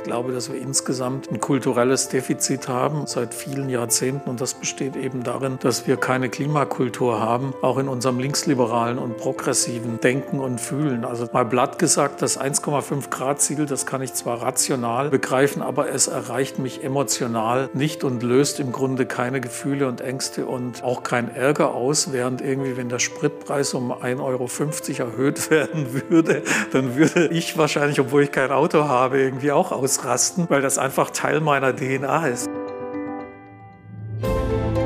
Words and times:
Ich 0.00 0.04
glaube, 0.04 0.32
dass 0.32 0.50
wir 0.50 0.58
insgesamt 0.58 1.30
ein 1.30 1.40
kulturelles 1.40 2.08
Defizit 2.08 2.68
haben 2.68 3.06
seit 3.06 3.34
vielen 3.34 3.68
Jahrzehnten. 3.68 4.30
Und 4.30 4.40
das 4.40 4.54
besteht 4.54 4.96
eben 4.96 5.22
darin, 5.22 5.58
dass 5.60 5.86
wir 5.86 5.98
keine 5.98 6.30
Klimakultur 6.30 7.20
haben, 7.20 7.52
auch 7.60 7.76
in 7.76 7.86
unserem 7.86 8.18
linksliberalen 8.18 8.98
und 8.98 9.18
progressiven 9.18 10.00
Denken 10.00 10.40
und 10.40 10.58
Fühlen. 10.58 11.04
Also 11.04 11.28
mal 11.34 11.44
blatt 11.44 11.78
gesagt, 11.78 12.22
das 12.22 12.40
1,5 12.40 13.10
Grad 13.10 13.42
Ziel, 13.42 13.66
das 13.66 13.84
kann 13.84 14.00
ich 14.00 14.14
zwar 14.14 14.40
rational 14.40 15.10
begreifen, 15.10 15.60
aber 15.60 15.90
es 15.90 16.06
erreicht 16.06 16.58
mich 16.58 16.82
emotional 16.82 17.68
nicht 17.74 18.02
und 18.02 18.22
löst 18.22 18.58
im 18.58 18.72
Grunde 18.72 19.04
keine 19.04 19.42
Gefühle 19.42 19.86
und 19.86 20.00
Ängste 20.00 20.46
und 20.46 20.82
auch 20.82 21.02
kein 21.02 21.34
Ärger 21.34 21.74
aus, 21.74 22.10
während 22.10 22.40
irgendwie, 22.40 22.78
wenn 22.78 22.88
der 22.88 23.00
Spritpreis 23.00 23.74
um 23.74 23.92
1,50 23.92 24.20
Euro 24.22 25.10
erhöht 25.10 25.50
werden 25.50 25.92
würde, 25.92 26.42
dann 26.72 26.96
würde 26.96 27.26
ich 27.26 27.58
wahrscheinlich, 27.58 28.00
obwohl 28.00 28.22
ich 28.22 28.32
kein 28.32 28.50
Auto 28.50 28.84
habe, 28.84 29.20
irgendwie 29.20 29.52
auch 29.52 29.72
ausrasten, 29.90 30.48
weil 30.48 30.62
das 30.62 30.78
einfach 30.78 31.10
Teil 31.10 31.40
meiner 31.40 31.74
DNA 31.74 32.28
ist. 32.28 32.48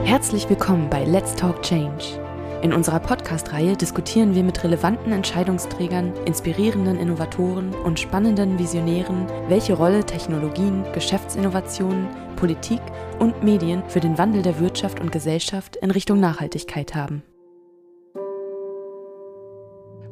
Herzlich 0.04 0.48
willkommen 0.48 0.88
bei 0.88 1.04
Let's 1.04 1.34
Talk 1.34 1.60
Change. 1.62 2.20
In 2.62 2.72
unserer 2.72 3.00
Podcast-Reihe 3.00 3.76
diskutieren 3.76 4.34
wir 4.34 4.42
mit 4.42 4.64
relevanten 4.64 5.12
Entscheidungsträgern, 5.12 6.14
inspirierenden 6.24 6.98
Innovatoren 6.98 7.74
und 7.74 8.00
spannenden 8.00 8.59
Visionären, 8.59 9.26
welche 9.48 9.74
Rolle 9.74 10.06
Technologien, 10.06 10.84
Geschäftsinnovationen, 10.95 12.09
Politik 12.36 12.80
und 13.18 13.42
Medien 13.42 13.82
für 13.88 14.00
den 14.00 14.16
Wandel 14.16 14.40
der 14.40 14.59
Wirtschaft 14.59 15.00
und 15.00 15.12
Gesellschaft 15.12 15.76
in 15.76 15.90
Richtung 15.90 16.18
Nachhaltigkeit 16.20 16.95
haben. 16.95 17.23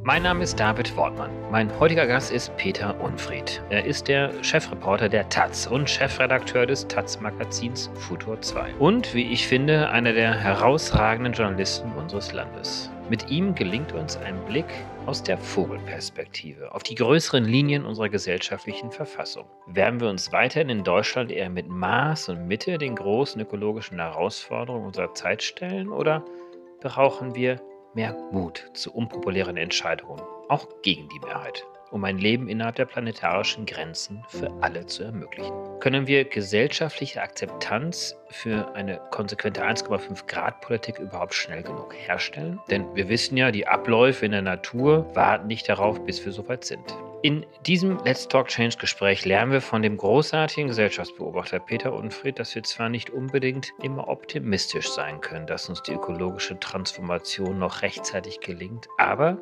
Mein 0.04 0.24
Name 0.24 0.42
ist 0.42 0.58
David 0.58 0.96
Wortmann. 0.96 1.30
Mein 1.52 1.78
heutiger 1.78 2.08
Gast 2.08 2.32
ist 2.32 2.56
Peter 2.56 3.00
Unfried. 3.00 3.62
Er 3.70 3.84
ist 3.84 4.08
der 4.08 4.32
Chefreporter 4.42 5.08
der 5.08 5.28
Taz 5.28 5.68
und 5.68 5.88
Chefredakteur 5.88 6.66
des 6.66 6.88
Taz-Magazins 6.88 7.88
Futur 7.94 8.42
2. 8.42 8.74
Und, 8.80 9.14
wie 9.14 9.30
ich 9.30 9.46
finde, 9.46 9.90
einer 9.90 10.12
der 10.12 10.34
herausragenden 10.34 11.34
Journalisten 11.34 11.92
unseres 11.92 12.32
Landes. 12.32 12.90
Mit 13.10 13.30
ihm 13.30 13.54
gelingt 13.54 13.92
uns 13.92 14.16
ein 14.16 14.34
Blick 14.46 14.66
aus 15.06 15.22
der 15.22 15.38
Vogelperspektive 15.38 16.74
auf 16.74 16.82
die 16.82 16.96
größeren 16.96 17.44
Linien 17.44 17.84
unserer 17.84 18.08
gesellschaftlichen 18.08 18.90
Verfassung. 18.90 19.44
Werden 19.68 20.00
wir 20.00 20.08
uns 20.08 20.32
weiterhin 20.32 20.68
in 20.68 20.82
Deutschland 20.82 21.30
eher 21.30 21.48
mit 21.48 21.68
Maß 21.68 22.28
und 22.30 22.48
Mitte 22.48 22.76
den 22.76 22.96
großen 22.96 23.40
ökologischen 23.40 24.00
Herausforderungen 24.00 24.86
unserer 24.86 25.14
Zeit 25.14 25.44
stellen 25.44 25.90
oder 25.90 26.24
brauchen 26.80 27.36
wir 27.36 27.60
mehr 27.94 28.16
Mut 28.30 28.70
zu 28.74 28.92
unpopulären 28.92 29.56
Entscheidungen, 29.56 30.20
auch 30.48 30.66
gegen 30.82 31.08
die 31.08 31.20
Mehrheit, 31.20 31.64
um 31.90 32.04
ein 32.04 32.18
Leben 32.18 32.48
innerhalb 32.48 32.76
der 32.76 32.86
planetarischen 32.86 33.66
Grenzen 33.66 34.24
für 34.28 34.50
alle 34.60 34.86
zu 34.86 35.04
ermöglichen. 35.04 35.52
Können 35.80 36.06
wir 36.06 36.24
gesellschaftliche 36.24 37.20
Akzeptanz 37.20 38.16
für 38.28 38.74
eine 38.74 39.00
konsequente 39.10 39.64
1,5 39.64 40.26
Grad 40.26 40.60
Politik 40.60 40.98
überhaupt 40.98 41.34
schnell 41.34 41.62
genug 41.62 41.94
herstellen? 41.94 42.58
Denn 42.70 42.94
wir 42.94 43.08
wissen 43.08 43.36
ja, 43.36 43.50
die 43.50 43.66
Abläufe 43.66 44.24
in 44.24 44.32
der 44.32 44.42
Natur 44.42 45.14
warten 45.14 45.46
nicht 45.46 45.68
darauf, 45.68 46.04
bis 46.04 46.24
wir 46.24 46.32
soweit 46.32 46.64
sind. 46.64 46.96
In 47.22 47.46
diesem 47.66 47.98
Let's 48.04 48.26
Talk 48.26 48.48
Change 48.48 48.78
Gespräch 48.78 49.24
lernen 49.24 49.52
wir 49.52 49.60
von 49.60 49.80
dem 49.80 49.96
großartigen 49.96 50.66
Gesellschaftsbeobachter 50.66 51.60
Peter 51.60 51.92
Unfried, 51.92 52.40
dass 52.40 52.52
wir 52.56 52.64
zwar 52.64 52.88
nicht 52.88 53.10
unbedingt 53.10 53.72
immer 53.80 54.08
optimistisch 54.08 54.90
sein 54.90 55.20
können, 55.20 55.46
dass 55.46 55.68
uns 55.68 55.80
die 55.84 55.92
ökologische 55.92 56.58
Transformation 56.58 57.60
noch 57.60 57.82
rechtzeitig 57.82 58.40
gelingt, 58.40 58.88
aber 58.98 59.38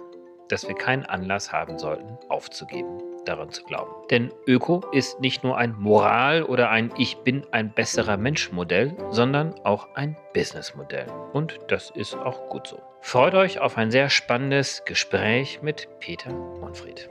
dass 0.48 0.68
wir 0.68 0.74
keinen 0.74 1.06
Anlass 1.06 1.52
haben 1.52 1.78
sollten, 1.78 2.18
aufzugeben, 2.28 2.98
daran 3.24 3.50
zu 3.50 3.62
glauben. 3.64 3.92
Denn 4.10 4.30
Öko 4.46 4.84
ist 4.92 5.18
nicht 5.20 5.42
nur 5.42 5.56
ein 5.56 5.74
Moral- 5.78 6.42
oder 6.42 6.68
ein 6.68 6.92
Ich 6.98 7.16
bin 7.18 7.46
ein 7.50 7.72
besserer 7.72 8.18
Mensch-Modell, 8.18 8.94
sondern 9.08 9.54
auch 9.64 9.88
ein 9.94 10.18
Business-Modell. 10.34 11.06
Und 11.32 11.58
das 11.68 11.88
ist 11.88 12.14
auch 12.14 12.50
gut 12.50 12.66
so. 12.66 12.82
Freut 13.00 13.34
euch 13.34 13.58
auf 13.58 13.78
ein 13.78 13.90
sehr 13.90 14.10
spannendes 14.10 14.84
Gespräch 14.84 15.62
mit 15.62 15.88
Peter 16.00 16.30
Unfried. 16.60 17.08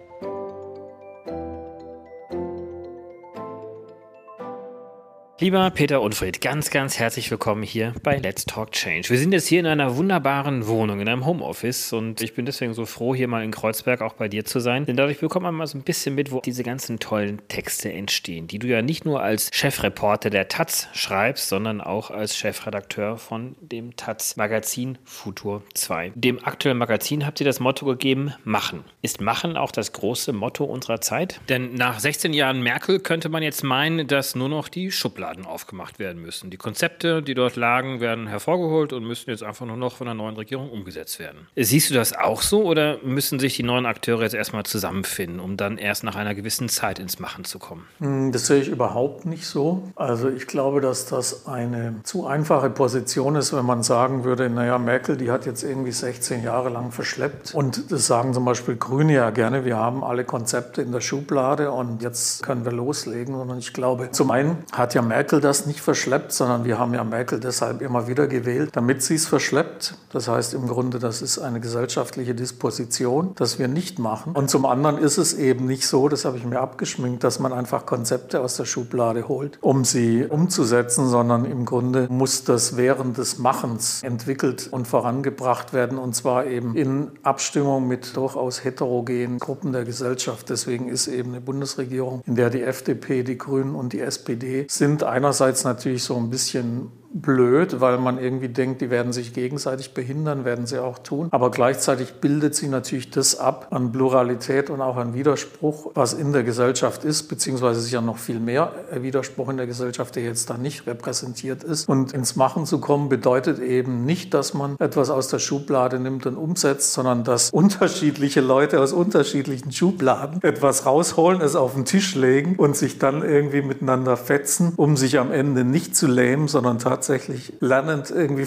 Lieber 5.41 5.69
Peter 5.69 6.01
Unfried, 6.01 6.41
ganz, 6.41 6.69
ganz 6.69 6.99
herzlich 6.99 7.31
willkommen 7.31 7.63
hier 7.63 7.93
bei 8.03 8.17
Let's 8.17 8.43
Talk 8.43 8.73
Change. 8.73 9.07
Wir 9.09 9.17
sind 9.17 9.31
jetzt 9.31 9.47
hier 9.47 9.61
in 9.61 9.67
einer 9.67 9.95
wunderbaren 9.95 10.67
Wohnung, 10.67 10.99
in 10.99 11.07
einem 11.07 11.25
Homeoffice 11.25 11.93
und 11.93 12.21
ich 12.21 12.33
bin 12.33 12.45
deswegen 12.45 12.73
so 12.73 12.85
froh, 12.85 13.15
hier 13.15 13.29
mal 13.29 13.41
in 13.41 13.51
Kreuzberg 13.51 14.01
auch 14.01 14.11
bei 14.11 14.27
dir 14.27 14.43
zu 14.43 14.59
sein, 14.59 14.85
denn 14.85 14.97
dadurch 14.97 15.19
bekommt 15.19 15.43
man 15.43 15.55
mal 15.55 15.65
so 15.65 15.77
ein 15.77 15.83
bisschen 15.83 16.13
mit, 16.13 16.33
wo 16.33 16.41
diese 16.41 16.63
ganzen 16.63 16.99
tollen 16.99 17.39
Texte 17.47 17.89
entstehen, 17.89 18.47
die 18.47 18.59
du 18.59 18.67
ja 18.67 18.81
nicht 18.81 19.05
nur 19.05 19.21
als 19.23 19.49
Chefreporter 19.53 20.29
der 20.29 20.49
Taz 20.49 20.89
schreibst, 20.91 21.47
sondern 21.47 21.79
auch 21.79 22.11
als 22.11 22.35
Chefredakteur 22.35 23.15
von 23.15 23.55
dem 23.61 23.95
Taz-Magazin 23.95 24.97
Futur 25.05 25.63
2. 25.73 26.11
Dem 26.15 26.43
aktuellen 26.43 26.77
Magazin 26.77 27.25
habt 27.25 27.39
ihr 27.39 27.45
das 27.45 27.61
Motto 27.61 27.85
gegeben, 27.85 28.33
machen. 28.43 28.83
Ist 29.01 29.21
machen 29.21 29.55
auch 29.55 29.71
das 29.71 29.93
große 29.93 30.33
Motto 30.33 30.65
unserer 30.65 30.99
Zeit? 30.99 31.39
Denn 31.47 31.75
nach 31.75 32.01
16 32.01 32.33
Jahren 32.33 32.61
Merkel 32.61 32.99
könnte 32.99 33.29
man 33.29 33.41
jetzt 33.41 33.63
meinen, 33.63 34.05
dass 34.05 34.35
nur 34.35 34.49
noch 34.49 34.67
die 34.67 34.91
Schublade 34.91 35.28
Schubladen 35.29 35.45
aufgemacht 35.45 35.99
werden 35.99 36.21
müssen. 36.21 36.49
Die 36.49 36.57
Konzepte, 36.57 37.21
die 37.21 37.33
dort 37.33 37.55
lagen, 37.55 37.99
werden 37.99 38.27
hervorgeholt 38.27 38.93
und 38.93 39.03
müssen 39.03 39.29
jetzt 39.29 39.43
einfach 39.43 39.65
nur 39.65 39.77
noch 39.77 39.97
von 39.97 40.05
der 40.05 40.13
neuen 40.13 40.35
Regierung 40.35 40.69
umgesetzt 40.69 41.19
werden. 41.19 41.47
Siehst 41.55 41.89
du 41.89 41.93
das 41.93 42.13
auch 42.13 42.41
so 42.41 42.63
oder 42.63 42.97
müssen 43.03 43.39
sich 43.39 43.55
die 43.55 43.63
neuen 43.63 43.85
Akteure 43.85 44.23
jetzt 44.23 44.33
erstmal 44.33 44.63
zusammenfinden, 44.63 45.39
um 45.39 45.57
dann 45.57 45.77
erst 45.77 46.03
nach 46.03 46.15
einer 46.15 46.35
gewissen 46.35 46.69
Zeit 46.69 46.99
ins 46.99 47.19
Machen 47.19 47.45
zu 47.45 47.59
kommen? 47.59 47.85
Hm, 47.99 48.31
das 48.31 48.47
sehe 48.47 48.61
ich 48.61 48.67
überhaupt 48.67 49.25
nicht 49.25 49.45
so. 49.45 49.91
Also 49.95 50.29
ich 50.29 50.47
glaube, 50.47 50.81
dass 50.81 51.05
das 51.05 51.47
eine 51.47 51.95
zu 52.03 52.25
einfache 52.25 52.69
Position 52.69 53.35
ist, 53.35 53.53
wenn 53.53 53.65
man 53.65 53.83
sagen 53.83 54.23
würde, 54.23 54.49
naja, 54.49 54.77
Merkel, 54.77 55.17
die 55.17 55.31
hat 55.31 55.45
jetzt 55.45 55.63
irgendwie 55.63 55.91
16 55.91 56.43
Jahre 56.43 56.69
lang 56.69 56.91
verschleppt. 56.91 57.53
Und 57.53 57.91
das 57.91 58.07
sagen 58.07 58.33
zum 58.33 58.45
Beispiel 58.45 58.75
Grüne 58.75 59.13
ja 59.13 59.29
gerne, 59.29 59.65
wir 59.65 59.77
haben 59.77 60.03
alle 60.03 60.23
Konzepte 60.23 60.81
in 60.81 60.91
der 60.91 61.01
Schublade 61.01 61.71
und 61.71 62.01
jetzt 62.01 62.43
können 62.43 62.65
wir 62.65 62.71
loslegen. 62.71 63.35
Sondern 63.35 63.59
ich 63.59 63.73
glaube, 63.73 64.11
zum 64.11 64.31
einen 64.31 64.57
hat 64.71 64.93
ja 64.93 65.01
Merkel 65.01 65.18
Merkel 65.19 65.41
das 65.41 65.65
nicht 65.65 65.81
verschleppt, 65.81 66.31
sondern 66.31 66.63
wir 66.63 66.79
haben 66.79 66.93
ja 66.93 67.03
Merkel 67.03 67.41
deshalb 67.41 67.81
immer 67.81 68.07
wieder 68.07 68.25
gewählt, 68.25 68.69
damit 68.71 69.03
sie 69.03 69.15
es 69.15 69.27
verschleppt. 69.27 69.95
Das 70.13 70.29
heißt 70.29 70.53
im 70.53 70.65
Grunde, 70.65 70.97
das 70.97 71.21
ist 71.21 71.39
eine 71.39 71.59
gesellschaftliche 71.59 72.33
Disposition, 72.33 73.33
das 73.35 73.59
wir 73.59 73.67
nicht 73.67 73.99
machen. 73.99 74.31
Und 74.31 74.49
zum 74.49 74.65
anderen 74.65 74.97
ist 74.97 75.17
es 75.17 75.33
eben 75.33 75.65
nicht 75.65 75.85
so, 75.85 76.07
das 76.07 76.23
habe 76.23 76.37
ich 76.37 76.45
mir 76.45 76.61
abgeschminkt, 76.61 77.25
dass 77.25 77.37
man 77.37 77.51
einfach 77.51 77.85
Konzepte 77.85 78.39
aus 78.39 78.55
der 78.55 78.63
Schublade 78.63 79.27
holt, 79.27 79.57
um 79.59 79.83
sie 79.83 80.25
umzusetzen, 80.25 81.09
sondern 81.09 81.43
im 81.43 81.65
Grunde 81.65 82.07
muss 82.09 82.45
das 82.45 82.77
während 82.77 83.17
des 83.17 83.39
Machens 83.39 84.01
entwickelt 84.03 84.69
und 84.71 84.87
vorangebracht 84.87 85.73
werden 85.73 85.97
und 85.97 86.15
zwar 86.15 86.45
eben 86.45 86.77
in 86.77 87.11
Abstimmung 87.23 87.89
mit 87.89 88.15
durchaus 88.15 88.63
heterogenen 88.63 89.39
Gruppen 89.39 89.73
der 89.73 89.83
Gesellschaft. 89.83 90.49
Deswegen 90.49 90.87
ist 90.87 91.07
eben 91.07 91.31
eine 91.31 91.41
Bundesregierung, 91.41 92.21
in 92.25 92.35
der 92.35 92.49
die 92.49 92.63
FDP, 92.63 93.23
die 93.23 93.37
Grünen 93.37 93.75
und 93.75 93.91
die 93.91 93.99
SPD 93.99 94.65
sind 94.69 95.08
einerseits 95.09 95.63
natürlich 95.63 96.03
so 96.03 96.15
ein 96.17 96.29
bisschen 96.29 96.91
blöd, 97.11 97.81
weil 97.81 97.97
man 97.97 98.19
irgendwie 98.19 98.49
denkt, 98.49 98.81
die 98.81 98.89
werden 98.89 99.13
sich 99.13 99.33
gegenseitig 99.33 99.93
behindern, 99.93 100.45
werden 100.45 100.67
sie 100.67 100.81
auch 100.81 100.99
tun. 100.99 101.29
Aber 101.31 101.51
gleichzeitig 101.51 102.15
bildet 102.15 102.55
sie 102.55 102.67
natürlich 102.67 103.09
das 103.09 103.39
ab 103.39 103.67
an 103.71 103.91
Pluralität 103.91 104.69
und 104.69 104.81
auch 104.81 104.97
an 104.97 105.13
Widerspruch, 105.13 105.91
was 105.95 106.13
in 106.13 106.33
der 106.33 106.43
Gesellschaft 106.43 107.03
ist, 107.03 107.23
beziehungsweise 107.23 107.81
sicher 107.81 108.01
noch 108.01 108.17
viel 108.17 108.39
mehr 108.39 108.71
Widerspruch 108.93 109.49
in 109.49 109.57
der 109.57 109.67
Gesellschaft, 109.67 110.15
der 110.15 110.23
jetzt 110.23 110.49
da 110.49 110.57
nicht 110.57 110.85
repräsentiert 110.87 111.63
ist. 111.63 111.89
Und 111.89 112.13
ins 112.13 112.35
Machen 112.35 112.65
zu 112.65 112.79
kommen 112.79 113.09
bedeutet 113.09 113.59
eben 113.59 114.05
nicht, 114.05 114.33
dass 114.33 114.53
man 114.53 114.75
etwas 114.79 115.09
aus 115.09 115.27
der 115.29 115.39
Schublade 115.39 115.99
nimmt 115.99 116.25
und 116.25 116.35
umsetzt, 116.35 116.93
sondern 116.93 117.23
dass 117.23 117.49
unterschiedliche 117.49 118.41
Leute 118.41 118.79
aus 118.79 118.93
unterschiedlichen 118.93 119.71
Schubladen 119.71 120.41
etwas 120.43 120.85
rausholen, 120.85 121.41
es 121.41 121.55
auf 121.55 121.73
den 121.73 121.85
Tisch 121.85 122.15
legen 122.15 122.55
und 122.57 122.75
sich 122.75 122.99
dann 122.99 123.23
irgendwie 123.23 123.61
miteinander 123.61 124.15
fetzen, 124.15 124.73
um 124.75 124.95
sich 124.95 125.17
am 125.17 125.31
Ende 125.31 125.63
nicht 125.63 125.95
zu 125.95 126.07
lähmen, 126.07 126.47
sondern 126.47 126.77
tatsächlich 126.77 126.98
tatsächlich 126.99 127.53
lernend 127.61 128.11
irgendwie 128.11 128.45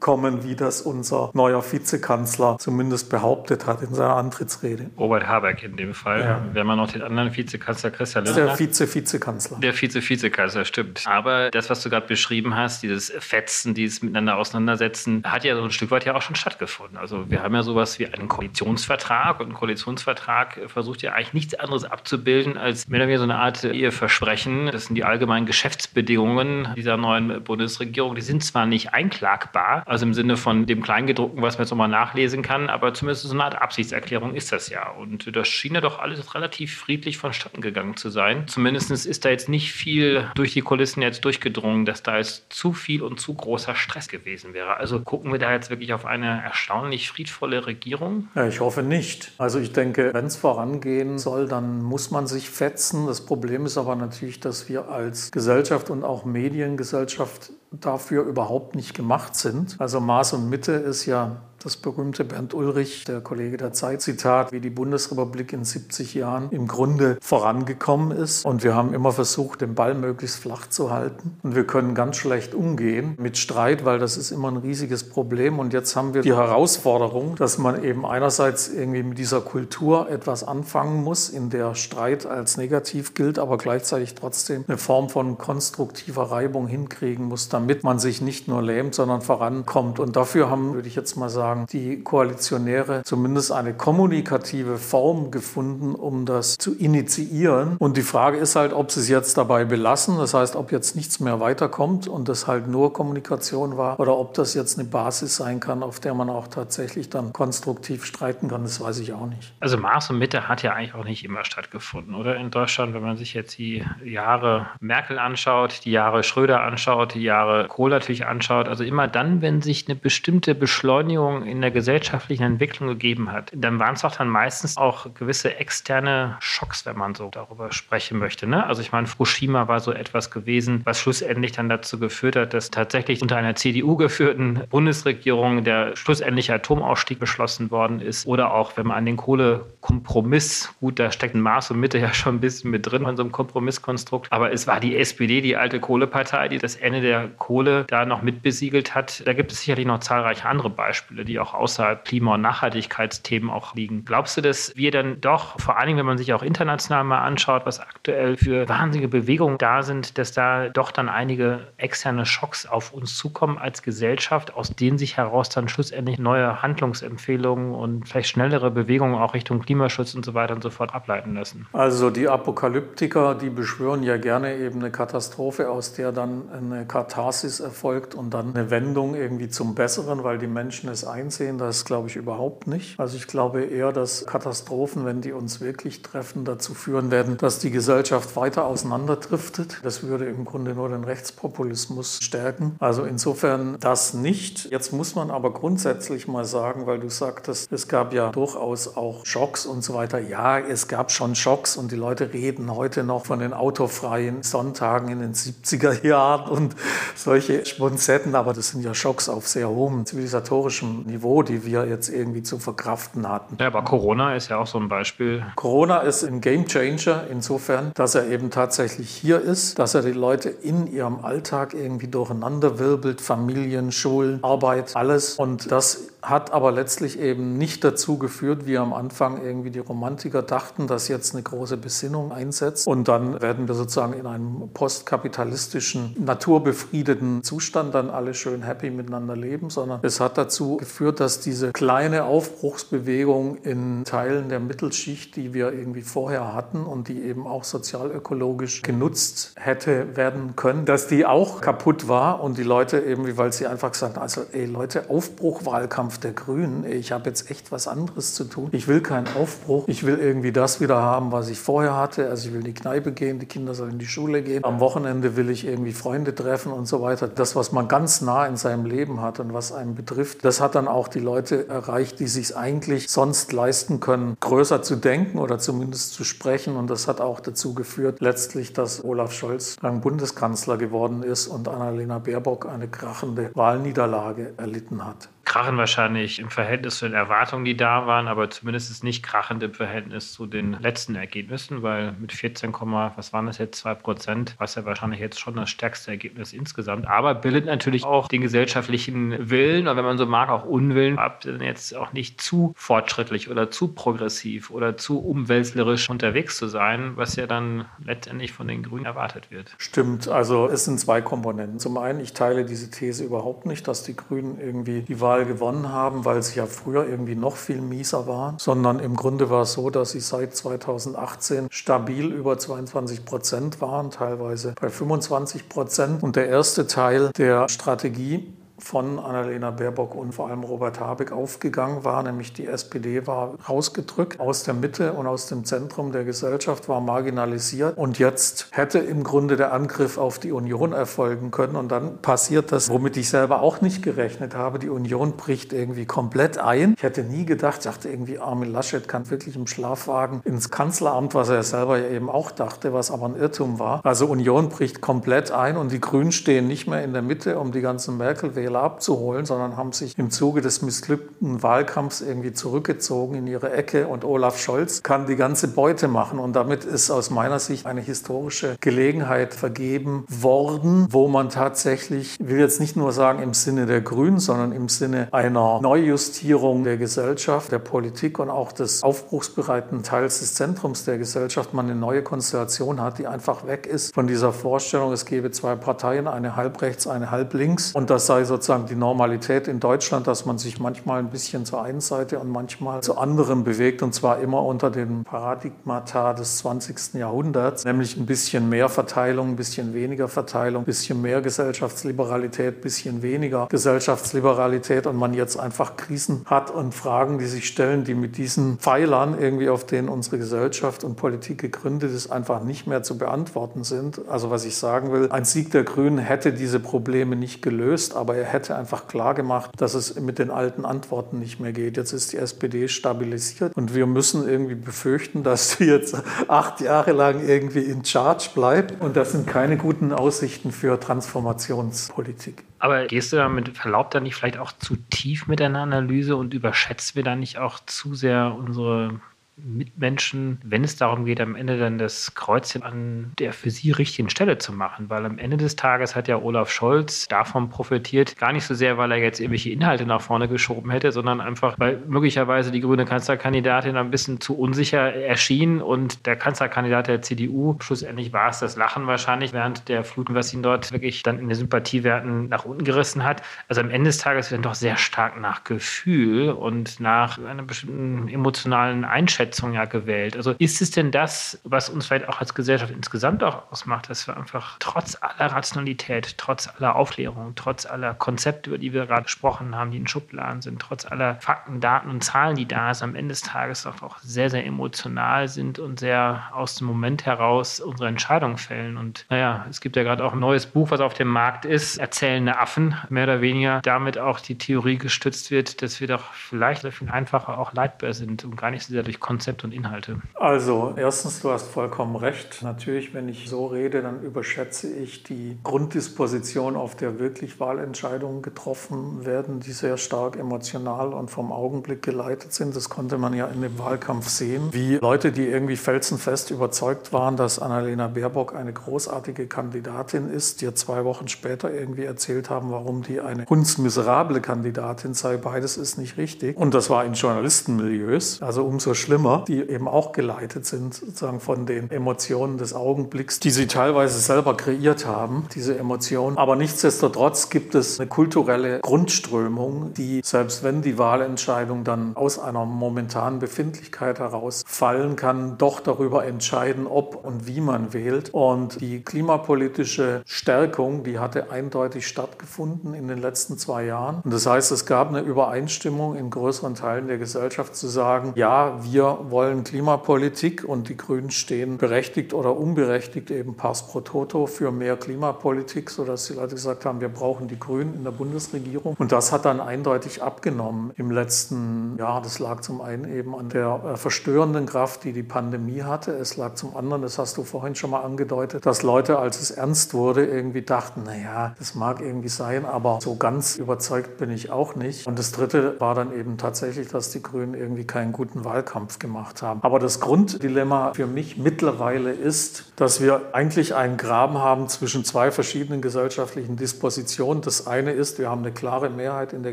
voranzukommen, 0.00 0.44
wie 0.44 0.56
das 0.56 0.82
unser 0.82 1.30
neuer 1.34 1.62
Vizekanzler 1.62 2.56
zumindest 2.58 3.10
behauptet 3.10 3.66
hat 3.66 3.82
in 3.82 3.94
seiner 3.94 4.16
Antrittsrede. 4.16 4.90
Robert 4.98 5.26
Habeck 5.26 5.62
in 5.62 5.76
dem 5.76 5.94
Fall. 5.94 6.20
Ja. 6.20 6.40
Wenn 6.52 6.66
man 6.66 6.78
noch 6.78 6.90
den 6.90 7.02
anderen 7.02 7.34
Vizekanzler 7.36 7.90
Christian 7.90 8.24
Lindner. 8.24 8.46
Der 8.46 8.56
Vize-Vizekanzler. 8.56 9.58
Der 9.58 9.74
Vize-Vizekanzler, 9.74 10.64
stimmt. 10.64 11.04
Aber 11.06 11.50
das, 11.50 11.70
was 11.70 11.82
du 11.82 11.90
gerade 11.90 12.06
beschrieben 12.06 12.56
hast, 12.56 12.82
dieses 12.82 13.12
Fetzen, 13.18 13.74
dieses 13.74 14.02
Miteinander 14.02 14.36
auseinandersetzen, 14.36 15.22
hat 15.24 15.44
ja 15.44 15.54
so 15.54 15.62
ein 15.62 15.70
Stück 15.70 15.90
weit 15.90 16.04
ja 16.04 16.14
auch 16.14 16.22
schon 16.22 16.36
stattgefunden. 16.36 16.96
Also 16.96 17.30
wir 17.30 17.42
haben 17.42 17.54
ja 17.54 17.62
sowas 17.62 17.98
wie 17.98 18.06
einen 18.06 18.28
Koalitionsvertrag 18.28 19.40
und 19.40 19.48
ein 19.48 19.54
Koalitionsvertrag 19.54 20.60
versucht 20.66 21.02
ja 21.02 21.12
eigentlich 21.12 21.34
nichts 21.34 21.54
anderes 21.54 21.84
abzubilden 21.84 22.56
als 22.56 22.88
mehr 22.88 22.98
oder 22.98 23.06
weniger 23.06 23.18
so 23.18 23.24
eine 23.24 23.36
Art 23.36 23.64
Eheversprechen. 23.64 24.70
Das 24.72 24.86
sind 24.86 24.94
die 24.94 25.04
allgemeinen 25.04 25.46
Geschäftsbedingungen 25.46 26.68
dieser 26.76 26.96
neuen 26.96 27.42
Bundesregierung, 27.44 28.14
die 28.14 28.20
sind 28.20 28.44
zwar 28.44 28.66
nicht 28.66 28.94
einklagbar, 28.94 29.84
also 29.90 30.06
im 30.06 30.14
Sinne 30.14 30.36
von 30.36 30.66
dem 30.66 30.82
Kleingedruckten, 30.82 31.42
was 31.42 31.54
man 31.54 31.64
jetzt 31.64 31.70
nochmal 31.70 31.88
nachlesen 31.88 32.42
kann, 32.42 32.70
aber 32.70 32.94
zumindest 32.94 33.24
so 33.24 33.32
eine 33.32 33.42
Art 33.42 33.60
Absichtserklärung 33.60 34.36
ist 34.36 34.52
das 34.52 34.68
ja. 34.68 34.88
Und 34.88 35.34
das 35.34 35.48
schien 35.48 35.74
ja 35.74 35.80
doch 35.80 35.98
alles 35.98 36.32
relativ 36.32 36.78
friedlich 36.78 37.18
vonstatten 37.18 37.60
gegangen 37.60 37.96
zu 37.96 38.08
sein. 38.08 38.46
Zumindest 38.46 38.92
ist 38.92 39.24
da 39.24 39.30
jetzt 39.30 39.48
nicht 39.48 39.72
viel 39.72 40.30
durch 40.36 40.52
die 40.52 40.60
Kulissen 40.60 41.02
jetzt 41.02 41.24
durchgedrungen, 41.24 41.86
dass 41.86 42.04
da 42.04 42.18
jetzt 42.18 42.52
zu 42.52 42.72
viel 42.72 43.02
und 43.02 43.18
zu 43.18 43.34
großer 43.34 43.74
Stress 43.74 44.06
gewesen 44.06 44.54
wäre. 44.54 44.76
Also 44.76 45.00
gucken 45.00 45.32
wir 45.32 45.40
da 45.40 45.52
jetzt 45.52 45.70
wirklich 45.70 45.92
auf 45.92 46.06
eine 46.06 46.40
erstaunlich 46.40 47.10
friedvolle 47.10 47.66
Regierung? 47.66 48.28
Ja, 48.36 48.46
ich 48.46 48.60
hoffe 48.60 48.84
nicht. 48.84 49.32
Also 49.38 49.58
ich 49.58 49.72
denke, 49.72 50.14
wenn 50.14 50.26
es 50.26 50.36
vorangehen 50.36 51.18
soll, 51.18 51.48
dann 51.48 51.82
muss 51.82 52.12
man 52.12 52.28
sich 52.28 52.48
fetzen. 52.48 53.08
Das 53.08 53.26
Problem 53.26 53.66
ist 53.66 53.76
aber 53.76 53.96
natürlich, 53.96 54.38
dass 54.38 54.68
wir 54.68 54.88
als 54.88 55.32
Gesellschaft 55.32 55.90
und 55.90 56.04
auch 56.04 56.24
Mediengesellschaft 56.24 57.50
dafür 57.72 58.24
überhaupt 58.24 58.74
nicht 58.74 58.94
gemacht 58.94 59.36
sind. 59.36 59.76
Also 59.80 60.00
Maß 60.00 60.32
und 60.34 60.48
Mitte 60.48 60.72
ist 60.72 61.06
ja 61.06 61.42
das 61.62 61.76
berühmte 61.76 62.24
Bernd 62.24 62.54
Ulrich, 62.54 63.04
der 63.04 63.20
Kollege 63.20 63.58
der 63.58 63.72
Zeit, 63.72 64.00
Zitat, 64.00 64.50
wie 64.50 64.60
die 64.60 64.70
Bundesrepublik 64.70 65.52
in 65.52 65.64
70 65.64 66.14
Jahren 66.14 66.48
im 66.50 66.66
Grunde 66.66 67.18
vorangekommen 67.20 68.16
ist. 68.16 68.46
Und 68.46 68.64
wir 68.64 68.74
haben 68.74 68.94
immer 68.94 69.12
versucht, 69.12 69.60
den 69.60 69.74
Ball 69.74 69.94
möglichst 69.94 70.38
flach 70.38 70.68
zu 70.68 70.90
halten. 70.90 71.38
Und 71.42 71.54
wir 71.54 71.66
können 71.66 71.94
ganz 71.94 72.16
schlecht 72.16 72.54
umgehen 72.54 73.14
mit 73.18 73.36
Streit, 73.36 73.84
weil 73.84 73.98
das 73.98 74.16
ist 74.16 74.30
immer 74.30 74.50
ein 74.50 74.56
riesiges 74.56 75.04
Problem. 75.04 75.58
Und 75.58 75.74
jetzt 75.74 75.94
haben 75.96 76.14
wir 76.14 76.22
die 76.22 76.34
Herausforderung, 76.34 77.36
dass 77.36 77.58
man 77.58 77.84
eben 77.84 78.06
einerseits 78.06 78.68
irgendwie 78.68 79.02
mit 79.02 79.18
dieser 79.18 79.42
Kultur 79.42 80.08
etwas 80.08 80.44
anfangen 80.44 81.04
muss, 81.04 81.28
in 81.28 81.50
der 81.50 81.74
Streit 81.74 82.24
als 82.24 82.56
negativ 82.56 83.12
gilt, 83.12 83.38
aber 83.38 83.58
gleichzeitig 83.58 84.14
trotzdem 84.14 84.64
eine 84.66 84.78
Form 84.78 85.10
von 85.10 85.36
konstruktiver 85.36 86.30
Reibung 86.30 86.66
hinkriegen 86.66 87.26
muss, 87.26 87.50
damit 87.50 87.84
man 87.84 87.98
sich 87.98 88.22
nicht 88.22 88.48
nur 88.48 88.62
lähmt, 88.62 88.94
sondern 88.94 89.20
vorankommt. 89.20 89.98
Und 89.98 90.16
dafür 90.16 90.48
haben, 90.48 90.72
würde 90.72 90.88
ich 90.88 90.96
jetzt 90.96 91.16
mal 91.16 91.28
sagen, 91.28 91.49
sagen, 91.50 91.66
die 91.70 92.02
Koalitionäre 92.02 93.02
zumindest 93.04 93.52
eine 93.52 93.74
kommunikative 93.74 94.78
Form 94.78 95.30
gefunden, 95.30 95.94
um 95.94 96.26
das 96.26 96.56
zu 96.56 96.74
initiieren. 96.76 97.76
Und 97.78 97.96
die 97.96 98.02
Frage 98.02 98.38
ist 98.38 98.56
halt, 98.56 98.72
ob 98.72 98.90
sie 98.90 99.00
es 99.00 99.08
jetzt 99.08 99.36
dabei 99.36 99.64
belassen, 99.64 100.18
das 100.18 100.34
heißt, 100.34 100.56
ob 100.56 100.72
jetzt 100.72 100.96
nichts 100.96 101.20
mehr 101.20 101.40
weiterkommt 101.40 102.08
und 102.08 102.28
das 102.28 102.46
halt 102.46 102.68
nur 102.68 102.92
Kommunikation 102.92 103.76
war, 103.76 103.98
oder 103.98 104.16
ob 104.16 104.34
das 104.34 104.54
jetzt 104.54 104.78
eine 104.78 104.88
Basis 104.88 105.36
sein 105.36 105.60
kann, 105.60 105.82
auf 105.82 106.00
der 106.00 106.14
man 106.14 106.30
auch 106.30 106.48
tatsächlich 106.48 107.10
dann 107.10 107.32
konstruktiv 107.32 108.04
streiten 108.04 108.48
kann, 108.48 108.62
das 108.62 108.80
weiß 108.80 108.98
ich 109.00 109.12
auch 109.12 109.26
nicht. 109.26 109.52
Also 109.60 109.76
Maß 109.76 110.10
und 110.10 110.18
Mitte 110.18 110.48
hat 110.48 110.62
ja 110.62 110.72
eigentlich 110.72 110.94
auch 110.94 111.04
nicht 111.04 111.24
immer 111.24 111.44
stattgefunden, 111.44 112.14
oder? 112.14 112.36
In 112.36 112.50
Deutschland, 112.50 112.94
wenn 112.94 113.02
man 113.02 113.16
sich 113.16 113.34
jetzt 113.34 113.58
die 113.58 113.84
Jahre 114.04 114.66
Merkel 114.80 115.18
anschaut, 115.18 115.80
die 115.84 115.90
Jahre 115.90 116.22
Schröder 116.22 116.62
anschaut, 116.62 117.14
die 117.14 117.22
Jahre 117.22 117.66
Kohl 117.68 117.90
natürlich 117.90 118.26
anschaut, 118.26 118.68
also 118.68 118.84
immer 118.84 119.08
dann, 119.08 119.42
wenn 119.42 119.62
sich 119.62 119.88
eine 119.88 119.96
bestimmte 119.96 120.54
Beschleunigung 120.54 121.39
in 121.42 121.60
der 121.60 121.70
gesellschaftlichen 121.70 122.42
Entwicklung 122.44 122.88
gegeben 122.88 123.32
hat, 123.32 123.52
dann 123.54 123.78
waren 123.78 123.94
es 123.94 124.02
doch 124.02 124.14
dann 124.14 124.28
meistens 124.28 124.76
auch 124.76 125.12
gewisse 125.14 125.56
externe 125.56 126.36
Schocks, 126.40 126.86
wenn 126.86 126.96
man 126.96 127.14
so 127.14 127.28
darüber 127.30 127.72
sprechen 127.72 128.18
möchte. 128.18 128.46
Ne? 128.46 128.66
Also 128.66 128.82
ich 128.82 128.92
meine, 128.92 129.06
Fukushima 129.06 129.68
war 129.68 129.80
so 129.80 129.92
etwas 129.92 130.30
gewesen, 130.30 130.82
was 130.84 131.00
schlussendlich 131.00 131.52
dann 131.52 131.68
dazu 131.68 131.98
geführt 131.98 132.36
hat, 132.36 132.54
dass 132.54 132.70
tatsächlich 132.70 133.22
unter 133.22 133.36
einer 133.36 133.54
CDU 133.54 133.96
geführten 133.96 134.60
Bundesregierung 134.70 135.64
der 135.64 135.96
schlussendliche 135.96 136.54
Atomausstieg 136.54 137.18
beschlossen 137.18 137.70
worden 137.70 138.00
ist. 138.00 138.26
Oder 138.26 138.52
auch, 138.54 138.76
wenn 138.76 138.86
man 138.86 138.98
an 138.98 139.06
den 139.06 139.16
Kohlekompromiss, 139.16 140.74
gut, 140.80 140.98
da 140.98 141.12
steckt 141.12 141.34
ein 141.34 141.40
Maß 141.40 141.70
und 141.70 141.80
Mitte 141.80 141.98
ja 141.98 142.12
schon 142.14 142.36
ein 142.36 142.40
bisschen 142.40 142.70
mit 142.70 142.90
drin 142.90 143.04
in 143.06 143.16
so 143.16 143.22
einem 143.22 143.32
Kompromisskonstrukt, 143.32 144.30
aber 144.32 144.52
es 144.52 144.66
war 144.66 144.80
die 144.80 144.96
SPD, 144.96 145.40
die 145.40 145.56
alte 145.56 145.80
Kohlepartei, 145.80 146.48
die 146.48 146.58
das 146.58 146.76
Ende 146.76 147.00
der 147.00 147.28
Kohle 147.38 147.84
da 147.88 148.04
noch 148.04 148.22
mitbesiegelt 148.22 148.94
hat. 148.94 149.26
Da 149.26 149.32
gibt 149.32 149.52
es 149.52 149.60
sicherlich 149.60 149.86
noch 149.86 150.00
zahlreiche 150.00 150.46
andere 150.46 150.70
Beispiele, 150.70 151.24
die 151.30 151.38
auch 151.38 151.54
außerhalb 151.54 152.04
Klima- 152.04 152.34
und 152.34 152.42
Nachhaltigkeitsthemen 152.42 153.50
auch 153.50 153.74
liegen. 153.74 154.04
Glaubst 154.04 154.36
du, 154.36 154.40
dass 154.40 154.72
wir 154.76 154.90
dann 154.90 155.20
doch, 155.20 155.58
vor 155.60 155.78
allen 155.78 155.86
Dingen, 155.86 155.98
wenn 155.98 156.06
man 156.06 156.18
sich 156.18 156.34
auch 156.34 156.42
international 156.42 157.04
mal 157.04 157.20
anschaut, 157.20 157.64
was 157.64 157.80
aktuell 157.80 158.36
für 158.36 158.68
wahnsinnige 158.68 159.08
Bewegungen 159.08 159.58
da 159.58 159.82
sind, 159.82 160.18
dass 160.18 160.32
da 160.32 160.68
doch 160.68 160.90
dann 160.90 161.08
einige 161.08 161.68
externe 161.76 162.26
Schocks 162.26 162.66
auf 162.66 162.92
uns 162.92 163.16
zukommen 163.16 163.58
als 163.58 163.82
Gesellschaft, 163.82 164.54
aus 164.54 164.74
denen 164.74 164.98
sich 164.98 165.16
heraus 165.16 165.48
dann 165.48 165.68
schlussendlich 165.68 166.18
neue 166.18 166.62
Handlungsempfehlungen 166.62 167.74
und 167.74 168.08
vielleicht 168.08 168.28
schnellere 168.28 168.70
Bewegungen 168.70 169.14
auch 169.14 169.34
Richtung 169.34 169.60
Klimaschutz 169.60 170.14
und 170.14 170.24
so 170.24 170.34
weiter 170.34 170.54
und 170.54 170.62
so 170.62 170.70
fort 170.70 170.94
ableiten 170.94 171.34
lassen? 171.34 171.66
Also 171.72 172.10
die 172.10 172.28
Apokalyptiker, 172.28 173.36
die 173.36 173.50
beschwören 173.50 174.02
ja 174.02 174.16
gerne 174.16 174.56
eben 174.56 174.80
eine 174.80 174.90
Katastrophe, 174.90 175.70
aus 175.70 175.92
der 175.92 176.10
dann 176.10 176.48
eine 176.50 176.86
Katharsis 176.86 177.60
erfolgt 177.60 178.14
und 178.14 178.34
dann 178.34 178.54
eine 178.54 178.70
Wendung 178.70 179.14
irgendwie 179.14 179.48
zum 179.48 179.74
Besseren, 179.74 180.24
weil 180.24 180.38
die 180.38 180.48
Menschen 180.48 180.90
es 180.90 181.04
ein 181.04 181.19
einsehen, 181.20 181.58
das 181.58 181.84
glaube 181.84 182.08
ich 182.08 182.16
überhaupt 182.16 182.66
nicht. 182.66 182.98
Also 182.98 183.16
ich 183.16 183.26
glaube 183.26 183.62
eher, 183.62 183.92
dass 183.92 184.26
Katastrophen, 184.26 185.04
wenn 185.04 185.20
die 185.20 185.32
uns 185.32 185.60
wirklich 185.60 186.02
treffen, 186.02 186.44
dazu 186.44 186.74
führen 186.74 187.10
werden, 187.10 187.36
dass 187.36 187.58
die 187.58 187.70
Gesellschaft 187.70 188.36
weiter 188.36 188.64
auseinanderdriftet. 188.66 189.80
Das 189.82 190.02
würde 190.02 190.26
im 190.26 190.44
Grunde 190.44 190.74
nur 190.74 190.88
den 190.88 191.04
Rechtspopulismus 191.04 192.18
stärken. 192.22 192.76
Also 192.78 193.04
insofern 193.04 193.76
das 193.80 194.14
nicht. 194.14 194.70
Jetzt 194.70 194.92
muss 194.92 195.14
man 195.14 195.30
aber 195.30 195.52
grundsätzlich 195.52 196.26
mal 196.26 196.44
sagen, 196.44 196.86
weil 196.86 196.98
du 196.98 197.10
sagtest, 197.10 197.70
es 197.72 197.86
gab 197.88 198.12
ja 198.12 198.30
durchaus 198.30 198.96
auch 198.96 199.26
Schocks 199.26 199.66
und 199.66 199.84
so 199.84 199.94
weiter. 199.94 200.18
Ja, 200.18 200.58
es 200.58 200.88
gab 200.88 201.12
schon 201.12 201.34
Schocks 201.34 201.76
und 201.76 201.92
die 201.92 201.96
Leute 201.96 202.32
reden 202.32 202.74
heute 202.74 203.04
noch 203.04 203.26
von 203.26 203.40
den 203.40 203.52
autofreien 203.52 204.42
Sonntagen 204.42 205.08
in 205.10 205.20
den 205.20 205.34
70er 205.34 206.06
Jahren 206.06 206.50
und 206.50 206.76
solche 207.14 207.66
Schmunzetten, 207.66 208.34
aber 208.34 208.52
das 208.52 208.70
sind 208.70 208.82
ja 208.82 208.94
Schocks 208.94 209.28
auf 209.28 209.46
sehr 209.46 209.68
hohem 209.68 210.06
zivilisatorischem 210.06 211.09
Niveau, 211.10 211.42
die 211.42 211.64
wir 211.64 211.86
jetzt 211.86 212.08
irgendwie 212.08 212.42
zu 212.42 212.58
verkraften 212.58 213.28
hatten. 213.28 213.56
Ja, 213.60 213.66
aber 213.66 213.82
Corona 213.82 214.34
ist 214.34 214.48
ja 214.48 214.58
auch 214.58 214.66
so 214.66 214.78
ein 214.78 214.88
Beispiel. 214.88 215.44
Corona 215.56 215.98
ist 215.98 216.24
ein 216.24 216.40
Gamechanger 216.40 217.24
insofern, 217.30 217.92
dass 217.94 218.14
er 218.14 218.28
eben 218.28 218.50
tatsächlich 218.50 219.10
hier 219.10 219.40
ist, 219.40 219.78
dass 219.78 219.94
er 219.94 220.02
die 220.02 220.12
Leute 220.12 220.48
in 220.48 220.86
ihrem 220.86 221.24
Alltag 221.24 221.74
irgendwie 221.74 222.08
durcheinander 222.08 222.78
wirbelt, 222.78 223.20
Familien, 223.20 223.92
Schulen, 223.92 224.42
Arbeit, 224.42 224.96
alles. 224.96 225.34
Und 225.34 225.70
das 225.70 226.10
hat 226.22 226.52
aber 226.52 226.72
letztlich 226.72 227.18
eben 227.18 227.56
nicht 227.56 227.82
dazu 227.82 228.18
geführt, 228.18 228.66
wie 228.66 228.76
am 228.78 228.92
Anfang 228.92 229.42
irgendwie 229.42 229.70
die 229.70 229.78
Romantiker 229.78 230.42
dachten, 230.42 230.86
dass 230.86 231.08
jetzt 231.08 231.34
eine 231.34 231.42
große 231.42 231.76
Besinnung 231.76 232.32
einsetzt 232.32 232.86
und 232.86 233.08
dann 233.08 233.40
werden 233.40 233.68
wir 233.68 233.74
sozusagen 233.74 234.12
in 234.12 234.26
einem 234.26 234.68
postkapitalistischen, 234.74 236.14
naturbefriedeten 236.18 237.42
Zustand 237.42 237.94
dann 237.94 238.10
alle 238.10 238.34
schön 238.34 238.62
happy 238.62 238.90
miteinander 238.90 239.36
leben, 239.36 239.70
sondern 239.70 240.00
es 240.02 240.20
hat 240.20 240.36
dazu 240.36 240.76
geführt, 240.76 240.99
dass 241.00 241.40
diese 241.40 241.72
kleine 241.72 242.24
Aufbruchsbewegung 242.24 243.56
in 243.62 244.04
Teilen 244.04 244.48
der 244.48 244.60
Mittelschicht, 244.60 245.36
die 245.36 245.54
wir 245.54 245.72
irgendwie 245.72 246.02
vorher 246.02 246.52
hatten 246.52 246.84
und 246.84 247.08
die 247.08 247.22
eben 247.22 247.46
auch 247.46 247.64
sozialökologisch 247.64 248.82
genutzt 248.82 249.54
hätte 249.56 250.16
werden 250.16 250.54
können, 250.56 250.84
dass 250.84 251.06
die 251.06 251.24
auch 251.24 251.60
kaputt 251.60 252.08
war 252.08 252.42
und 252.42 252.58
die 252.58 252.62
Leute 252.62 252.98
irgendwie, 252.98 253.36
weil 253.36 253.52
sie 253.52 253.66
einfach 253.66 253.92
gesagt 253.92 254.16
haben, 254.16 254.22
also 254.22 254.42
ey 254.52 254.66
Leute, 254.66 255.08
Aufbruchwahlkampf 255.08 256.10
Wahlkampf 256.10 256.18
der 256.18 256.32
Grünen. 256.32 256.84
Ich 256.84 257.12
habe 257.12 257.28
jetzt 257.28 257.50
echt 257.50 257.72
was 257.72 257.88
anderes 257.88 258.34
zu 258.34 258.44
tun. 258.44 258.68
Ich 258.72 258.88
will 258.88 259.00
keinen 259.00 259.28
Aufbruch. 259.36 259.84
Ich 259.86 260.04
will 260.04 260.18
irgendwie 260.18 260.52
das 260.52 260.80
wieder 260.80 261.00
haben, 261.00 261.32
was 261.32 261.48
ich 261.48 261.58
vorher 261.58 261.96
hatte. 261.96 262.28
Also 262.28 262.48
ich 262.48 262.54
will 262.54 262.60
in 262.60 262.66
die 262.66 262.74
Kneipe 262.74 263.12
gehen, 263.12 263.38
die 263.38 263.46
Kinder 263.46 263.74
sollen 263.74 263.92
in 263.92 263.98
die 263.98 264.06
Schule 264.06 264.42
gehen. 264.42 264.64
Am 264.64 264.80
Wochenende 264.80 265.36
will 265.36 265.50
ich 265.50 265.66
irgendwie 265.66 265.92
Freunde 265.92 266.34
treffen 266.34 266.72
und 266.72 266.86
so 266.86 267.02
weiter. 267.02 267.28
Das, 267.28 267.56
was 267.56 267.72
man 267.72 267.88
ganz 267.88 268.20
nah 268.20 268.46
in 268.46 268.56
seinem 268.56 268.84
Leben 268.84 269.20
hat 269.20 269.40
und 269.40 269.54
was 269.54 269.72
einen 269.72 269.94
betrifft, 269.94 270.44
das 270.44 270.60
hat 270.60 270.74
dann 270.74 270.88
auch 270.92 271.08
die 271.08 271.20
Leute 271.20 271.68
erreicht, 271.68 272.20
die 272.20 272.26
sich 272.26 272.56
eigentlich 272.56 273.10
sonst 273.10 273.52
leisten 273.52 274.00
können, 274.00 274.36
größer 274.40 274.82
zu 274.82 274.96
denken 274.96 275.38
oder 275.38 275.58
zumindest 275.58 276.14
zu 276.14 276.24
sprechen. 276.24 276.76
Und 276.76 276.88
das 276.88 277.08
hat 277.08 277.20
auch 277.20 277.40
dazu 277.40 277.74
geführt, 277.74 278.20
letztlich, 278.20 278.72
dass 278.72 279.04
Olaf 279.04 279.32
Scholz 279.32 279.76
dann 279.80 280.00
Bundeskanzler 280.00 280.76
geworden 280.76 281.22
ist 281.22 281.48
und 281.48 281.68
Annalena 281.68 282.18
Baerbock 282.18 282.66
eine 282.66 282.88
krachende 282.88 283.50
Wahlniederlage 283.54 284.54
erlitten 284.56 285.04
hat 285.04 285.28
krachen 285.44 285.76
wahrscheinlich 285.76 286.38
im 286.38 286.50
Verhältnis 286.50 286.98
zu 286.98 287.06
den 287.06 287.14
Erwartungen, 287.14 287.64
die 287.64 287.76
da 287.76 288.06
waren, 288.06 288.28
aber 288.28 288.50
zumindest 288.50 288.90
ist 288.90 289.02
nicht 289.02 289.22
krachend 289.22 289.62
im 289.62 289.74
Verhältnis 289.74 290.32
zu 290.32 290.46
den 290.46 290.76
letzten 290.80 291.16
Ergebnissen, 291.16 291.82
weil 291.82 292.12
mit 292.12 292.32
14, 292.32 292.72
was 292.72 293.32
waren 293.32 293.46
das 293.46 293.58
jetzt, 293.58 293.80
2 293.80 293.94
Prozent, 293.94 294.54
was 294.58 294.74
ja 294.74 294.84
wahrscheinlich 294.84 295.20
jetzt 295.20 295.40
schon 295.40 295.56
das 295.56 295.70
stärkste 295.70 296.10
Ergebnis 296.10 296.52
insgesamt, 296.52 297.06
aber 297.06 297.34
bildet 297.34 297.66
natürlich 297.66 298.04
auch 298.04 298.28
den 298.28 298.42
gesellschaftlichen 298.42 299.50
Willen 299.50 299.88
und 299.88 299.96
wenn 299.96 300.04
man 300.04 300.18
so 300.18 300.26
mag, 300.26 300.50
auch 300.50 300.64
Unwillen 300.64 301.18
ab, 301.18 301.44
jetzt 301.60 301.96
auch 301.96 302.12
nicht 302.12 302.40
zu 302.40 302.72
fortschrittlich 302.76 303.50
oder 303.50 303.70
zu 303.70 303.88
progressiv 303.88 304.70
oder 304.70 304.96
zu 304.96 305.18
umwälzlerisch 305.18 306.10
unterwegs 306.10 306.58
zu 306.58 306.68
sein, 306.68 307.12
was 307.16 307.36
ja 307.36 307.46
dann 307.46 307.86
letztendlich 308.04 308.52
von 308.52 308.68
den 308.68 308.82
Grünen 308.82 309.06
erwartet 309.06 309.50
wird. 309.50 309.74
Stimmt, 309.78 310.28
also 310.28 310.68
es 310.68 310.84
sind 310.84 311.00
zwei 311.00 311.22
Komponenten. 311.22 311.78
Zum 311.78 311.96
einen, 311.98 312.20
ich 312.20 312.34
teile 312.34 312.64
diese 312.64 312.90
These 312.90 313.24
überhaupt 313.24 313.66
nicht, 313.66 313.88
dass 313.88 314.02
die 314.02 314.14
Grünen 314.16 314.60
irgendwie 314.60 315.02
die 315.02 315.20
Wahl 315.20 315.29
Wahl 315.30 315.44
gewonnen 315.44 315.92
haben, 315.92 316.24
weil 316.24 316.42
sie 316.42 316.58
ja 316.58 316.66
früher 316.66 317.06
irgendwie 317.06 317.36
noch 317.36 317.54
viel 317.54 317.80
mieser 317.80 318.26
waren, 318.26 318.58
sondern 318.58 318.98
im 318.98 319.14
Grunde 319.14 319.48
war 319.48 319.62
es 319.62 319.74
so, 319.74 319.88
dass 319.88 320.10
sie 320.10 320.18
seit 320.18 320.56
2018 320.56 321.68
stabil 321.70 322.32
über 322.32 322.58
22 322.58 323.24
Prozent 323.24 323.80
waren, 323.80 324.10
teilweise 324.10 324.74
bei 324.80 324.88
25 324.88 325.68
Prozent. 325.68 326.22
Und 326.24 326.34
der 326.34 326.48
erste 326.48 326.88
Teil 326.88 327.30
der 327.36 327.68
Strategie 327.68 328.52
von 328.80 329.18
Annalena 329.18 329.70
Baerbock 329.70 330.14
und 330.14 330.32
vor 330.32 330.48
allem 330.48 330.64
Robert 330.64 331.00
Habeck 331.00 331.32
aufgegangen 331.32 332.04
war, 332.04 332.22
nämlich 332.22 332.52
die 332.52 332.66
SPD 332.66 333.26
war 333.26 333.54
rausgedrückt 333.68 334.40
aus 334.40 334.64
der 334.64 334.74
Mitte 334.74 335.12
und 335.12 335.26
aus 335.26 335.46
dem 335.46 335.64
Zentrum 335.64 336.12
der 336.12 336.24
Gesellschaft, 336.24 336.88
war 336.88 337.00
marginalisiert 337.00 337.96
und 337.96 338.18
jetzt 338.18 338.68
hätte 338.70 338.98
im 338.98 339.24
Grunde 339.24 339.56
der 339.56 339.72
Angriff 339.72 340.18
auf 340.18 340.38
die 340.38 340.52
Union 340.52 340.92
erfolgen 340.92 341.50
können 341.50 341.76
und 341.76 341.90
dann 341.90 342.18
passiert 342.18 342.72
das, 342.72 342.88
womit 342.88 343.16
ich 343.16 343.28
selber 343.28 343.60
auch 343.60 343.80
nicht 343.80 344.02
gerechnet 344.02 344.54
habe, 344.54 344.78
die 344.78 344.88
Union 344.88 345.36
bricht 345.36 345.72
irgendwie 345.72 346.06
komplett 346.06 346.58
ein. 346.58 346.94
Ich 346.96 347.02
hätte 347.02 347.22
nie 347.22 347.44
gedacht, 347.44 347.84
dachte 347.84 348.08
irgendwie, 348.08 348.38
Armin 348.38 348.72
Laschet 348.72 349.06
kann 349.06 349.30
wirklich 349.30 349.56
im 349.56 349.66
Schlafwagen 349.66 350.40
ins 350.44 350.70
Kanzleramt, 350.70 351.34
was 351.34 351.48
er 351.48 351.62
selber 351.62 351.98
ja 351.98 352.08
eben 352.08 352.30
auch 352.30 352.50
dachte, 352.50 352.92
was 352.92 353.10
aber 353.10 353.26
ein 353.26 353.36
Irrtum 353.36 353.78
war. 353.78 354.00
Also 354.04 354.26
Union 354.26 354.68
bricht 354.68 355.00
komplett 355.00 355.50
ein 355.50 355.76
und 355.76 355.92
die 355.92 356.00
Grünen 356.00 356.32
stehen 356.32 356.66
nicht 356.66 356.86
mehr 356.86 357.04
in 357.04 357.12
der 357.12 357.22
Mitte, 357.22 357.58
um 357.58 357.72
die 357.72 357.80
ganzen 357.80 358.16
Merkel-Wähler 358.16 358.69
Wähler 358.70 358.82
abzuholen, 358.82 359.44
sondern 359.44 359.76
haben 359.76 359.92
sich 359.92 360.16
im 360.18 360.30
Zuge 360.30 360.60
des 360.60 360.82
missglückten 360.82 361.62
Wahlkampfs 361.62 362.20
irgendwie 362.20 362.52
zurückgezogen 362.52 363.34
in 363.34 363.46
ihre 363.46 363.72
Ecke 363.72 364.06
und 364.06 364.24
Olaf 364.24 364.58
Scholz 364.58 365.02
kann 365.02 365.26
die 365.26 365.36
ganze 365.36 365.68
Beute 365.68 366.08
machen. 366.08 366.38
Und 366.38 366.54
damit 366.54 366.84
ist 366.84 367.10
aus 367.10 367.30
meiner 367.30 367.58
Sicht 367.58 367.86
eine 367.86 368.00
historische 368.00 368.76
Gelegenheit 368.80 369.54
vergeben 369.54 370.24
worden, 370.28 371.06
wo 371.10 371.28
man 371.28 371.48
tatsächlich, 371.48 372.36
ich 372.40 372.48
will 372.48 372.58
jetzt 372.58 372.80
nicht 372.80 372.96
nur 372.96 373.12
sagen 373.12 373.42
im 373.42 373.54
Sinne 373.54 373.86
der 373.86 374.00
Grünen, 374.00 374.38
sondern 374.38 374.72
im 374.72 374.88
Sinne 374.88 375.28
einer 375.32 375.80
Neujustierung 375.80 376.84
der 376.84 376.96
Gesellschaft, 376.96 377.72
der 377.72 377.80
Politik 377.80 378.38
und 378.38 378.50
auch 378.50 378.72
des 378.72 379.02
aufbruchsbereiten 379.02 380.02
Teils 380.02 380.40
des 380.40 380.54
Zentrums 380.54 381.04
der 381.04 381.18
Gesellschaft, 381.18 381.74
man 381.74 381.86
eine 381.86 381.98
neue 381.98 382.22
Konstellation 382.22 383.00
hat, 383.00 383.18
die 383.18 383.26
einfach 383.26 383.66
weg 383.66 383.86
ist 383.86 384.14
von 384.14 384.26
dieser 384.26 384.52
Vorstellung, 384.52 385.12
es 385.12 385.26
gebe 385.26 385.50
zwei 385.50 385.74
Parteien, 385.74 386.28
eine 386.28 386.54
halb 386.56 386.80
rechts, 386.82 387.06
eine 387.06 387.30
halb 387.30 387.54
links 387.54 387.92
und 387.92 388.10
das 388.10 388.26
sei 388.26 388.44
so 388.44 388.59
sozusagen 388.60 388.84
die 388.84 388.94
Normalität 388.94 389.68
in 389.68 389.80
Deutschland, 389.80 390.26
dass 390.26 390.44
man 390.44 390.58
sich 390.58 390.78
manchmal 390.78 391.20
ein 391.20 391.30
bisschen 391.30 391.64
zur 391.64 391.82
einen 391.82 392.02
Seite 392.02 392.38
und 392.38 392.50
manchmal 392.50 393.02
zur 393.02 393.18
anderen 393.18 393.64
bewegt 393.64 394.02
und 394.02 394.14
zwar 394.14 394.40
immer 394.40 394.62
unter 394.62 394.90
dem 394.90 395.24
Paradigmata 395.24 396.34
des 396.34 396.58
20. 396.58 397.14
Jahrhunderts, 397.14 397.86
nämlich 397.86 398.18
ein 398.18 398.26
bisschen 398.26 398.68
mehr 398.68 398.90
Verteilung, 398.90 399.48
ein 399.48 399.56
bisschen 399.56 399.94
weniger 399.94 400.28
Verteilung, 400.28 400.82
ein 400.82 400.84
bisschen 400.84 401.22
mehr 401.22 401.40
Gesellschaftsliberalität, 401.40 402.76
ein 402.76 402.80
bisschen 402.82 403.22
weniger 403.22 403.66
Gesellschaftsliberalität 403.70 405.06
und 405.06 405.16
man 405.16 405.32
jetzt 405.32 405.58
einfach 405.58 405.96
Krisen 405.96 406.42
hat 406.44 406.70
und 406.70 406.94
Fragen, 406.94 407.38
die 407.38 407.46
sich 407.46 407.66
stellen, 407.66 408.04
die 408.04 408.14
mit 408.14 408.36
diesen 408.36 408.78
Pfeilern 408.78 409.38
irgendwie, 409.40 409.70
auf 409.70 409.86
denen 409.86 410.10
unsere 410.10 410.36
Gesellschaft 410.36 411.02
und 411.02 411.16
Politik 411.16 411.56
gegründet 411.62 412.12
ist, 412.14 412.30
einfach 412.30 412.62
nicht 412.62 412.86
mehr 412.86 413.02
zu 413.02 413.16
beantworten 413.16 413.84
sind. 413.84 414.20
Also 414.28 414.50
was 414.50 414.66
ich 414.66 414.76
sagen 414.76 415.12
will, 415.12 415.32
ein 415.32 415.46
Sieg 415.46 415.70
der 415.70 415.84
Grünen 415.84 416.18
hätte 416.18 416.52
diese 416.52 416.78
Probleme 416.78 417.36
nicht 417.36 417.62
gelöst, 417.62 418.14
aber 418.14 418.36
er 418.36 418.49
hätte 418.52 418.76
einfach 418.76 419.06
klar 419.06 419.34
gemacht, 419.34 419.70
dass 419.76 419.94
es 419.94 420.18
mit 420.18 420.38
den 420.38 420.50
alten 420.50 420.84
Antworten 420.84 421.38
nicht 421.38 421.60
mehr 421.60 421.72
geht. 421.72 421.96
Jetzt 421.96 422.12
ist 422.12 422.32
die 422.32 422.36
SPD 422.36 422.88
stabilisiert 422.88 423.76
und 423.76 423.94
wir 423.94 424.06
müssen 424.06 424.48
irgendwie 424.48 424.74
befürchten, 424.74 425.42
dass 425.42 425.72
sie 425.72 425.84
jetzt 425.84 426.16
acht 426.48 426.80
Jahre 426.80 427.12
lang 427.12 427.46
irgendwie 427.46 427.80
in 427.80 428.04
Charge 428.04 428.50
bleibt. 428.54 429.00
Und 429.00 429.16
das 429.16 429.32
sind 429.32 429.46
keine 429.46 429.76
guten 429.76 430.12
Aussichten 430.12 430.72
für 430.72 430.98
Transformationspolitik. 430.98 432.64
Aber 432.78 433.06
gehst 433.06 433.32
du 433.32 433.36
da 433.36 433.48
mit 433.48 433.76
Verlaub 433.76 434.10
da 434.10 434.20
nicht 434.20 434.34
vielleicht 434.34 434.58
auch 434.58 434.72
zu 434.72 434.96
tief 435.10 435.46
mit 435.46 435.60
deiner 435.60 435.80
Analyse 435.80 436.36
und 436.36 436.54
überschätzt 436.54 437.14
wir 437.14 437.22
da 437.22 437.36
nicht 437.36 437.58
auch 437.58 437.78
zu 437.80 438.14
sehr 438.14 438.56
unsere 438.58 439.20
Mitmenschen, 439.64 440.58
wenn 440.64 440.84
es 440.84 440.96
darum 440.96 441.24
geht, 441.24 441.40
am 441.40 441.54
Ende 441.54 441.78
dann 441.78 441.98
das 441.98 442.34
Kreuzchen 442.34 442.82
an 442.82 443.32
der 443.38 443.52
für 443.52 443.70
sie 443.70 443.90
richtigen 443.92 444.30
Stelle 444.30 444.58
zu 444.58 444.72
machen. 444.72 445.10
Weil 445.10 445.26
am 445.26 445.38
Ende 445.38 445.56
des 445.56 445.76
Tages 445.76 446.16
hat 446.16 446.28
ja 446.28 446.40
Olaf 446.40 446.70
Scholz 446.70 447.28
davon 447.28 447.68
profitiert, 447.68 448.36
gar 448.38 448.52
nicht 448.52 448.64
so 448.64 448.74
sehr, 448.74 448.98
weil 448.98 449.12
er 449.12 449.18
jetzt 449.18 449.40
irgendwelche 449.40 449.70
Inhalte 449.70 450.06
nach 450.06 450.20
vorne 450.20 450.48
geschoben 450.48 450.90
hätte, 450.90 451.12
sondern 451.12 451.40
einfach, 451.40 451.78
weil 451.78 452.02
möglicherweise 452.08 452.70
die 452.70 452.80
grüne 452.80 453.04
Kanzlerkandidatin 453.04 453.96
ein 453.96 454.10
bisschen 454.10 454.40
zu 454.40 454.56
unsicher 454.58 455.14
erschien 455.14 455.82
und 455.82 456.26
der 456.26 456.36
Kanzlerkandidat 456.36 457.08
der 457.08 457.22
CDU, 457.22 457.76
schlussendlich 457.80 458.32
war 458.32 458.48
es 458.48 458.60
das 458.60 458.76
Lachen 458.76 459.06
wahrscheinlich 459.06 459.52
während 459.52 459.88
der 459.88 460.04
Fluten, 460.04 460.34
was 460.34 460.52
ihn 460.54 460.62
dort 460.62 460.92
wirklich 460.92 461.22
dann 461.22 461.38
in 461.38 461.48
den 461.48 461.56
Sympathiewerten 461.56 462.48
nach 462.48 462.64
unten 462.64 462.84
gerissen 462.84 463.24
hat. 463.24 463.42
Also 463.68 463.80
am 463.80 463.90
Ende 463.90 464.08
des 464.08 464.18
Tages 464.18 464.50
wird 464.50 464.58
dann 464.58 464.70
doch 464.70 464.74
sehr 464.74 464.96
stark 464.96 465.40
nach 465.40 465.64
Gefühl 465.64 466.50
und 466.50 467.00
nach 467.00 467.38
einer 467.38 467.62
bestimmten 467.62 468.28
emotionalen 468.28 469.04
Einschätzung 469.04 469.49
Einschätzung 469.50 469.72
ja 469.72 469.84
gewählt. 469.84 470.36
Also 470.36 470.54
ist 470.58 470.80
es 470.80 470.90
denn 470.92 471.10
das, 471.10 471.60
was 471.64 471.88
uns 471.88 472.06
vielleicht 472.06 472.28
auch 472.28 472.40
als 472.40 472.54
Gesellschaft 472.54 472.92
insgesamt 472.92 473.42
auch 473.42 473.70
ausmacht, 473.72 474.08
dass 474.08 474.26
wir 474.26 474.36
einfach 474.36 474.76
trotz 474.78 475.18
aller 475.20 475.52
Rationalität, 475.52 476.38
trotz 476.38 476.68
aller 476.68 476.94
Aufklärung, 476.94 477.52
trotz 477.56 477.86
aller 477.86 478.14
Konzepte, 478.14 478.70
über 478.70 478.78
die 478.78 478.92
wir 478.92 479.06
gerade 479.06 479.24
gesprochen 479.24 479.74
haben, 479.74 479.90
die 479.90 479.98
in 479.98 480.06
Schubladen 480.06 480.62
sind, 480.62 480.80
trotz 480.80 481.04
aller 481.04 481.36
Fakten, 481.40 481.80
Daten 481.80 482.10
und 482.10 482.22
Zahlen, 482.22 482.56
die 482.56 482.66
da 482.66 482.94
sind, 482.94 483.10
am 483.10 483.14
Ende 483.16 483.32
des 483.32 483.42
Tages 483.42 483.86
auch 483.86 484.18
sehr, 484.18 484.50
sehr 484.50 484.64
emotional 484.64 485.48
sind 485.48 485.78
und 485.78 485.98
sehr 485.98 486.50
aus 486.52 486.76
dem 486.76 486.86
Moment 486.86 487.26
heraus 487.26 487.80
unsere 487.80 488.08
Entscheidung 488.08 488.56
fällen. 488.56 488.96
Und 488.96 489.26
naja, 489.30 489.66
es 489.68 489.80
gibt 489.80 489.96
ja 489.96 490.04
gerade 490.04 490.24
auch 490.24 490.32
ein 490.32 490.38
neues 490.38 490.66
Buch, 490.66 490.90
was 490.90 491.00
auf 491.00 491.14
dem 491.14 491.28
Markt 491.28 491.64
ist, 491.64 491.98
Erzählende 491.98 492.58
Affen, 492.58 492.94
mehr 493.08 493.24
oder 493.24 493.40
weniger 493.40 493.80
damit 493.82 494.18
auch 494.18 494.38
die 494.38 494.58
Theorie 494.58 494.98
gestützt 494.98 495.50
wird, 495.50 495.82
dass 495.82 496.00
wir 496.00 496.06
doch 496.06 496.32
vielleicht 496.34 496.86
viel 496.86 497.10
einfacher 497.10 497.58
auch 497.58 497.72
leitbar 497.72 498.12
sind 498.12 498.44
und 498.44 498.56
gar 498.56 498.70
nicht 498.70 498.84
so 498.84 498.92
sehr 498.92 499.02
durch 499.02 499.18
Konzepte 499.18 499.39
Konzept 499.40 499.64
und 499.64 499.72
Inhalte? 499.72 500.20
Also, 500.34 500.92
erstens, 500.98 501.40
du 501.40 501.50
hast 501.50 501.66
vollkommen 501.66 502.14
recht. 502.14 502.60
Natürlich, 502.62 503.14
wenn 503.14 503.26
ich 503.26 503.48
so 503.48 503.68
rede, 503.68 504.02
dann 504.02 504.22
überschätze 504.22 504.92
ich 504.92 505.22
die 505.22 505.56
Grunddisposition, 505.64 506.76
auf 506.76 506.94
der 506.94 507.18
wirklich 507.18 507.58
Wahlentscheidungen 507.58 508.42
getroffen 508.42 509.24
werden, 509.24 509.60
die 509.60 509.72
sehr 509.72 509.96
stark 509.96 510.36
emotional 510.36 511.14
und 511.14 511.30
vom 511.30 511.52
Augenblick 511.52 512.02
geleitet 512.02 512.52
sind. 512.52 512.76
Das 512.76 512.90
konnte 512.90 513.16
man 513.16 513.32
ja 513.32 513.46
in 513.46 513.62
dem 513.62 513.78
Wahlkampf 513.78 514.28
sehen, 514.28 514.68
wie 514.72 514.96
Leute, 514.96 515.32
die 515.32 515.46
irgendwie 515.46 515.76
felsenfest 515.76 516.50
überzeugt 516.50 517.14
waren, 517.14 517.38
dass 517.38 517.58
Annalena 517.58 518.08
Baerbock 518.08 518.54
eine 518.54 518.74
großartige 518.74 519.46
Kandidatin 519.46 520.28
ist, 520.28 520.60
dir 520.60 520.74
zwei 520.74 521.06
Wochen 521.06 521.28
später 521.28 521.72
irgendwie 521.72 522.04
erzählt 522.04 522.50
haben, 522.50 522.70
warum 522.70 523.04
die 523.04 523.22
eine 523.22 523.46
hundsmiserable 523.46 524.42
Kandidatin 524.42 525.14
sei. 525.14 525.38
Beides 525.38 525.78
ist 525.78 525.96
nicht 525.96 526.18
richtig. 526.18 526.58
Und 526.58 526.74
das 526.74 526.90
war 526.90 527.06
in 527.06 527.14
Journalistenmilieus. 527.14 528.42
Also 528.42 528.64
umso 528.64 528.92
schlimmer 528.92 529.29
Filmer, 529.30 529.44
die 529.46 529.60
eben 529.60 529.88
auch 529.88 530.12
geleitet 530.12 530.66
sind 530.66 530.94
sozusagen 530.94 531.40
von 531.40 531.66
den 531.66 531.90
Emotionen 531.90 532.58
des 532.58 532.74
Augenblicks, 532.74 533.40
die 533.40 533.50
sie 533.50 533.66
teilweise 533.66 534.18
selber 534.18 534.56
kreiert 534.56 535.06
haben, 535.06 535.46
diese 535.54 535.78
Emotionen. 535.78 536.36
Aber 536.38 536.56
nichtsdestotrotz 536.56 537.50
gibt 537.50 537.74
es 537.74 538.00
eine 538.00 538.08
kulturelle 538.08 538.80
Grundströmung, 538.80 539.94
die 539.94 540.20
selbst 540.24 540.62
wenn 540.62 540.82
die 540.82 540.98
Wahlentscheidung 540.98 541.84
dann 541.84 542.16
aus 542.16 542.38
einer 542.38 542.64
momentanen 542.64 543.38
Befindlichkeit 543.38 544.18
heraus 544.18 544.64
fallen 544.66 545.16
kann, 545.16 545.58
doch 545.58 545.80
darüber 545.80 546.24
entscheiden, 546.24 546.86
ob 546.86 547.24
und 547.24 547.46
wie 547.46 547.60
man 547.60 547.92
wählt. 547.92 548.30
Und 548.32 548.80
die 548.80 549.02
klimapolitische 549.02 550.22
Stärkung, 550.26 551.04
die 551.04 551.18
hatte 551.18 551.50
eindeutig 551.50 552.06
stattgefunden 552.06 552.94
in 552.94 553.08
den 553.08 553.18
letzten 553.18 553.58
zwei 553.58 553.84
Jahren. 553.84 554.20
Und 554.24 554.32
das 554.32 554.46
heißt, 554.46 554.72
es 554.72 554.86
gab 554.86 555.08
eine 555.08 555.20
Übereinstimmung 555.20 556.16
in 556.16 556.30
größeren 556.30 556.74
Teilen 556.74 557.08
der 557.08 557.18
Gesellschaft 557.18 557.76
zu 557.76 557.88
sagen, 557.88 558.32
ja, 558.36 558.78
wir 558.82 559.09
wollen 559.30 559.64
Klimapolitik 559.64 560.64
und 560.64 560.88
die 560.88 560.96
Grünen 560.96 561.30
stehen 561.30 561.78
berechtigt 561.78 562.34
oder 562.34 562.56
unberechtigt 562.56 563.30
eben 563.30 563.54
pars 563.54 563.86
pro 563.86 564.00
toto 564.00 564.46
für 564.46 564.70
mehr 564.70 564.96
Klimapolitik, 564.96 565.90
sodass 565.90 566.26
die 566.26 566.34
Leute 566.34 566.54
gesagt 566.54 566.84
haben, 566.84 567.00
wir 567.00 567.08
brauchen 567.08 567.48
die 567.48 567.58
Grünen 567.58 567.94
in 567.94 568.04
der 568.04 568.10
Bundesregierung. 568.10 568.96
Und 568.98 569.12
das 569.12 569.32
hat 569.32 569.44
dann 569.44 569.60
eindeutig 569.60 570.22
abgenommen 570.22 570.92
im 570.96 571.10
letzten 571.10 571.96
Jahr. 571.98 572.22
Das 572.22 572.38
lag 572.38 572.60
zum 572.60 572.80
einen 572.80 573.04
eben 573.12 573.34
an 573.34 573.48
der 573.48 573.80
äh, 573.84 573.96
verstörenden 573.96 574.66
Kraft, 574.66 575.04
die 575.04 575.12
die 575.12 575.22
Pandemie 575.22 575.82
hatte. 575.82 576.12
Es 576.12 576.36
lag 576.36 576.54
zum 576.54 576.76
anderen, 576.76 577.02
das 577.02 577.18
hast 577.18 577.36
du 577.36 577.44
vorhin 577.44 577.74
schon 577.74 577.90
mal 577.90 578.02
angedeutet, 578.02 578.64
dass 578.64 578.82
Leute, 578.82 579.18
als 579.18 579.40
es 579.40 579.50
ernst 579.50 579.94
wurde, 579.94 580.24
irgendwie 580.24 580.62
dachten, 580.62 581.02
naja, 581.04 581.54
das 581.58 581.74
mag 581.74 582.00
irgendwie 582.00 582.28
sein, 582.28 582.64
aber 582.64 583.00
so 583.02 583.16
ganz 583.16 583.56
überzeugt 583.56 584.18
bin 584.18 584.30
ich 584.30 584.50
auch 584.50 584.76
nicht. 584.76 585.06
Und 585.06 585.18
das 585.18 585.32
Dritte 585.32 585.80
war 585.80 585.94
dann 585.94 586.16
eben 586.16 586.38
tatsächlich, 586.38 586.88
dass 586.88 587.10
die 587.10 587.22
Grünen 587.22 587.54
irgendwie 587.54 587.84
keinen 587.84 588.12
guten 588.12 588.44
Wahlkampf 588.44 588.98
gemacht 589.00 589.42
haben. 589.42 589.60
Aber 589.62 589.78
das 589.78 590.00
Grunddilemma 590.00 590.92
für 590.94 591.06
mich 591.06 591.36
mittlerweile 591.36 592.12
ist, 592.12 592.72
dass 592.76 593.00
wir 593.00 593.30
eigentlich 593.32 593.74
einen 593.74 593.96
Graben 593.96 594.38
haben 594.38 594.68
zwischen 594.68 595.04
zwei 595.04 595.30
verschiedenen 595.30 595.82
gesellschaftlichen 595.82 596.56
Dispositionen. 596.56 597.42
Das 597.42 597.66
eine 597.66 597.92
ist, 597.92 598.18
wir 598.18 598.30
haben 598.30 598.42
eine 598.42 598.52
klare 598.52 598.90
Mehrheit 598.90 599.32
in 599.32 599.42
der 599.42 599.52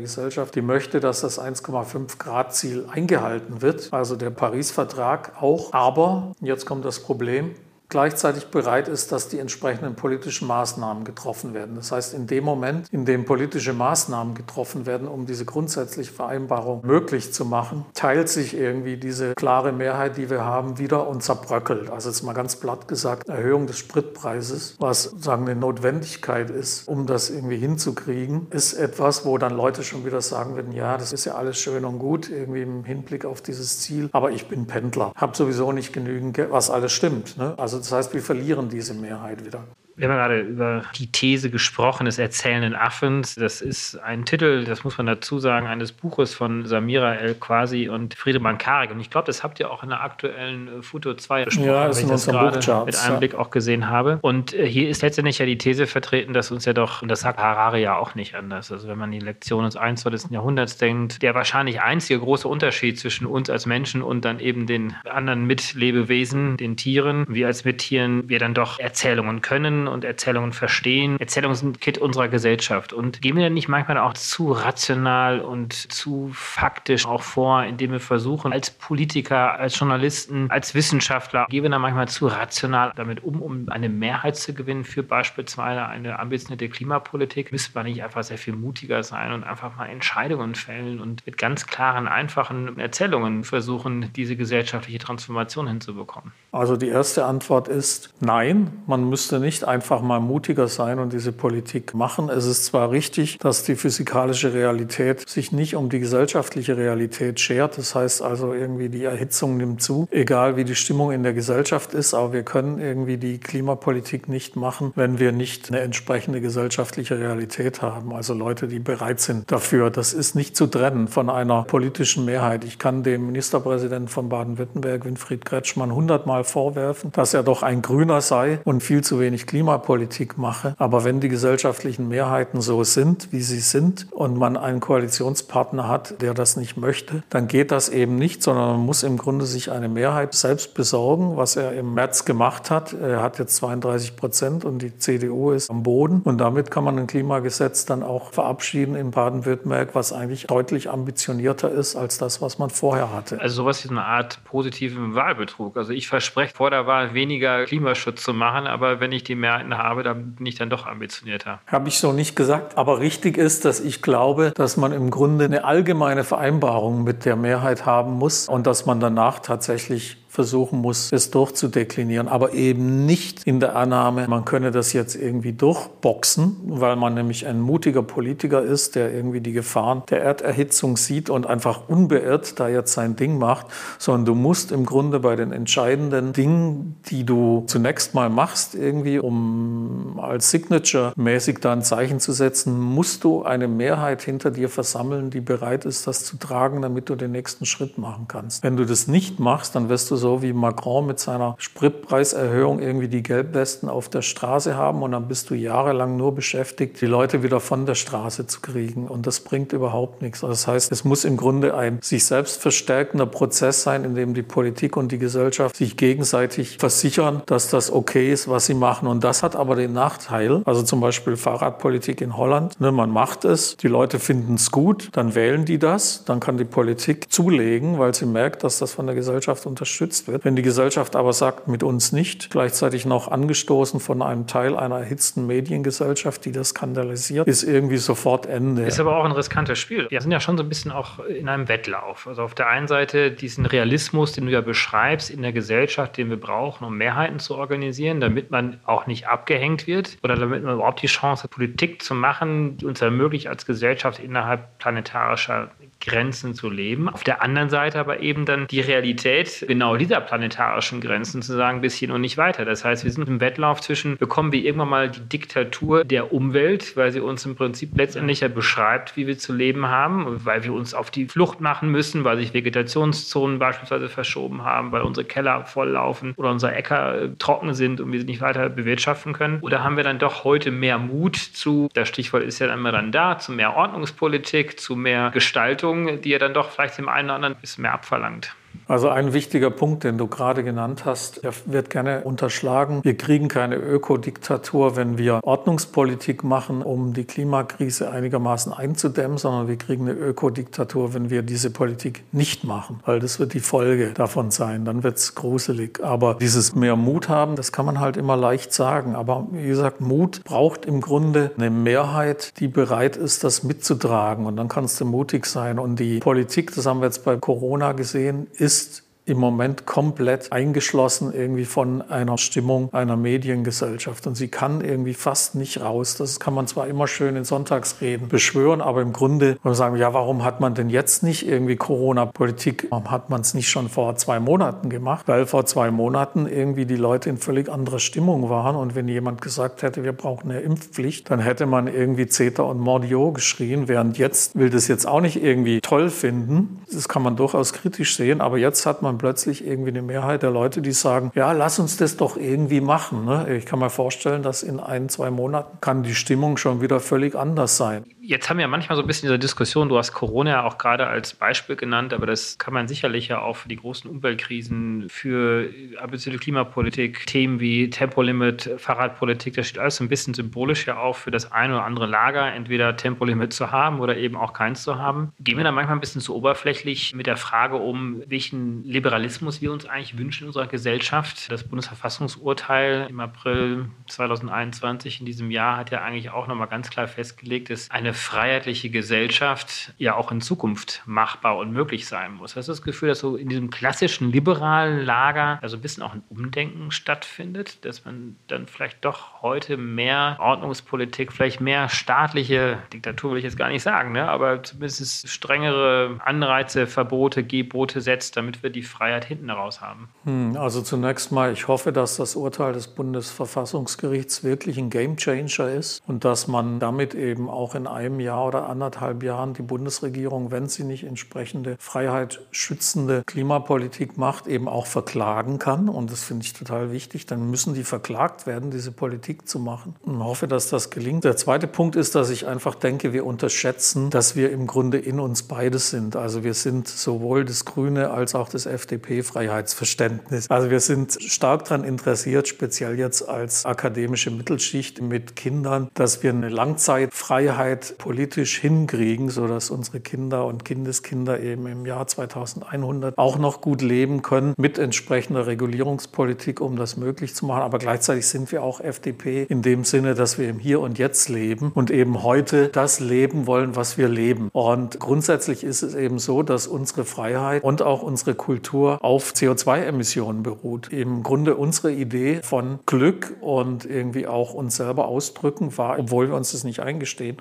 Gesellschaft, 0.00 0.54
die 0.54 0.62
möchte, 0.62 1.00
dass 1.00 1.20
das 1.20 1.40
1,5 1.40 2.18
Grad 2.18 2.54
Ziel 2.54 2.86
eingehalten 2.90 3.62
wird, 3.62 3.88
also 3.92 4.14
der 4.14 4.30
Paris-Vertrag 4.30 5.32
auch. 5.40 5.72
Aber, 5.72 6.32
jetzt 6.40 6.66
kommt 6.66 6.84
das 6.84 7.00
Problem, 7.00 7.54
gleichzeitig 7.88 8.48
bereit 8.48 8.88
ist, 8.88 9.12
dass 9.12 9.28
die 9.28 9.38
entsprechenden 9.38 9.94
politischen 9.94 10.46
Maßnahmen 10.48 11.04
getroffen 11.04 11.54
werden. 11.54 11.74
Das 11.76 11.92
heißt, 11.92 12.14
in 12.14 12.26
dem 12.26 12.44
Moment, 12.44 12.88
in 12.92 13.04
dem 13.04 13.24
politische 13.24 13.72
Maßnahmen 13.72 14.34
getroffen 14.34 14.86
werden, 14.86 15.08
um 15.08 15.26
diese 15.26 15.44
grundsätzliche 15.44 16.12
Vereinbarung 16.12 16.86
möglich 16.86 17.32
zu 17.32 17.44
machen, 17.44 17.84
teilt 17.94 18.28
sich 18.28 18.54
irgendwie 18.54 18.96
diese 18.96 19.34
klare 19.34 19.72
Mehrheit, 19.72 20.16
die 20.16 20.30
wir 20.30 20.44
haben, 20.44 20.78
wieder 20.78 21.08
und 21.08 21.22
zerbröckelt. 21.22 21.90
Also 21.90 22.10
jetzt 22.10 22.22
mal 22.22 22.34
ganz 22.34 22.56
platt 22.56 22.88
gesagt, 22.88 23.28
Erhöhung 23.28 23.66
des 23.66 23.78
Spritpreises, 23.78 24.76
was 24.78 25.14
sagen 25.18 25.48
eine 25.48 25.58
Notwendigkeit 25.58 26.50
ist, 26.50 26.88
um 26.88 27.06
das 27.06 27.30
irgendwie 27.30 27.56
hinzukriegen, 27.56 28.48
ist 28.50 28.74
etwas, 28.74 29.24
wo 29.24 29.38
dann 29.38 29.56
Leute 29.56 29.82
schon 29.82 30.04
wieder 30.04 30.20
sagen 30.20 30.56
würden, 30.56 30.72
ja, 30.72 30.96
das 30.98 31.12
ist 31.12 31.24
ja 31.24 31.34
alles 31.34 31.58
schön 31.58 31.84
und 31.84 31.98
gut, 31.98 32.30
irgendwie 32.30 32.62
im 32.62 32.84
Hinblick 32.84 33.24
auf 33.24 33.40
dieses 33.40 33.80
Ziel, 33.80 34.08
aber 34.12 34.30
ich 34.30 34.48
bin 34.48 34.66
Pendler, 34.66 35.12
habe 35.16 35.36
sowieso 35.36 35.72
nicht 35.72 35.92
genügend, 35.92 36.38
was 36.50 36.70
alles 36.70 36.92
stimmt. 36.92 37.36
Ne? 37.36 37.54
Also 37.56 37.77
das 37.78 37.92
heißt, 37.92 38.14
wir 38.14 38.22
verlieren 38.22 38.68
diese 38.68 38.94
Mehrheit 38.94 39.44
wieder. 39.44 39.64
Wir 39.98 40.08
haben 40.08 40.16
gerade 40.16 40.40
über 40.40 40.84
die 40.96 41.10
These 41.10 41.50
gesprochen 41.50 42.04
des 42.04 42.20
erzählenden 42.20 42.76
Affens. 42.76 43.34
Das 43.34 43.60
ist 43.60 43.96
ein 43.96 44.24
Titel, 44.24 44.64
das 44.64 44.84
muss 44.84 44.96
man 44.96 45.06
dazu 45.06 45.40
sagen, 45.40 45.66
eines 45.66 45.90
Buches 45.90 46.34
von 46.34 46.66
Samira 46.66 47.16
El-Quasi 47.16 47.88
und 47.88 48.14
Friedemann 48.14 48.58
Karik. 48.58 48.92
Und 48.92 49.00
ich 49.00 49.10
glaube, 49.10 49.26
das 49.26 49.42
habt 49.42 49.58
ihr 49.58 49.72
auch 49.72 49.82
in 49.82 49.88
der 49.88 50.00
aktuellen 50.00 50.68
äh, 50.68 50.82
Futur 50.82 51.18
2 51.18 51.46
besprochen, 51.46 51.66
ja, 51.66 51.88
das 51.88 51.96
wenn 51.98 52.04
ich 52.04 52.10
das 52.12 52.26
gerade 52.26 52.58
mit 52.86 52.96
einem 52.96 53.12
ja. 53.14 53.18
Blick 53.18 53.34
auch 53.34 53.50
gesehen 53.50 53.88
habe. 53.88 54.20
Und 54.22 54.54
äh, 54.54 54.68
hier 54.68 54.88
ist 54.88 55.02
letztendlich 55.02 55.38
ja 55.38 55.46
die 55.46 55.58
These 55.58 55.88
vertreten, 55.88 56.32
dass 56.32 56.52
uns 56.52 56.64
ja 56.64 56.74
doch, 56.74 57.02
und 57.02 57.08
das 57.08 57.20
sagt 57.20 57.40
Harari 57.40 57.82
ja 57.82 57.96
auch 57.96 58.14
nicht 58.14 58.36
anders, 58.36 58.70
also 58.70 58.86
wenn 58.86 58.98
man 58.98 59.10
die 59.10 59.18
Lektion 59.18 59.64
des 59.64 59.74
21. 59.74 60.30
Jahrhunderts 60.30 60.76
denkt, 60.76 61.22
der 61.22 61.34
wahrscheinlich 61.34 61.80
einzige 61.80 62.20
große 62.20 62.46
Unterschied 62.46 63.00
zwischen 63.00 63.26
uns 63.26 63.50
als 63.50 63.66
Menschen 63.66 64.02
und 64.02 64.24
dann 64.24 64.38
eben 64.38 64.68
den 64.68 64.94
anderen 65.10 65.44
Mitlebewesen, 65.46 66.56
den 66.56 66.76
Tieren, 66.76 67.26
wir 67.28 67.48
als 67.48 67.64
Mittieren, 67.64 68.28
wir 68.28 68.38
dann 68.38 68.54
doch 68.54 68.78
Erzählungen 68.78 69.42
können 69.42 69.87
und 69.90 70.04
Erzählungen 70.04 70.52
verstehen. 70.52 71.18
Erzählungen 71.18 71.56
sind 71.56 71.80
Kit 71.80 71.98
unserer 71.98 72.28
Gesellschaft. 72.28 72.92
Und 72.92 73.22
gehen 73.22 73.36
wir 73.36 73.44
denn 73.44 73.54
nicht 73.54 73.68
manchmal 73.68 73.98
auch 73.98 74.14
zu 74.14 74.52
rational 74.52 75.40
und 75.40 75.72
zu 75.72 76.30
faktisch 76.32 77.06
auch 77.06 77.22
vor, 77.22 77.64
indem 77.64 77.92
wir 77.92 78.00
versuchen, 78.00 78.52
als 78.52 78.70
Politiker, 78.70 79.58
als 79.58 79.78
Journalisten, 79.78 80.50
als 80.50 80.74
Wissenschaftler, 80.74 81.46
gehen 81.48 81.62
wir 81.62 81.70
da 81.70 81.78
manchmal 81.78 82.08
zu 82.08 82.26
rational 82.26 82.92
damit 82.96 83.22
um, 83.22 83.42
um 83.42 83.68
eine 83.68 83.88
Mehrheit 83.88 84.36
zu 84.36 84.54
gewinnen 84.54 84.84
für 84.84 85.02
beispielsweise 85.02 85.86
eine 85.86 86.18
ambitionierte 86.18 86.68
Klimapolitik? 86.68 87.52
Müsste 87.52 87.72
man 87.74 87.86
nicht 87.86 88.02
einfach 88.02 88.22
sehr 88.22 88.38
viel 88.38 88.54
mutiger 88.54 89.02
sein 89.02 89.32
und 89.32 89.44
einfach 89.44 89.76
mal 89.76 89.86
Entscheidungen 89.86 90.54
fällen 90.54 91.00
und 91.00 91.24
mit 91.26 91.38
ganz 91.38 91.66
klaren, 91.66 92.08
einfachen 92.08 92.78
Erzählungen 92.78 93.44
versuchen, 93.44 94.10
diese 94.14 94.36
gesellschaftliche 94.36 94.98
Transformation 94.98 95.68
hinzubekommen? 95.68 96.32
Also 96.52 96.76
die 96.76 96.88
erste 96.88 97.24
Antwort 97.24 97.68
ist 97.68 98.14
nein, 98.20 98.82
man 98.86 99.08
müsste 99.08 99.40
nicht 99.40 99.64
einfach 99.78 100.02
mal 100.02 100.18
mutiger 100.18 100.66
sein 100.66 100.98
und 100.98 101.12
diese 101.12 101.30
Politik 101.30 101.94
machen. 101.94 102.30
Es 102.30 102.46
ist 102.46 102.64
zwar 102.64 102.90
richtig, 102.90 103.38
dass 103.38 103.62
die 103.62 103.76
physikalische 103.76 104.52
Realität 104.52 105.28
sich 105.28 105.52
nicht 105.52 105.76
um 105.76 105.88
die 105.88 106.00
gesellschaftliche 106.00 106.76
Realität 106.76 107.38
schert. 107.38 107.78
Das 107.78 107.94
heißt 107.94 108.20
also 108.20 108.52
irgendwie 108.54 108.88
die 108.88 109.04
Erhitzung 109.04 109.56
nimmt 109.56 109.80
zu, 109.80 110.08
egal 110.10 110.56
wie 110.56 110.64
die 110.64 110.74
Stimmung 110.74 111.12
in 111.12 111.22
der 111.22 111.32
Gesellschaft 111.32 111.94
ist. 111.94 112.12
Aber 112.12 112.32
wir 112.32 112.42
können 112.42 112.80
irgendwie 112.80 113.18
die 113.18 113.38
Klimapolitik 113.38 114.28
nicht 114.28 114.56
machen, 114.56 114.90
wenn 114.96 115.20
wir 115.20 115.30
nicht 115.30 115.68
eine 115.68 115.78
entsprechende 115.78 116.40
gesellschaftliche 116.40 117.16
Realität 117.16 117.80
haben. 117.80 118.12
Also 118.12 118.34
Leute, 118.34 118.66
die 118.66 118.80
bereit 118.80 119.20
sind 119.20 119.52
dafür. 119.52 119.90
Das 119.90 120.12
ist 120.12 120.34
nicht 120.34 120.56
zu 120.56 120.66
trennen 120.66 121.06
von 121.06 121.30
einer 121.30 121.62
politischen 121.62 122.24
Mehrheit. 122.24 122.64
Ich 122.64 122.80
kann 122.80 123.04
dem 123.04 123.26
Ministerpräsidenten 123.26 124.08
von 124.08 124.28
Baden-Württemberg, 124.28 125.04
Winfried 125.04 125.44
Kretschmann, 125.44 125.94
hundertmal 125.94 126.42
vorwerfen, 126.42 127.12
dass 127.12 127.32
er 127.32 127.44
doch 127.44 127.62
ein 127.62 127.80
Grüner 127.80 128.20
sei 128.20 128.58
und 128.64 128.82
viel 128.82 129.04
zu 129.04 129.20
wenig 129.20 129.46
Klimapolitik 129.68 130.38
mache. 130.38 130.74
Aber 130.78 131.04
wenn 131.04 131.20
die 131.20 131.28
gesellschaftlichen 131.28 132.08
Mehrheiten 132.08 132.62
so 132.62 132.84
sind, 132.84 133.32
wie 133.32 133.40
sie 133.40 133.60
sind, 133.60 134.06
und 134.12 134.36
man 134.38 134.56
einen 134.56 134.80
Koalitionspartner 134.80 135.88
hat, 135.88 136.22
der 136.22 136.32
das 136.32 136.56
nicht 136.56 136.76
möchte, 136.76 137.22
dann 137.28 137.48
geht 137.48 137.70
das 137.70 137.88
eben 137.88 138.16
nicht, 138.16 138.42
sondern 138.42 138.68
man 138.68 138.80
muss 138.80 139.02
im 139.02 139.18
Grunde 139.18 139.44
sich 139.44 139.70
eine 139.70 139.88
Mehrheit 139.88 140.34
selbst 140.34 140.74
besorgen, 140.74 141.36
was 141.36 141.56
er 141.56 141.72
im 141.72 141.94
März 141.94 142.24
gemacht 142.24 142.70
hat. 142.70 142.94
Er 142.94 143.22
hat 143.22 143.38
jetzt 143.38 143.56
32 143.56 144.16
Prozent 144.16 144.64
und 144.64 144.80
die 144.80 144.96
CDU 144.96 145.50
ist 145.50 145.70
am 145.70 145.82
Boden. 145.82 146.22
Und 146.24 146.38
damit 146.38 146.70
kann 146.70 146.84
man 146.84 146.98
ein 146.98 147.06
Klimagesetz 147.06 147.84
dann 147.84 148.02
auch 148.02 148.32
verabschieden 148.32 148.94
in 148.94 149.10
Baden-Württemberg, 149.10 149.94
was 149.94 150.12
eigentlich 150.12 150.46
deutlich 150.46 150.88
ambitionierter 150.90 151.70
ist 151.70 151.94
als 151.94 152.18
das, 152.18 152.40
was 152.40 152.58
man 152.58 152.70
vorher 152.70 153.12
hatte. 153.12 153.40
Also 153.40 153.56
sowas 153.56 153.84
wie 153.84 153.90
eine 153.90 154.04
Art 154.04 154.42
positiven 154.44 155.14
Wahlbetrug. 155.14 155.76
Also 155.76 155.92
ich 155.92 156.08
verspreche 156.08 156.54
vor 156.54 156.70
der 156.70 156.86
Wahl 156.86 157.14
weniger 157.14 157.64
Klimaschutz 157.66 158.22
zu 158.22 158.32
machen, 158.32 158.66
aber 158.66 159.00
wenn 159.00 159.12
ich 159.12 159.24
die 159.24 159.34
Mehrheiten 159.48 159.78
habe, 159.78 160.02
dann 160.02 160.34
bin 160.34 160.46
ich 160.46 160.56
dann 160.56 160.68
doch 160.68 160.86
ambitionierter. 160.86 161.60
Habe 161.66 161.88
ich 161.88 161.98
so 161.98 162.12
nicht 162.12 162.36
gesagt. 162.36 162.76
Aber 162.76 163.00
richtig 163.00 163.38
ist, 163.38 163.64
dass 163.64 163.80
ich 163.80 164.02
glaube, 164.02 164.52
dass 164.54 164.76
man 164.76 164.92
im 164.92 165.10
Grunde 165.10 165.46
eine 165.46 165.64
allgemeine 165.64 166.24
Vereinbarung 166.24 167.02
mit 167.02 167.24
der 167.24 167.36
Mehrheit 167.36 167.86
haben 167.86 168.12
muss 168.12 168.48
und 168.48 168.66
dass 168.66 168.84
man 168.84 169.00
danach 169.00 169.38
tatsächlich 169.38 170.18
versuchen 170.28 170.80
muss, 170.80 171.10
es 171.10 171.30
durchzudeklinieren, 171.30 172.28
aber 172.28 172.52
eben 172.52 173.06
nicht 173.06 173.44
in 173.44 173.60
der 173.60 173.76
Annahme, 173.76 174.28
man 174.28 174.44
könne 174.44 174.70
das 174.70 174.92
jetzt 174.92 175.16
irgendwie 175.16 175.54
durchboxen, 175.54 176.56
weil 176.66 176.96
man 176.96 177.14
nämlich 177.14 177.46
ein 177.46 177.60
mutiger 177.60 178.02
Politiker 178.02 178.62
ist, 178.62 178.94
der 178.94 179.12
irgendwie 179.12 179.40
die 179.40 179.52
Gefahren 179.52 180.02
der 180.10 180.22
Erderhitzung 180.22 180.98
sieht 180.98 181.30
und 181.30 181.46
einfach 181.46 181.88
unbeirrt 181.88 182.60
da 182.60 182.68
jetzt 182.68 182.92
sein 182.92 183.16
Ding 183.16 183.38
macht, 183.38 183.66
sondern 183.98 184.26
du 184.26 184.34
musst 184.34 184.70
im 184.70 184.84
Grunde 184.84 185.18
bei 185.20 185.34
den 185.34 185.50
entscheidenden 185.50 186.34
Dingen, 186.34 186.96
die 187.06 187.24
du 187.24 187.64
zunächst 187.66 188.14
mal 188.14 188.28
machst, 188.28 188.74
irgendwie 188.74 189.18
um 189.18 190.20
als 190.20 190.50
Signature 190.50 191.12
mäßig 191.16 191.60
da 191.60 191.72
ein 191.72 191.82
Zeichen 191.82 192.20
zu 192.20 192.32
setzen, 192.32 192.78
musst 192.78 193.24
du 193.24 193.44
eine 193.44 193.66
Mehrheit 193.66 194.22
hinter 194.22 194.50
dir 194.50 194.68
versammeln, 194.68 195.30
die 195.30 195.40
bereit 195.40 195.86
ist, 195.86 196.06
das 196.06 196.24
zu 196.24 196.36
tragen, 196.36 196.82
damit 196.82 197.08
du 197.08 197.14
den 197.14 197.32
nächsten 197.32 197.64
Schritt 197.64 197.96
machen 197.96 198.26
kannst. 198.28 198.62
Wenn 198.62 198.76
du 198.76 198.84
das 198.84 199.08
nicht 199.08 199.40
machst, 199.40 199.74
dann 199.74 199.88
wirst 199.88 200.10
du 200.10 200.16
so 200.16 200.27
so 200.28 200.42
wie 200.42 200.52
Macron 200.52 201.06
mit 201.06 201.18
seiner 201.18 201.54
Spritpreiserhöhung 201.56 202.80
irgendwie 202.80 203.08
die 203.08 203.22
Gelbwesten 203.22 203.88
auf 203.88 204.10
der 204.10 204.20
Straße 204.20 204.76
haben 204.76 205.02
und 205.02 205.12
dann 205.12 205.26
bist 205.26 205.48
du 205.48 205.54
jahrelang 205.54 206.18
nur 206.18 206.34
beschäftigt, 206.34 207.00
die 207.00 207.06
Leute 207.06 207.42
wieder 207.42 207.60
von 207.60 207.86
der 207.86 207.94
Straße 207.94 208.46
zu 208.46 208.60
kriegen. 208.60 209.08
Und 209.08 209.26
das 209.26 209.40
bringt 209.40 209.72
überhaupt 209.72 210.20
nichts. 210.20 210.44
Also 210.44 210.52
das 210.52 210.66
heißt, 210.66 210.92
es 210.92 211.04
muss 211.04 211.24
im 211.24 211.38
Grunde 211.38 211.74
ein 211.74 212.00
sich 212.02 212.26
selbst 212.26 212.60
verstärkender 212.60 213.24
Prozess 213.24 213.82
sein, 213.82 214.04
in 214.04 214.14
dem 214.14 214.34
die 214.34 214.42
Politik 214.42 214.98
und 214.98 215.12
die 215.12 215.18
Gesellschaft 215.18 215.76
sich 215.76 215.96
gegenseitig 215.96 216.76
versichern, 216.76 217.42
dass 217.46 217.70
das 217.70 217.90
okay 217.90 218.30
ist, 218.30 218.48
was 218.48 218.66
sie 218.66 218.74
machen. 218.74 219.08
Und 219.08 219.24
das 219.24 219.42
hat 219.42 219.56
aber 219.56 219.76
den 219.76 219.94
Nachteil, 219.94 220.60
also 220.66 220.82
zum 220.82 221.00
Beispiel 221.00 221.38
Fahrradpolitik 221.38 222.20
in 222.20 222.36
Holland, 222.36 222.78
ne, 222.82 222.92
man 222.92 223.10
macht 223.10 223.46
es, 223.46 223.78
die 223.78 223.88
Leute 223.88 224.18
finden 224.18 224.56
es 224.56 224.70
gut, 224.70 225.08
dann 225.12 225.34
wählen 225.34 225.64
die 225.64 225.78
das, 225.78 226.24
dann 226.26 226.38
kann 226.38 226.58
die 226.58 226.64
Politik 226.64 227.32
zulegen, 227.32 227.98
weil 227.98 228.14
sie 228.14 228.26
merkt, 228.26 228.62
dass 228.62 228.78
das 228.78 228.92
von 228.92 229.06
der 229.06 229.14
Gesellschaft 229.14 229.64
unterstützt 229.64 230.07
geschützt 230.08 230.28
wird. 230.28 230.44
Wenn 230.44 230.56
die 230.56 230.62
Gesellschaft 230.62 231.16
aber 231.16 231.32
sagt, 231.32 231.68
mit 231.68 231.82
uns 231.82 232.12
nicht, 232.12 232.50
gleichzeitig 232.50 233.04
noch 233.04 233.28
angestoßen 233.28 234.00
von 234.00 234.22
einem 234.22 234.46
Teil 234.46 234.76
einer 234.76 234.98
erhitzten 234.98 235.46
Mediengesellschaft, 235.46 236.44
die 236.44 236.52
das 236.52 236.70
skandalisiert, 236.70 237.46
ist 237.46 237.62
irgendwie 237.62 237.98
sofort 237.98 238.46
Ende. 238.46 238.84
Ist 238.84 239.00
aber 239.00 239.16
auch 239.16 239.24
ein 239.24 239.32
riskantes 239.32 239.78
Spiel. 239.78 240.06
Wir 240.10 240.20
sind 240.20 240.32
ja 240.32 240.40
schon 240.40 240.56
so 240.56 240.62
ein 240.62 240.68
bisschen 240.68 240.92
auch 240.92 241.18
in 241.20 241.48
einem 241.48 241.68
Wettlauf. 241.68 242.26
Also 242.26 242.42
auf 242.42 242.54
der 242.54 242.68
einen 242.68 242.88
Seite 242.88 243.30
diesen 243.30 243.66
Realismus, 243.66 244.32
den 244.32 244.46
du 244.46 244.52
ja 244.52 244.60
beschreibst 244.60 245.30
in 245.30 245.42
der 245.42 245.52
Gesellschaft, 245.52 246.16
den 246.16 246.30
wir 246.30 246.40
brauchen, 246.40 246.84
um 246.84 246.96
Mehrheiten 246.96 247.38
zu 247.38 247.56
organisieren, 247.56 248.20
damit 248.20 248.50
man 248.50 248.80
auch 248.84 249.06
nicht 249.06 249.28
abgehängt 249.28 249.86
wird 249.86 250.16
oder 250.22 250.36
damit 250.36 250.62
man 250.64 250.74
überhaupt 250.74 251.02
die 251.02 251.06
Chance 251.06 251.44
hat, 251.44 251.50
Politik 251.50 252.02
zu 252.02 252.14
machen, 252.14 252.78
die 252.78 252.86
uns 252.86 253.00
ermöglicht, 253.02 253.48
als 253.48 253.66
Gesellschaft 253.66 254.18
innerhalb 254.20 254.78
planetarischer 254.78 255.70
Grenzen 256.00 256.54
zu 256.54 256.70
leben. 256.70 257.08
Auf 257.08 257.24
der 257.24 257.42
anderen 257.42 257.70
Seite 257.70 257.98
aber 257.98 258.20
eben 258.20 258.44
dann 258.44 258.66
die 258.66 258.80
Realität 258.80 259.64
genau 259.66 259.96
dieser 259.96 260.20
planetarischen 260.20 261.00
Grenzen 261.00 261.42
zu 261.42 261.54
sagen, 261.54 261.80
bis 261.80 261.94
hier 261.94 262.12
und 262.12 262.20
nicht 262.20 262.38
weiter. 262.38 262.64
Das 262.64 262.84
heißt, 262.84 263.04
wir 263.04 263.10
sind 263.10 263.28
im 263.28 263.40
Wettlauf 263.40 263.80
zwischen, 263.80 264.16
bekommen 264.16 264.52
wir 264.52 264.62
irgendwann 264.62 264.88
mal 264.88 265.10
die 265.10 265.20
Diktatur 265.20 266.04
der 266.04 266.32
Umwelt, 266.32 266.96
weil 266.96 267.12
sie 267.12 267.20
uns 267.20 267.44
im 267.44 267.56
Prinzip 267.56 267.90
letztendlich 267.96 268.40
ja 268.40 268.48
beschreibt, 268.48 269.16
wie 269.16 269.26
wir 269.26 269.38
zu 269.38 269.52
leben 269.52 269.86
haben, 269.88 270.44
weil 270.44 270.64
wir 270.64 270.72
uns 270.72 270.94
auf 270.94 271.10
die 271.10 271.26
Flucht 271.26 271.60
machen 271.60 271.90
müssen, 271.90 272.24
weil 272.24 272.38
sich 272.38 272.54
Vegetationszonen 272.54 273.58
beispielsweise 273.58 274.08
verschoben 274.08 274.64
haben, 274.64 274.92
weil 274.92 275.02
unsere 275.02 275.26
Keller 275.26 275.64
volllaufen 275.64 276.34
oder 276.36 276.50
unsere 276.50 276.74
Äcker 276.74 277.22
äh, 277.22 277.28
trocken 277.38 277.74
sind 277.74 278.00
und 278.00 278.12
wir 278.12 278.20
sie 278.20 278.26
nicht 278.26 278.40
weiter 278.40 278.68
bewirtschaften 278.68 279.32
können. 279.32 279.58
Oder 279.60 279.82
haben 279.82 279.96
wir 279.96 280.04
dann 280.04 280.18
doch 280.18 280.44
heute 280.44 280.70
mehr 280.70 280.98
Mut 280.98 281.36
zu, 281.36 281.88
das 281.94 282.08
Stichwort 282.08 282.44
ist 282.44 282.58
ja 282.58 282.72
immer 282.72 282.92
dann 282.92 283.12
da, 283.12 283.38
zu 283.38 283.52
mehr 283.52 283.74
Ordnungspolitik, 283.76 284.78
zu 284.78 284.96
mehr 284.96 285.30
Gestaltung, 285.32 285.87
die 285.94 286.30
ja 286.30 286.38
dann 286.38 286.54
doch 286.54 286.70
vielleicht 286.70 286.98
dem 286.98 287.08
einen 287.08 287.28
oder 287.28 287.36
anderen 287.36 287.54
ein 287.54 287.60
bisschen 287.60 287.82
mehr 287.82 287.92
abverlangt. 287.92 288.54
Also 288.86 289.08
ein 289.08 289.32
wichtiger 289.32 289.70
Punkt, 289.70 290.04
den 290.04 290.16
du 290.16 290.26
gerade 290.28 290.64
genannt 290.64 291.04
hast, 291.04 291.44
der 291.44 291.52
wird 291.66 291.90
gerne 291.90 292.22
unterschlagen. 292.22 293.00
Wir 293.02 293.16
kriegen 293.16 293.48
keine 293.48 293.76
Ökodiktatur, 293.76 294.96
wenn 294.96 295.18
wir 295.18 295.40
Ordnungspolitik 295.42 296.44
machen, 296.44 296.82
um 296.82 297.12
die 297.12 297.24
Klimakrise 297.24 298.10
einigermaßen 298.10 298.72
einzudämmen, 298.72 299.38
sondern 299.38 299.68
wir 299.68 299.76
kriegen 299.76 300.08
eine 300.08 300.18
Ökodiktatur, 300.18 301.14
wenn 301.14 301.30
wir 301.30 301.42
diese 301.42 301.70
Politik 301.70 302.24
nicht 302.32 302.64
machen, 302.64 303.00
weil 303.04 303.20
das 303.20 303.38
wird 303.38 303.54
die 303.54 303.60
Folge 303.60 304.12
davon 304.14 304.50
sein. 304.50 304.84
Dann 304.84 305.02
wird 305.02 305.18
es 305.18 305.34
gruselig. 305.34 306.02
Aber 306.02 306.34
dieses 306.34 306.74
mehr 306.74 306.96
Mut 306.96 307.28
haben, 307.28 307.56
das 307.56 307.72
kann 307.72 307.84
man 307.84 308.00
halt 308.00 308.16
immer 308.16 308.36
leicht 308.36 308.72
sagen. 308.72 309.14
Aber 309.14 309.46
wie 309.52 309.66
gesagt, 309.66 310.00
Mut 310.00 310.42
braucht 310.44 310.86
im 310.86 311.00
Grunde 311.00 311.50
eine 311.56 311.70
Mehrheit, 311.70 312.58
die 312.60 312.68
bereit 312.68 313.16
ist, 313.16 313.44
das 313.44 313.62
mitzutragen. 313.62 314.46
Und 314.46 314.56
dann 314.56 314.68
kannst 314.68 315.00
du 315.00 315.04
mutig 315.04 315.46
sein. 315.46 315.78
Und 315.78 315.98
die 316.00 316.20
Politik, 316.20 316.74
das 316.74 316.86
haben 316.86 317.00
wir 317.00 317.06
jetzt 317.06 317.24
bei 317.24 317.36
Corona 317.36 317.92
gesehen, 317.92 318.46
ist 318.54 318.67
ist 318.68 319.02
im 319.28 319.38
Moment 319.38 319.84
komplett 319.84 320.52
eingeschlossen 320.52 321.32
irgendwie 321.32 321.66
von 321.66 322.02
einer 322.02 322.38
Stimmung 322.38 322.92
einer 322.94 323.16
Mediengesellschaft. 323.16 324.26
Und 324.26 324.36
sie 324.36 324.48
kann 324.48 324.80
irgendwie 324.80 325.12
fast 325.12 325.54
nicht 325.54 325.80
raus. 325.80 326.16
Das 326.16 326.40
kann 326.40 326.54
man 326.54 326.66
zwar 326.66 326.86
immer 326.86 327.06
schön 327.06 327.36
in 327.36 327.44
Sonntagsreden 327.44 328.28
beschwören, 328.28 328.80
aber 328.80 329.02
im 329.02 329.12
Grunde 329.12 329.58
man 329.62 329.74
sagen, 329.74 329.96
ja, 329.96 330.14
warum 330.14 330.44
hat 330.44 330.60
man 330.60 330.74
denn 330.74 330.88
jetzt 330.88 331.22
nicht 331.22 331.46
irgendwie 331.46 331.76
Corona-Politik? 331.76 332.86
Warum 332.88 333.10
hat 333.10 333.28
man 333.28 333.42
es 333.42 333.52
nicht 333.52 333.68
schon 333.68 333.90
vor 333.90 334.16
zwei 334.16 334.40
Monaten 334.40 334.88
gemacht? 334.88 335.28
Weil 335.28 335.44
vor 335.44 335.66
zwei 335.66 335.90
Monaten 335.90 336.46
irgendwie 336.46 336.86
die 336.86 336.96
Leute 336.96 337.28
in 337.28 337.36
völlig 337.36 337.68
anderer 337.68 337.98
Stimmung 337.98 338.48
waren. 338.48 338.76
Und 338.76 338.94
wenn 338.94 339.08
jemand 339.08 339.42
gesagt 339.42 339.82
hätte, 339.82 340.04
wir 340.04 340.12
brauchen 340.12 340.50
eine 340.50 340.60
Impfpflicht, 340.60 341.30
dann 341.30 341.40
hätte 341.40 341.66
man 341.66 341.86
irgendwie 341.86 342.26
CETA 342.26 342.62
und 342.62 342.80
Mordio 342.80 343.32
geschrien, 343.32 343.88
während 343.88 344.16
jetzt 344.16 344.56
will 344.56 344.70
das 344.70 344.88
jetzt 344.88 345.06
auch 345.06 345.20
nicht 345.20 345.42
irgendwie 345.42 345.80
toll 345.82 346.08
finden. 346.08 346.82
Das 346.90 347.08
kann 347.08 347.22
man 347.22 347.36
durchaus 347.36 347.74
kritisch 347.74 348.16
sehen, 348.16 348.40
aber 348.40 348.56
jetzt 348.56 348.86
hat 348.86 349.02
man 349.02 349.17
plötzlich 349.18 349.66
irgendwie 349.66 349.90
eine 349.90 350.02
Mehrheit 350.02 350.42
der 350.42 350.50
Leute, 350.50 350.82
die 350.82 350.92
sagen, 350.92 351.30
ja, 351.34 351.52
lass 351.52 351.78
uns 351.78 351.96
das 351.96 352.16
doch 352.16 352.36
irgendwie 352.36 352.80
machen. 352.80 353.24
Ne? 353.24 353.56
Ich 353.56 353.66
kann 353.66 353.78
mir 353.78 353.90
vorstellen, 353.90 354.42
dass 354.42 354.62
in 354.62 354.80
ein, 354.80 355.08
zwei 355.08 355.30
Monaten 355.30 355.78
kann 355.80 356.02
die 356.02 356.14
Stimmung 356.14 356.56
schon 356.56 356.80
wieder 356.80 357.00
völlig 357.00 357.34
anders 357.34 357.76
sein. 357.76 358.04
Jetzt 358.28 358.50
haben 358.50 358.58
wir 358.58 358.68
manchmal 358.68 358.94
so 358.94 359.00
ein 359.00 359.06
bisschen 359.06 359.28
diese 359.28 359.38
Diskussion, 359.38 359.88
du 359.88 359.96
hast 359.96 360.12
Corona 360.12 360.50
ja 360.50 360.62
auch 360.64 360.76
gerade 360.76 361.06
als 361.06 361.32
Beispiel 361.32 361.76
genannt, 361.76 362.12
aber 362.12 362.26
das 362.26 362.58
kann 362.58 362.74
man 362.74 362.86
sicherlich 362.86 363.28
ja 363.28 363.40
auch 363.40 363.56
für 363.56 363.70
die 363.70 363.76
großen 363.76 364.10
Umweltkrisen, 364.10 365.08
für 365.08 365.70
ambitionierte 365.98 366.44
Klimapolitik, 366.44 367.26
Themen 367.26 367.58
wie 367.58 367.88
Tempolimit, 367.88 368.68
Fahrradpolitik, 368.76 369.54
das 369.54 369.68
steht 369.68 369.78
alles 369.80 369.96
so 369.96 370.04
ein 370.04 370.10
bisschen 370.10 370.34
symbolisch 370.34 370.86
ja 370.86 370.98
auch 370.98 371.16
für 371.16 371.30
das 371.30 371.52
eine 371.52 371.76
oder 371.76 371.84
andere 371.84 372.04
Lager, 372.04 372.52
entweder 372.52 372.94
Tempolimit 372.98 373.54
zu 373.54 373.70
haben 373.70 373.98
oder 373.98 374.18
eben 374.18 374.36
auch 374.36 374.52
keins 374.52 374.82
zu 374.82 374.98
haben. 374.98 375.32
Gehen 375.40 375.56
wir 375.56 375.64
da 375.64 375.72
manchmal 375.72 375.96
ein 375.96 376.00
bisschen 376.00 376.20
zu 376.20 376.36
oberflächlich 376.36 377.14
mit 377.14 377.26
der 377.26 377.38
Frage 377.38 377.76
um, 377.76 378.22
welchen 378.26 378.84
Liberalismus 378.84 379.62
wir 379.62 379.72
uns 379.72 379.86
eigentlich 379.86 380.18
wünschen 380.18 380.42
in 380.42 380.48
unserer 380.48 380.66
Gesellschaft. 380.66 381.50
Das 381.50 381.64
Bundesverfassungsurteil 381.64 383.06
im 383.08 383.20
April 383.20 383.86
2021 384.06 385.20
in 385.20 385.24
diesem 385.24 385.50
Jahr 385.50 385.78
hat 385.78 385.90
ja 385.92 386.02
eigentlich 386.02 386.28
auch 386.28 386.46
nochmal 386.46 386.68
ganz 386.68 386.90
klar 386.90 387.08
festgelegt, 387.08 387.70
dass 387.70 387.90
eine 387.90 388.17
freiheitliche 388.18 388.90
Gesellschaft 388.90 389.92
ja 389.98 390.14
auch 390.14 390.30
in 390.30 390.40
Zukunft 390.40 391.02
machbar 391.06 391.56
und 391.56 391.72
möglich 391.72 392.06
sein 392.06 392.34
muss. 392.34 392.56
Hast 392.56 392.68
du 392.68 392.72
das 392.72 392.82
Gefühl, 392.82 393.08
dass 393.08 393.20
so 393.20 393.36
in 393.36 393.48
diesem 393.48 393.70
klassischen 393.70 394.30
liberalen 394.30 395.04
Lager 395.04 395.58
also 395.62 395.76
ein 395.76 395.82
bisschen 395.82 396.02
auch 396.02 396.14
ein 396.14 396.22
Umdenken 396.28 396.90
stattfindet, 396.90 397.84
dass 397.84 398.04
man 398.04 398.36
dann 398.48 398.66
vielleicht 398.66 399.04
doch 399.04 399.42
heute 399.42 399.76
mehr 399.76 400.36
Ordnungspolitik, 400.40 401.32
vielleicht 401.32 401.60
mehr 401.60 401.88
staatliche 401.88 402.78
Diktatur 402.92 403.32
will 403.32 403.38
ich 403.38 403.44
jetzt 403.44 403.56
gar 403.56 403.68
nicht 403.68 403.82
sagen, 403.82 404.12
ne? 404.12 404.28
aber 404.28 404.62
zumindest 404.62 405.28
strengere 405.28 406.18
Anreize, 406.24 406.86
Verbote, 406.86 407.44
Gebote 407.44 408.00
setzt, 408.00 408.36
damit 408.36 408.62
wir 408.62 408.70
die 408.70 408.82
Freiheit 408.82 409.24
hinten 409.24 409.50
raus 409.50 409.80
haben? 409.80 410.08
Hm, 410.24 410.56
also 410.56 410.82
zunächst 410.82 411.32
mal, 411.32 411.52
ich 411.52 411.68
hoffe, 411.68 411.92
dass 411.92 412.16
das 412.16 412.36
Urteil 412.36 412.72
des 412.72 412.88
Bundesverfassungsgerichts 412.88 414.44
wirklich 414.44 414.78
ein 414.78 414.90
Gamechanger 414.90 415.70
ist 415.70 416.02
und 416.06 416.24
dass 416.24 416.48
man 416.48 416.80
damit 416.80 417.14
eben 417.14 417.48
auch 417.48 417.74
in 417.74 417.86
einem 417.86 418.07
einem 418.08 418.20
Jahr 418.20 418.46
oder 418.46 418.68
anderthalb 418.68 419.22
Jahren 419.22 419.54
die 419.54 419.62
Bundesregierung, 419.62 420.50
wenn 420.50 420.68
sie 420.68 420.84
nicht 420.84 421.04
entsprechende 421.04 421.76
freiheitsschützende 421.78 423.22
Klimapolitik 423.26 424.18
macht, 424.18 424.46
eben 424.46 424.68
auch 424.68 424.86
verklagen 424.86 425.58
kann. 425.58 425.88
Und 425.88 426.10
das 426.10 426.24
finde 426.24 426.44
ich 426.44 426.52
total 426.52 426.92
wichtig. 426.92 427.26
Dann 427.26 427.50
müssen 427.50 427.74
die 427.74 427.84
verklagt 427.84 428.46
werden, 428.46 428.70
diese 428.70 428.92
Politik 428.92 429.48
zu 429.48 429.58
machen. 429.58 429.94
Und 430.02 430.22
hoffe, 430.22 430.48
dass 430.48 430.68
das 430.68 430.90
gelingt. 430.90 431.24
Der 431.24 431.36
zweite 431.36 431.66
Punkt 431.66 431.96
ist, 431.96 432.14
dass 432.14 432.30
ich 432.30 432.46
einfach 432.46 432.74
denke, 432.74 433.12
wir 433.12 433.24
unterschätzen, 433.26 434.10
dass 434.10 434.36
wir 434.36 434.50
im 434.50 434.66
Grunde 434.66 434.98
in 434.98 435.20
uns 435.20 435.42
beides 435.42 435.90
sind. 435.90 436.16
Also 436.16 436.44
wir 436.44 436.54
sind 436.54 436.88
sowohl 436.88 437.44
das 437.44 437.64
grüne 437.64 438.10
als 438.10 438.34
auch 438.34 438.48
das 438.48 438.66
FDP-Freiheitsverständnis. 438.66 440.50
Also 440.50 440.70
wir 440.70 440.80
sind 440.80 441.18
stark 441.22 441.64
daran 441.64 441.84
interessiert, 441.84 442.48
speziell 442.48 442.98
jetzt 442.98 443.28
als 443.28 443.66
akademische 443.66 444.30
Mittelschicht 444.30 445.00
mit 445.00 445.36
Kindern, 445.36 445.88
dass 445.94 446.22
wir 446.22 446.30
eine 446.30 446.48
Langzeitfreiheit 446.48 447.97
politisch 447.98 448.58
hinkriegen, 448.58 449.28
sodass 449.28 449.70
unsere 449.70 450.00
Kinder 450.00 450.46
und 450.46 450.64
Kindeskinder 450.64 451.40
eben 451.40 451.66
im 451.66 451.84
Jahr 451.84 452.06
2100 452.06 453.18
auch 453.18 453.38
noch 453.38 453.60
gut 453.60 453.82
leben 453.82 454.22
können 454.22 454.54
mit 454.56 454.78
entsprechender 454.78 455.46
Regulierungspolitik, 455.46 456.60
um 456.60 456.76
das 456.76 456.96
möglich 456.96 457.34
zu 457.34 457.46
machen. 457.46 457.62
Aber 457.62 457.78
gleichzeitig 457.78 458.26
sind 458.26 458.50
wir 458.52 458.62
auch 458.62 458.80
FDP 458.80 459.44
in 459.48 459.62
dem 459.62 459.84
Sinne, 459.84 460.14
dass 460.14 460.38
wir 460.38 460.48
im 460.48 460.58
Hier 460.58 460.80
und 460.80 460.98
Jetzt 460.98 461.28
leben 461.28 461.72
und 461.74 461.90
eben 461.90 462.22
heute 462.22 462.68
das 462.68 463.00
leben 463.00 463.46
wollen, 463.46 463.76
was 463.76 463.98
wir 463.98 464.08
leben. 464.08 464.48
Und 464.52 465.00
grundsätzlich 465.00 465.64
ist 465.64 465.82
es 465.82 465.94
eben 465.94 466.18
so, 466.18 466.42
dass 466.42 466.66
unsere 466.66 467.04
Freiheit 467.04 467.64
und 467.64 467.82
auch 467.82 468.02
unsere 468.02 468.34
Kultur 468.34 468.98
auf 469.02 469.32
CO2-Emissionen 469.32 470.42
beruht. 470.42 470.92
Im 470.92 471.22
Grunde 471.22 471.56
unsere 471.56 471.92
Idee 471.92 472.40
von 472.42 472.78
Glück 472.86 473.36
und 473.40 473.84
irgendwie 473.84 474.26
auch 474.26 474.54
uns 474.54 474.76
selber 474.76 475.08
ausdrücken 475.08 475.76
war, 475.76 475.98
obwohl 475.98 476.28
wir 476.28 476.36
uns 476.36 476.52
das 476.52 476.64
nicht 476.64 476.80
eingestehen, 476.80 477.36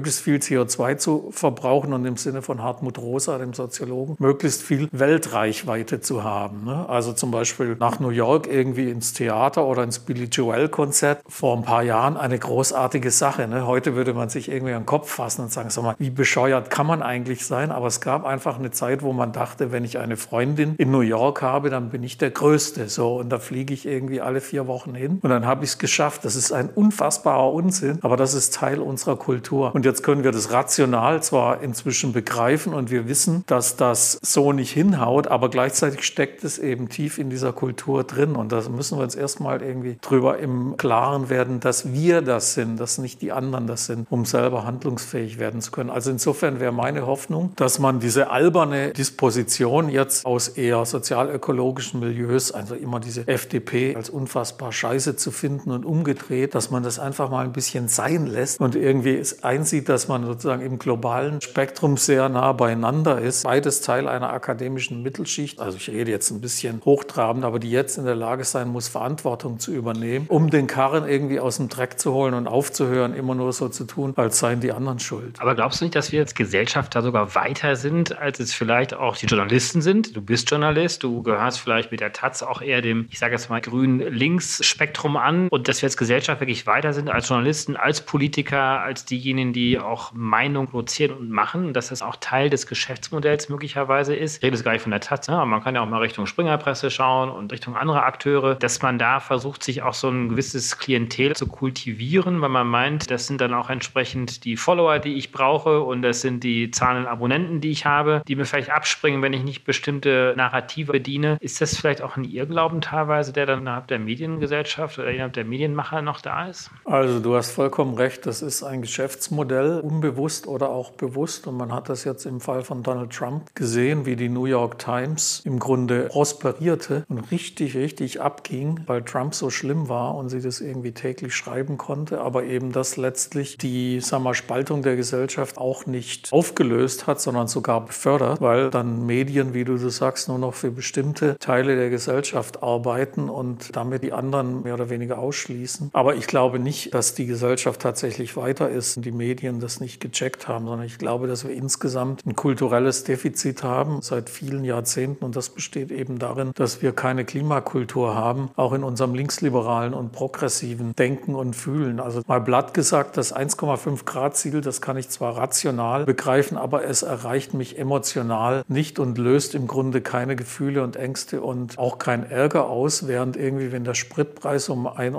möglichst 0.00 0.22
viel 0.22 0.36
CO2 0.36 0.96
zu 0.96 1.28
verbrauchen 1.30 1.92
und 1.92 2.06
im 2.06 2.16
Sinne 2.16 2.40
von 2.40 2.62
Hartmut 2.62 2.96
Rosa, 2.96 3.36
dem 3.36 3.52
Soziologen, 3.52 4.16
möglichst 4.18 4.62
viel 4.62 4.88
Weltreichweite 4.92 6.00
zu 6.00 6.24
haben. 6.24 6.64
Ne? 6.64 6.88
Also 6.88 7.12
zum 7.12 7.30
Beispiel 7.30 7.76
nach 7.78 8.00
New 8.00 8.08
York 8.08 8.46
irgendwie 8.46 8.90
ins 8.90 9.12
Theater 9.12 9.66
oder 9.66 9.82
ins 9.82 9.98
Billy 9.98 10.24
Joel 10.24 10.70
Konzert 10.70 11.22
vor 11.28 11.54
ein 11.54 11.64
paar 11.64 11.82
Jahren 11.82 12.16
eine 12.16 12.38
großartige 12.38 13.10
Sache. 13.10 13.46
Ne? 13.46 13.66
Heute 13.66 13.94
würde 13.94 14.14
man 14.14 14.30
sich 14.30 14.50
irgendwie 14.50 14.72
an 14.72 14.82
den 14.84 14.86
Kopf 14.86 15.10
fassen 15.10 15.42
und 15.42 15.52
sagen, 15.52 15.68
sag 15.68 15.84
mal, 15.84 15.96
wie 15.98 16.08
bescheuert 16.08 16.70
kann 16.70 16.86
man 16.86 17.02
eigentlich 17.02 17.44
sein? 17.44 17.70
Aber 17.70 17.86
es 17.86 18.00
gab 18.00 18.24
einfach 18.24 18.58
eine 18.58 18.70
Zeit, 18.70 19.02
wo 19.02 19.12
man 19.12 19.32
dachte, 19.32 19.70
wenn 19.70 19.84
ich 19.84 19.98
eine 19.98 20.16
Freundin 20.16 20.76
in 20.76 20.90
New 20.90 21.02
York 21.02 21.42
habe, 21.42 21.68
dann 21.68 21.90
bin 21.90 22.02
ich 22.02 22.16
der 22.16 22.30
Größte. 22.30 22.88
So, 22.88 23.16
und 23.16 23.28
da 23.28 23.38
fliege 23.38 23.74
ich 23.74 23.84
irgendwie 23.84 24.22
alle 24.22 24.40
vier 24.40 24.66
Wochen 24.66 24.94
hin 24.94 25.18
und 25.20 25.28
dann 25.28 25.44
habe 25.44 25.64
ich 25.64 25.72
es 25.72 25.78
geschafft. 25.78 26.24
Das 26.24 26.36
ist 26.36 26.52
ein 26.52 26.70
unfassbarer 26.70 27.52
Unsinn, 27.52 27.98
aber 28.00 28.16
das 28.16 28.32
ist 28.32 28.54
Teil 28.54 28.80
unserer 28.80 29.16
Kultur. 29.16 29.74
Und 29.74 29.79
jetzt 29.84 30.02
können 30.02 30.24
wir 30.24 30.32
das 30.32 30.52
rational 30.52 31.22
zwar 31.22 31.62
inzwischen 31.62 32.12
begreifen 32.12 32.74
und 32.74 32.90
wir 32.90 33.08
wissen, 33.08 33.44
dass 33.46 33.76
das 33.76 34.18
so 34.22 34.52
nicht 34.52 34.72
hinhaut, 34.72 35.26
aber 35.26 35.50
gleichzeitig 35.50 36.04
steckt 36.04 36.44
es 36.44 36.58
eben 36.58 36.88
tief 36.88 37.18
in 37.18 37.30
dieser 37.30 37.52
Kultur 37.52 38.04
drin. 38.04 38.36
Und 38.36 38.52
da 38.52 38.68
müssen 38.68 38.98
wir 38.98 39.04
uns 39.04 39.14
erstmal 39.14 39.62
irgendwie 39.62 39.98
drüber 40.00 40.38
im 40.38 40.76
Klaren 40.76 41.28
werden, 41.30 41.60
dass 41.60 41.92
wir 41.92 42.22
das 42.22 42.54
sind, 42.54 42.78
dass 42.78 42.98
nicht 42.98 43.22
die 43.22 43.32
anderen 43.32 43.66
das 43.66 43.86
sind, 43.86 44.06
um 44.10 44.24
selber 44.24 44.64
handlungsfähig 44.64 45.38
werden 45.38 45.60
zu 45.60 45.70
können. 45.70 45.90
Also 45.90 46.10
insofern 46.10 46.60
wäre 46.60 46.72
meine 46.72 47.06
Hoffnung, 47.06 47.52
dass 47.56 47.78
man 47.78 48.00
diese 48.00 48.30
alberne 48.30 48.92
Disposition 48.92 49.88
jetzt 49.88 50.26
aus 50.26 50.48
eher 50.48 50.84
sozialökologischen 50.84 52.00
Milieus, 52.00 52.52
also 52.52 52.74
immer 52.74 53.00
diese 53.00 53.26
FDP 53.28 53.96
als 53.96 54.10
unfassbar 54.10 54.72
scheiße 54.72 55.16
zu 55.16 55.30
finden 55.30 55.70
und 55.70 55.84
umgedreht, 55.84 56.54
dass 56.54 56.70
man 56.70 56.82
das 56.82 56.98
einfach 56.98 57.30
mal 57.30 57.44
ein 57.44 57.52
bisschen 57.52 57.88
sein 57.88 58.26
lässt 58.26 58.60
und 58.60 58.74
irgendwie 58.74 59.16
es 59.16 59.44
einsieht, 59.44 59.69
sieht, 59.70 59.88
dass 59.88 60.08
man 60.08 60.26
sozusagen 60.26 60.62
im 60.62 60.78
globalen 60.78 61.40
Spektrum 61.40 61.96
sehr 61.96 62.28
nah 62.28 62.52
beieinander 62.52 63.20
ist. 63.20 63.44
Beides 63.44 63.80
Teil 63.80 64.08
einer 64.08 64.32
akademischen 64.32 65.02
Mittelschicht. 65.02 65.60
Also 65.60 65.76
ich 65.76 65.88
rede 65.88 66.10
jetzt 66.10 66.30
ein 66.30 66.40
bisschen 66.40 66.82
hochtrabend, 66.84 67.44
aber 67.44 67.58
die 67.58 67.70
jetzt 67.70 67.96
in 67.96 68.04
der 68.04 68.16
Lage 68.16 68.44
sein 68.44 68.68
muss, 68.68 68.88
Verantwortung 68.88 69.58
zu 69.58 69.72
übernehmen, 69.72 70.26
um 70.28 70.50
den 70.50 70.66
Karren 70.66 71.08
irgendwie 71.08 71.40
aus 71.40 71.56
dem 71.56 71.68
Dreck 71.68 71.98
zu 71.98 72.12
holen 72.12 72.34
und 72.34 72.48
aufzuhören, 72.48 73.14
immer 73.14 73.34
nur 73.34 73.52
so 73.52 73.68
zu 73.68 73.84
tun, 73.84 74.12
als 74.16 74.40
seien 74.40 74.60
die 74.60 74.72
anderen 74.72 74.98
schuld. 74.98 75.40
Aber 75.40 75.54
glaubst 75.54 75.80
du 75.80 75.84
nicht, 75.84 75.94
dass 75.94 76.12
wir 76.12 76.20
als 76.20 76.34
Gesellschaft 76.34 76.94
da 76.94 77.02
sogar 77.02 77.34
weiter 77.34 77.76
sind, 77.76 78.18
als 78.18 78.40
es 78.40 78.52
vielleicht 78.52 78.94
auch 78.94 79.16
die 79.16 79.26
Journalisten 79.26 79.82
sind? 79.82 80.16
Du 80.16 80.20
bist 80.20 80.50
Journalist, 80.50 81.02
du 81.04 81.22
gehörst 81.22 81.60
vielleicht 81.60 81.92
mit 81.92 82.00
der 82.00 82.12
Taz 82.12 82.42
auch 82.42 82.60
eher 82.60 82.82
dem, 82.82 83.06
ich 83.10 83.18
sage 83.18 83.34
jetzt 83.34 83.48
mal, 83.48 83.60
grün-links-Spektrum 83.60 85.16
an 85.16 85.48
und 85.48 85.68
dass 85.68 85.80
wir 85.80 85.86
als 85.86 85.96
Gesellschaft 85.96 86.40
wirklich 86.40 86.66
weiter 86.66 86.92
sind 86.92 87.08
als 87.08 87.28
Journalisten, 87.28 87.76
als 87.76 88.00
Politiker, 88.00 88.80
als 88.80 89.04
diejenigen, 89.04 89.52
die 89.52 89.59
die 89.60 89.78
auch 89.78 90.12
Meinung 90.14 90.68
produzieren 90.68 91.12
und 91.12 91.30
machen, 91.30 91.74
dass 91.74 91.88
das 91.88 92.00
auch 92.00 92.16
Teil 92.16 92.48
des 92.48 92.66
Geschäftsmodells 92.66 93.50
möglicherweise 93.50 94.16
ist. 94.16 94.38
Ich 94.38 94.42
rede 94.42 94.56
jetzt 94.56 94.64
gar 94.64 94.72
nicht 94.72 94.82
von 94.82 94.90
der 94.90 95.00
Taz, 95.00 95.28
ne? 95.28 95.36
aber 95.36 95.44
man 95.44 95.62
kann 95.62 95.74
ja 95.74 95.82
auch 95.82 95.88
mal 95.88 95.98
Richtung 95.98 96.26
Springerpresse 96.26 96.90
schauen 96.90 97.28
und 97.28 97.52
Richtung 97.52 97.76
andere 97.76 98.02
Akteure, 98.04 98.54
dass 98.54 98.80
man 98.80 98.98
da 98.98 99.20
versucht, 99.20 99.62
sich 99.62 99.82
auch 99.82 99.92
so 99.92 100.08
ein 100.08 100.30
gewisses 100.30 100.78
Klientel 100.78 101.36
zu 101.36 101.46
kultivieren, 101.46 102.40
weil 102.40 102.48
man 102.48 102.66
meint, 102.66 103.10
das 103.10 103.26
sind 103.26 103.40
dann 103.42 103.52
auch 103.52 103.68
entsprechend 103.68 104.44
die 104.44 104.56
Follower, 104.56 104.98
die 104.98 105.14
ich 105.14 105.30
brauche 105.30 105.80
und 105.80 106.00
das 106.00 106.22
sind 106.22 106.42
die 106.42 106.70
Zahlen 106.70 107.06
Abonnenten, 107.06 107.60
die 107.60 107.70
ich 107.70 107.84
habe, 107.84 108.22
die 108.26 108.36
mir 108.36 108.46
vielleicht 108.46 108.70
abspringen, 108.70 109.20
wenn 109.20 109.34
ich 109.34 109.42
nicht 109.42 109.64
bestimmte 109.64 110.32
Narrative 110.36 110.92
bediene. 110.92 111.36
Ist 111.40 111.60
das 111.60 111.76
vielleicht 111.76 112.00
auch 112.00 112.16
ein 112.16 112.24
Irrglauben 112.24 112.80
teilweise, 112.80 113.32
der 113.32 113.44
dann 113.44 113.60
innerhalb 113.60 113.88
der 113.88 113.98
Mediengesellschaft 113.98 114.98
oder 114.98 115.10
innerhalb 115.10 115.34
der 115.34 115.44
Medienmacher 115.44 116.00
noch 116.00 116.22
da 116.22 116.46
ist? 116.46 116.70
Also 116.84 117.20
du 117.20 117.34
hast 117.34 117.50
vollkommen 117.50 117.94
recht, 117.94 118.24
das 118.24 118.40
ist 118.40 118.62
ein 118.62 118.80
Geschäftsmodell, 118.80 119.49
unbewusst 119.58 120.46
oder 120.46 120.70
auch 120.70 120.92
bewusst. 120.92 121.46
Und 121.46 121.56
man 121.56 121.72
hat 121.72 121.88
das 121.88 122.04
jetzt 122.04 122.26
im 122.26 122.40
Fall 122.40 122.62
von 122.62 122.82
Donald 122.82 123.10
Trump 123.10 123.54
gesehen, 123.54 124.06
wie 124.06 124.16
die 124.16 124.28
New 124.28 124.46
York 124.46 124.78
Times 124.78 125.42
im 125.44 125.58
Grunde 125.58 126.04
prosperierte 126.04 127.04
und 127.08 127.30
richtig, 127.30 127.76
richtig 127.76 128.20
abging, 128.20 128.80
weil 128.86 129.02
Trump 129.02 129.34
so 129.34 129.50
schlimm 129.50 129.88
war 129.88 130.14
und 130.14 130.28
sie 130.28 130.40
das 130.40 130.60
irgendwie 130.60 130.92
täglich 130.92 131.34
schreiben 131.34 131.76
konnte, 131.78 132.20
aber 132.20 132.44
eben 132.44 132.72
das 132.72 132.96
letztlich 132.96 133.58
die 133.58 134.00
sag 134.00 134.22
mal, 134.22 134.34
Spaltung 134.34 134.82
der 134.82 134.96
Gesellschaft 134.96 135.58
auch 135.58 135.86
nicht 135.86 136.32
aufgelöst 136.32 137.06
hat, 137.06 137.20
sondern 137.20 137.48
sogar 137.48 137.84
befördert, 137.84 138.40
weil 138.40 138.70
dann 138.70 139.06
Medien, 139.06 139.54
wie 139.54 139.64
du 139.64 139.76
das 139.76 139.96
sagst, 139.96 140.28
nur 140.28 140.38
noch 140.38 140.54
für 140.54 140.70
bestimmte 140.70 141.36
Teile 141.38 141.76
der 141.76 141.90
Gesellschaft 141.90 142.62
arbeiten 142.62 143.28
und 143.28 143.74
damit 143.74 144.02
die 144.02 144.12
anderen 144.12 144.62
mehr 144.62 144.74
oder 144.74 144.90
weniger 144.90 145.18
ausschließen. 145.18 145.90
Aber 145.92 146.14
ich 146.14 146.26
glaube 146.26 146.58
nicht, 146.58 146.94
dass 146.94 147.14
die 147.14 147.26
Gesellschaft 147.26 147.80
tatsächlich 147.80 148.36
weiter 148.36 148.70
ist 148.70 149.00
die 149.00 149.12
Medien 149.12 149.39
das 149.60 149.80
nicht 149.80 150.00
gecheckt 150.00 150.48
haben, 150.48 150.66
sondern 150.66 150.86
ich 150.86 150.98
glaube, 150.98 151.26
dass 151.26 151.46
wir 151.46 151.54
insgesamt 151.54 152.24
ein 152.26 152.36
kulturelles 152.36 153.04
Defizit 153.04 153.62
haben 153.62 154.02
seit 154.02 154.30
vielen 154.30 154.64
Jahrzehnten 154.64 155.24
und 155.24 155.36
das 155.36 155.50
besteht 155.50 155.90
eben 155.90 156.18
darin, 156.18 156.52
dass 156.54 156.82
wir 156.82 156.92
keine 156.92 157.24
Klimakultur 157.24 158.14
haben, 158.14 158.50
auch 158.56 158.72
in 158.72 158.84
unserem 158.84 159.14
linksliberalen 159.14 159.94
und 159.94 160.12
progressiven 160.12 160.94
Denken 160.96 161.34
und 161.34 161.54
Fühlen. 161.54 162.00
Also 162.00 162.22
mal 162.26 162.40
blatt 162.40 162.74
gesagt, 162.74 163.16
das 163.16 163.34
1,5 163.34 164.04
Grad 164.04 164.36
Ziel, 164.36 164.60
das 164.60 164.80
kann 164.80 164.96
ich 164.96 165.08
zwar 165.08 165.36
rational 165.36 166.04
begreifen, 166.04 166.56
aber 166.56 166.84
es 166.84 167.02
erreicht 167.02 167.54
mich 167.54 167.78
emotional 167.78 168.62
nicht 168.68 168.98
und 168.98 169.18
löst 169.18 169.54
im 169.54 169.66
Grunde 169.66 170.00
keine 170.00 170.36
Gefühle 170.36 170.82
und 170.82 170.96
Ängste 170.96 171.40
und 171.40 171.78
auch 171.78 171.98
kein 171.98 172.28
Ärger 172.30 172.68
aus, 172.68 173.06
während 173.06 173.36
irgendwie, 173.36 173.72
wenn 173.72 173.84
der 173.84 173.94
Spritpreis 173.94 174.68
um 174.68 174.86
1,50 174.86 175.16